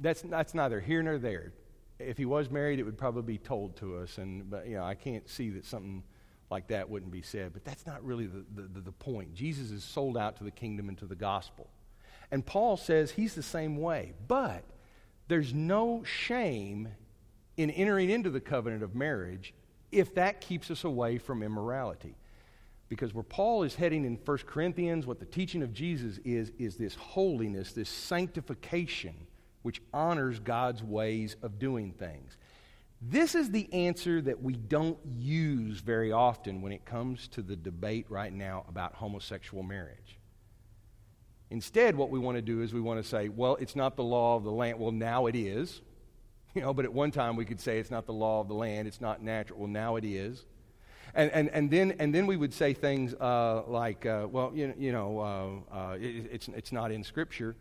that's, 0.00 0.22
that's 0.22 0.54
neither 0.54 0.80
here 0.80 1.02
nor 1.02 1.18
there. 1.18 1.52
If 1.98 2.16
he 2.16 2.24
was 2.24 2.50
married, 2.50 2.78
it 2.78 2.84
would 2.84 2.96
probably 2.96 3.22
be 3.22 3.38
told 3.38 3.76
to 3.78 3.96
us. 3.96 4.18
And, 4.18 4.48
but, 4.48 4.68
you 4.68 4.76
know, 4.76 4.84
I 4.84 4.94
can't 4.94 5.28
see 5.28 5.50
that 5.50 5.64
something 5.64 6.04
like 6.50 6.68
that 6.68 6.88
wouldn't 6.88 7.12
be 7.12 7.22
said. 7.22 7.52
But 7.52 7.64
that's 7.64 7.86
not 7.86 8.04
really 8.04 8.26
the, 8.26 8.44
the, 8.54 8.80
the 8.80 8.92
point. 8.92 9.34
Jesus 9.34 9.70
is 9.70 9.84
sold 9.84 10.16
out 10.16 10.36
to 10.36 10.44
the 10.44 10.50
kingdom 10.50 10.88
and 10.88 10.96
to 10.98 11.06
the 11.06 11.14
gospel. 11.14 11.68
And 12.30 12.44
Paul 12.44 12.76
says 12.76 13.10
he's 13.10 13.34
the 13.34 13.42
same 13.42 13.76
way. 13.76 14.12
But 14.26 14.64
there's 15.28 15.52
no 15.52 16.02
shame 16.04 16.88
in 17.56 17.70
entering 17.70 18.10
into 18.10 18.30
the 18.30 18.40
covenant 18.40 18.82
of 18.82 18.94
marriage 18.94 19.52
if 19.90 20.14
that 20.14 20.40
keeps 20.40 20.70
us 20.70 20.84
away 20.84 21.18
from 21.18 21.42
immorality. 21.42 22.14
Because 22.88 23.12
where 23.12 23.24
Paul 23.24 23.64
is 23.64 23.74
heading 23.74 24.04
in 24.06 24.18
1 24.24 24.38
Corinthians, 24.46 25.06
what 25.06 25.20
the 25.20 25.26
teaching 25.26 25.62
of 25.62 25.74
Jesus 25.74 26.18
is, 26.24 26.50
is 26.58 26.76
this 26.76 26.94
holiness, 26.94 27.72
this 27.72 27.88
sanctification, 27.90 29.14
which 29.62 29.82
honors 29.92 30.38
God's 30.38 30.82
ways 30.82 31.36
of 31.42 31.58
doing 31.58 31.92
things. 31.92 32.37
This 33.00 33.34
is 33.34 33.50
the 33.50 33.72
answer 33.72 34.20
that 34.22 34.42
we 34.42 34.54
don't 34.54 34.98
use 35.16 35.78
very 35.80 36.10
often 36.10 36.62
when 36.62 36.72
it 36.72 36.84
comes 36.84 37.28
to 37.28 37.42
the 37.42 37.54
debate 37.54 38.06
right 38.08 38.32
now 38.32 38.64
about 38.68 38.94
homosexual 38.94 39.62
marriage. 39.62 40.18
Instead, 41.50 41.94
what 41.94 42.10
we 42.10 42.18
want 42.18 42.36
to 42.36 42.42
do 42.42 42.60
is 42.60 42.74
we 42.74 42.80
want 42.80 43.02
to 43.02 43.08
say, 43.08 43.28
well, 43.28 43.56
it's 43.56 43.76
not 43.76 43.96
the 43.96 44.02
law 44.02 44.36
of 44.36 44.44
the 44.44 44.50
land. 44.50 44.78
Well, 44.78 44.92
now 44.92 45.26
it 45.26 45.34
is. 45.34 45.80
You 46.54 46.62
know, 46.62 46.72
but 46.72 46.86
at 46.86 46.92
one 46.92 47.10
time 47.10 47.36
we 47.36 47.44
could 47.44 47.60
say 47.60 47.78
it's 47.78 47.90
not 47.90 48.06
the 48.06 48.14
law 48.14 48.40
of 48.40 48.48
the 48.48 48.54
land, 48.54 48.88
it's 48.88 49.02
not 49.02 49.22
natural. 49.22 49.60
Well, 49.60 49.68
now 49.68 49.96
it 49.96 50.04
is. 50.04 50.46
And, 51.14 51.30
and, 51.30 51.50
and, 51.50 51.70
then, 51.70 51.94
and 51.98 52.12
then 52.12 52.26
we 52.26 52.38
would 52.38 52.54
say 52.54 52.72
things 52.72 53.14
uh, 53.14 53.64
like, 53.66 54.06
uh, 54.06 54.26
well, 54.28 54.50
you, 54.54 54.72
you 54.76 54.90
know, 54.90 55.20
uh, 55.20 55.76
uh 55.76 55.92
it, 56.00 56.26
it's, 56.32 56.48
it's 56.48 56.72
not 56.72 56.90
in 56.90 57.04
Scripture. 57.04 57.54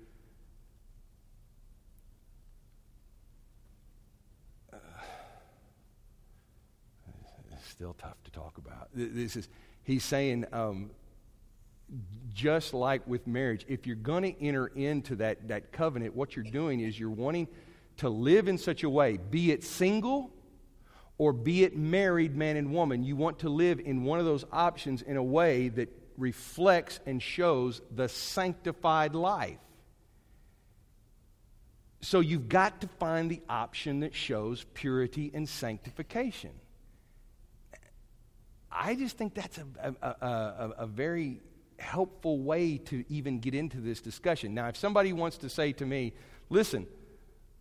Still 7.78 7.94
tough 8.00 8.18
to 8.24 8.32
talk 8.32 8.58
about. 8.58 8.90
This 8.92 9.36
is, 9.36 9.48
he's 9.84 10.04
saying, 10.04 10.46
um, 10.52 10.90
just 12.34 12.74
like 12.74 13.06
with 13.06 13.28
marriage, 13.28 13.68
if 13.68 13.86
you're 13.86 13.96
going 13.96 14.24
to 14.24 14.44
enter 14.44 14.66
into 14.66 15.18
that, 15.18 15.48
that 15.50 15.72
covenant, 15.72 16.16
what 16.16 16.36
you're 16.36 16.44
doing 16.44 16.80
is 16.80 17.00
you're 17.00 17.12
wanting 17.12 17.48
to 17.98 18.10
live 18.10 18.48
in 18.48 18.58
such 18.58 18.82
a 18.82 18.90
way, 18.90 19.18
be 19.18 19.52
it 19.52 19.64
single 19.64 20.32
or 21.20 21.32
be 21.32 21.64
it 21.64 21.78
married 21.78 22.36
man 22.36 22.58
and 22.58 22.74
woman, 22.74 23.04
you 23.04 23.16
want 23.16 23.38
to 23.40 23.50
live 23.50 23.80
in 23.80 24.04
one 24.04 24.18
of 24.18 24.26
those 24.26 24.44
options 24.52 25.04
in 25.04 25.16
a 25.16 25.24
way 25.24 25.70
that 25.70 25.88
reflects 26.18 27.00
and 27.06 27.22
shows 27.22 27.80
the 27.94 28.10
sanctified 28.10 29.14
life. 29.14 29.60
So 32.02 32.22
you've 32.22 32.50
got 32.50 32.82
to 32.82 32.88
find 32.88 33.30
the 33.30 33.42
option 33.48 34.00
that 34.00 34.16
shows 34.16 34.66
purity 34.74 35.30
and 35.32 35.48
sanctification. 35.48 36.54
I 38.72 38.96
just 38.96 39.18
think 39.18 39.34
that's 39.34 39.58
a, 39.58 39.96
a, 40.02 40.08
a, 40.08 40.74
a, 40.80 40.88
very 40.88 41.42
helpful 41.80 42.40
way 42.40 42.78
to 42.78 43.06
even 43.10 43.40
get 43.40 43.56
into 43.56 43.78
this 43.78 44.02
discussion. 44.02 44.54
Now, 44.54 44.68
if 44.68 44.78
somebody 44.78 45.14
wants 45.14 45.38
to 45.40 45.50
say 45.50 45.72
to 45.74 45.86
me, 45.86 46.14
listen, 46.50 46.86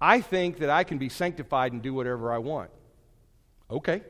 I 0.01 0.21
think 0.21 0.59
that 0.59 0.71
I 0.71 0.85
can 0.85 0.99
be 0.99 1.09
sanctified 1.09 1.73
and 1.73 1.81
do 1.81 1.95
whatever 1.95 2.33
I 2.33 2.39
want. 2.39 2.71
Okay. 3.71 4.03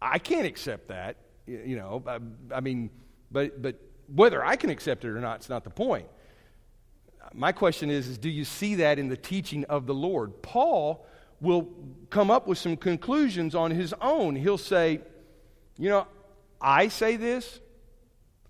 I 0.00 0.18
can't 0.18 0.46
accept 0.46 0.88
that, 0.88 1.16
you 1.46 1.76
know. 1.76 2.02
I, 2.06 2.18
I 2.56 2.60
mean, 2.60 2.90
but, 3.30 3.62
but 3.62 3.80
whether 4.12 4.44
I 4.44 4.56
can 4.56 4.70
accept 4.70 5.04
it 5.04 5.08
or 5.08 5.20
not, 5.20 5.36
it's 5.36 5.48
not 5.48 5.64
the 5.64 5.70
point. 5.70 6.06
My 7.32 7.52
question 7.52 7.90
is, 7.90 8.06
is 8.08 8.18
do 8.18 8.28
you 8.28 8.44
see 8.44 8.76
that 8.76 8.98
in 8.98 9.08
the 9.08 9.16
teaching 9.16 9.64
of 9.64 9.86
the 9.86 9.94
Lord? 9.94 10.42
Paul 10.42 11.06
will 11.44 11.68
come 12.10 12.30
up 12.30 12.46
with 12.46 12.58
some 12.58 12.76
conclusions 12.76 13.54
on 13.54 13.70
his 13.70 13.94
own. 14.00 14.34
He'll 14.34 14.58
say, 14.58 15.00
you 15.78 15.88
know, 15.88 16.06
I 16.60 16.88
say 16.88 17.16
this, 17.16 17.60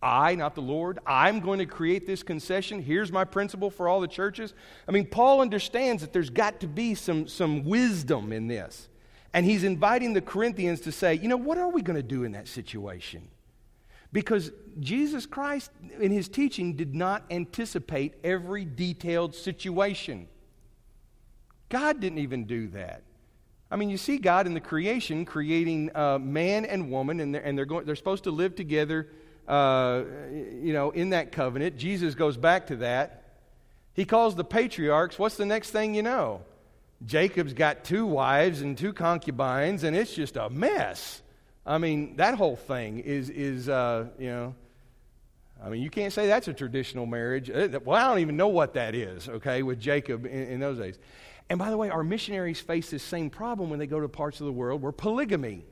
I, 0.03 0.35
not 0.35 0.55
the 0.55 0.63
Lord, 0.63 0.99
I'm 1.07 1.41
going 1.41 1.59
to 1.61 1.67
create 1.67 2.07
this 2.07 2.23
concession. 2.23 2.83
Here's 2.83 3.11
my 3.11 3.25
principle 3.25 3.71
for 3.71 3.89
all 3.89 4.01
the 4.01 4.09
churches. 4.09 4.53
I 4.87 4.93
mean, 4.93 5.07
Paul 5.07 5.41
understands 5.41 6.03
that 6.03 6.13
there's 6.13 6.31
got 6.31 6.61
to 6.61 6.67
be 6.67 6.95
some, 6.95 7.27
some 7.27 7.65
wisdom 7.65 8.33
in 8.33 8.47
this. 8.47 8.89
And 9.33 9.45
he's 9.45 9.65
inviting 9.65 10.13
the 10.13 10.21
Corinthians 10.21 10.81
to 10.83 10.93
say, 10.93 11.15
you 11.15 11.29
know, 11.29 11.37
what 11.37 11.59
are 11.59 11.69
we 11.69 11.83
going 11.83 11.97
to 11.97 12.03
do 12.03 12.23
in 12.23 12.33
that 12.33 12.49
situation? 12.49 13.29
Because 14.13 14.53
Jesus 14.79 15.27
Christ, 15.27 15.73
in 15.99 16.13
his 16.13 16.29
teaching, 16.29 16.77
did 16.77 16.95
not 16.95 17.25
anticipate 17.31 18.15
every 18.23 18.65
detailed 18.65 19.35
situation. 19.35 20.29
God 21.75 21.99
didn't 21.99 22.19
even 22.19 22.45
do 22.45 22.69
that. 22.69 23.03
I 23.69 23.75
mean, 23.75 23.91
you 23.91 23.97
see 23.97 24.19
God 24.19 24.47
in 24.47 24.55
the 24.55 24.61
creation 24.61 25.25
creating 25.25 25.91
uh, 25.93 26.21
man 26.21 26.65
and 26.65 26.89
woman, 26.89 27.19
and 27.19 27.35
they're, 27.35 27.43
and 27.43 27.59
they're, 27.59 27.65
going, 27.65 27.85
they're 27.85 27.97
supposed 27.97 28.25
to 28.25 28.31
live 28.31 28.55
together 28.55 29.09
uh, 29.49 30.05
you 30.63 30.73
know, 30.73 30.93
in 30.93 31.11
that 31.11 31.33
covenant. 31.33 31.77
Jesus 31.77 32.15
goes 32.15 32.37
back 32.37 32.69
to 32.69 32.77
that. 32.77 33.25
He 33.93 34.05
calls 34.05 34.37
the 34.37 34.45
patriarchs. 34.45 35.19
What's 35.19 35.37
the 35.37 35.47
next 35.47 35.71
thing 35.73 35.97
you 35.97 36.03
know? 36.05 36.43
Jacob's 37.05 37.55
got 37.55 37.83
two 37.83 38.07
wives 38.07 38.61
and 38.63 38.79
two 38.79 38.93
concubines, 38.93 39.83
and 39.83 39.97
it's 39.97 40.15
just 40.15 40.37
a 40.37 40.49
mess. 40.49 41.23
I 41.67 41.79
mean, 41.79 42.15
that 42.19 42.37
whole 42.37 42.55
thing 42.55 43.01
is, 43.01 43.31
is 43.31 43.69
uh, 43.69 44.11
you 44.17 44.29
know, 44.29 44.55
I 45.61 45.71
mean, 45.71 45.83
you 45.83 45.91
can't 45.91 46.13
say 46.13 46.29
that's 46.29 46.47
a 46.47 46.55
traditional 46.55 47.07
marriage. 47.07 47.51
Uh, 47.51 47.81
well, 47.85 48.01
I 48.01 48.07
don't 48.09 48.21
even 48.21 48.37
know 48.37 48.47
what 48.47 48.75
that 48.75 48.95
is, 48.95 49.29
okay, 49.29 49.65
with 49.65 49.81
Jacob 49.81 50.25
in, 50.25 50.47
in 50.47 50.61
those 50.61 50.79
days. 50.79 51.01
And 51.51 51.59
by 51.59 51.71
the 51.71 51.77
way, 51.77 51.91
our 51.91 52.03
missionaries 52.03 52.61
face 52.61 52.91
this 52.91 53.03
same 53.03 53.31
problem 53.31 53.71
when 53.71 53.79
they 53.79 53.87
go 53.87 54.01
to 54.01 54.09
parts 54.09 54.41
of 54.41 54.47
the 54.47 54.53
world 54.53 54.81
where 54.83 54.93
polygamy 54.93 55.65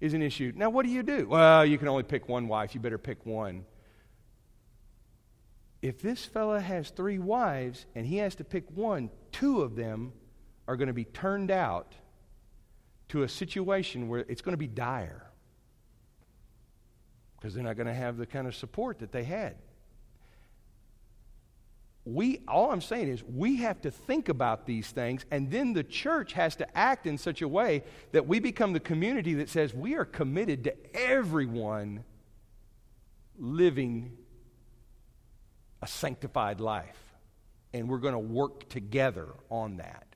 is 0.00 0.14
an 0.14 0.22
issue. 0.22 0.52
Now, 0.54 0.68
what 0.70 0.84
do 0.84 0.90
you 0.90 1.02
do? 1.02 1.28
Well, 1.28 1.64
you 1.64 1.78
can 1.78 1.88
only 1.88 2.02
pick 2.02 2.28
one 2.28 2.48
wife. 2.48 2.74
You 2.74 2.80
better 2.80 2.98
pick 2.98 3.24
one. 3.24 3.64
If 5.80 6.02
this 6.02 6.24
fella 6.24 6.60
has 6.60 6.90
three 6.90 7.18
wives 7.18 7.86
and 7.94 8.04
he 8.06 8.16
has 8.18 8.34
to 8.36 8.44
pick 8.44 8.64
one, 8.74 9.10
two 9.30 9.62
of 9.62 9.76
them 9.76 10.12
are 10.66 10.76
going 10.76 10.88
to 10.88 10.92
be 10.92 11.04
turned 11.04 11.50
out 11.50 11.94
to 13.08 13.22
a 13.22 13.28
situation 13.28 14.08
where 14.08 14.24
it's 14.28 14.42
going 14.42 14.54
to 14.54 14.58
be 14.58 14.66
dire 14.66 15.26
because 17.36 17.54
they're 17.54 17.64
not 17.64 17.76
going 17.76 17.88
to 17.88 17.94
have 17.94 18.16
the 18.16 18.26
kind 18.26 18.46
of 18.46 18.54
support 18.54 19.00
that 19.00 19.12
they 19.12 19.24
had 19.24 19.56
we 22.04 22.40
all 22.48 22.72
i'm 22.72 22.80
saying 22.80 23.08
is 23.08 23.22
we 23.22 23.56
have 23.56 23.80
to 23.80 23.90
think 23.90 24.28
about 24.28 24.66
these 24.66 24.90
things 24.90 25.24
and 25.30 25.50
then 25.50 25.72
the 25.72 25.84
church 25.84 26.32
has 26.32 26.56
to 26.56 26.76
act 26.76 27.06
in 27.06 27.16
such 27.16 27.42
a 27.42 27.48
way 27.48 27.82
that 28.10 28.26
we 28.26 28.40
become 28.40 28.72
the 28.72 28.80
community 28.80 29.34
that 29.34 29.48
says 29.48 29.72
we 29.72 29.94
are 29.94 30.04
committed 30.04 30.64
to 30.64 30.74
everyone 30.94 32.04
living 33.38 34.16
a 35.82 35.86
sanctified 35.86 36.60
life 36.60 37.12
and 37.74 37.88
we're 37.88 37.98
going 37.98 38.12
to 38.12 38.18
work 38.18 38.68
together 38.68 39.28
on 39.50 39.78
that. 39.78 40.06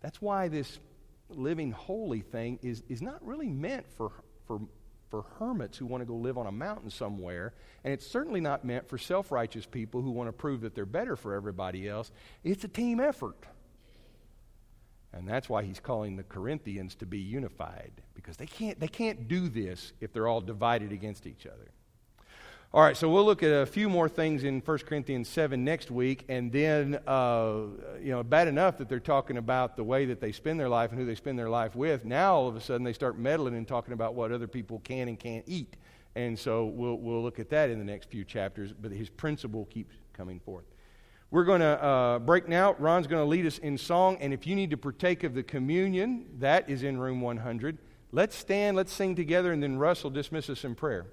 That's 0.00 0.20
why 0.20 0.48
this 0.48 0.78
living 1.28 1.72
holy 1.72 2.20
thing 2.20 2.58
is, 2.62 2.82
is 2.88 3.02
not 3.02 3.24
really 3.24 3.48
meant 3.48 3.86
for, 3.96 4.12
for 4.46 4.60
for 5.12 5.26
hermits 5.38 5.76
who 5.76 5.84
want 5.84 6.00
to 6.00 6.06
go 6.06 6.14
live 6.14 6.38
on 6.38 6.46
a 6.46 6.50
mountain 6.50 6.88
somewhere. 6.88 7.52
And 7.84 7.92
it's 7.92 8.06
certainly 8.06 8.40
not 8.40 8.64
meant 8.64 8.88
for 8.88 8.96
self 8.96 9.30
righteous 9.30 9.66
people 9.66 10.00
who 10.00 10.10
want 10.10 10.28
to 10.28 10.32
prove 10.32 10.62
that 10.62 10.74
they're 10.74 10.86
better 10.86 11.16
for 11.16 11.34
everybody 11.34 11.86
else. 11.86 12.10
It's 12.42 12.64
a 12.64 12.68
team 12.68 12.98
effort. 12.98 13.36
And 15.12 15.28
that's 15.28 15.50
why 15.50 15.64
he's 15.64 15.80
calling 15.80 16.16
the 16.16 16.22
Corinthians 16.22 16.94
to 16.94 17.06
be 17.06 17.18
unified, 17.18 17.92
because 18.14 18.38
they 18.38 18.46
can't, 18.46 18.80
they 18.80 18.88
can't 18.88 19.28
do 19.28 19.50
this 19.50 19.92
if 20.00 20.14
they're 20.14 20.26
all 20.26 20.40
divided 20.40 20.92
against 20.92 21.26
each 21.26 21.44
other. 21.44 21.70
All 22.74 22.80
right, 22.80 22.96
so 22.96 23.06
we'll 23.06 23.26
look 23.26 23.42
at 23.42 23.50
a 23.50 23.66
few 23.66 23.90
more 23.90 24.08
things 24.08 24.44
in 24.44 24.60
1 24.60 24.78
Corinthians 24.78 25.28
7 25.28 25.62
next 25.62 25.90
week, 25.90 26.24
and 26.30 26.50
then, 26.50 26.98
uh, 27.06 27.64
you 28.00 28.12
know, 28.12 28.22
bad 28.22 28.48
enough 28.48 28.78
that 28.78 28.88
they're 28.88 28.98
talking 28.98 29.36
about 29.36 29.76
the 29.76 29.84
way 29.84 30.06
that 30.06 30.22
they 30.22 30.32
spend 30.32 30.58
their 30.58 30.70
life 30.70 30.90
and 30.90 30.98
who 30.98 31.04
they 31.04 31.14
spend 31.14 31.38
their 31.38 31.50
life 31.50 31.76
with. 31.76 32.06
Now, 32.06 32.34
all 32.34 32.48
of 32.48 32.56
a 32.56 32.62
sudden, 32.62 32.82
they 32.82 32.94
start 32.94 33.18
meddling 33.18 33.56
and 33.56 33.68
talking 33.68 33.92
about 33.92 34.14
what 34.14 34.32
other 34.32 34.46
people 34.46 34.78
can 34.78 35.08
and 35.08 35.20
can't 35.20 35.44
eat. 35.46 35.76
And 36.14 36.38
so 36.38 36.64
we'll, 36.64 36.96
we'll 36.96 37.22
look 37.22 37.38
at 37.38 37.50
that 37.50 37.68
in 37.68 37.78
the 37.78 37.84
next 37.84 38.08
few 38.08 38.24
chapters, 38.24 38.72
but 38.72 38.90
his 38.90 39.10
principle 39.10 39.66
keeps 39.66 39.94
coming 40.14 40.40
forth. 40.40 40.64
We're 41.30 41.44
going 41.44 41.60
to 41.60 41.84
uh, 41.84 42.18
break 42.20 42.48
now. 42.48 42.74
Ron's 42.78 43.06
going 43.06 43.22
to 43.22 43.28
lead 43.28 43.44
us 43.44 43.58
in 43.58 43.76
song, 43.76 44.16
and 44.18 44.32
if 44.32 44.46
you 44.46 44.56
need 44.56 44.70
to 44.70 44.78
partake 44.78 45.24
of 45.24 45.34
the 45.34 45.42
communion, 45.42 46.24
that 46.38 46.70
is 46.70 46.84
in 46.84 46.96
room 46.96 47.20
100. 47.20 47.76
Let's 48.12 48.34
stand, 48.34 48.78
let's 48.78 48.94
sing 48.94 49.14
together, 49.14 49.52
and 49.52 49.62
then 49.62 49.76
Russ 49.76 50.02
will 50.04 50.10
dismiss 50.10 50.48
us 50.48 50.64
in 50.64 50.74
prayer. 50.74 51.04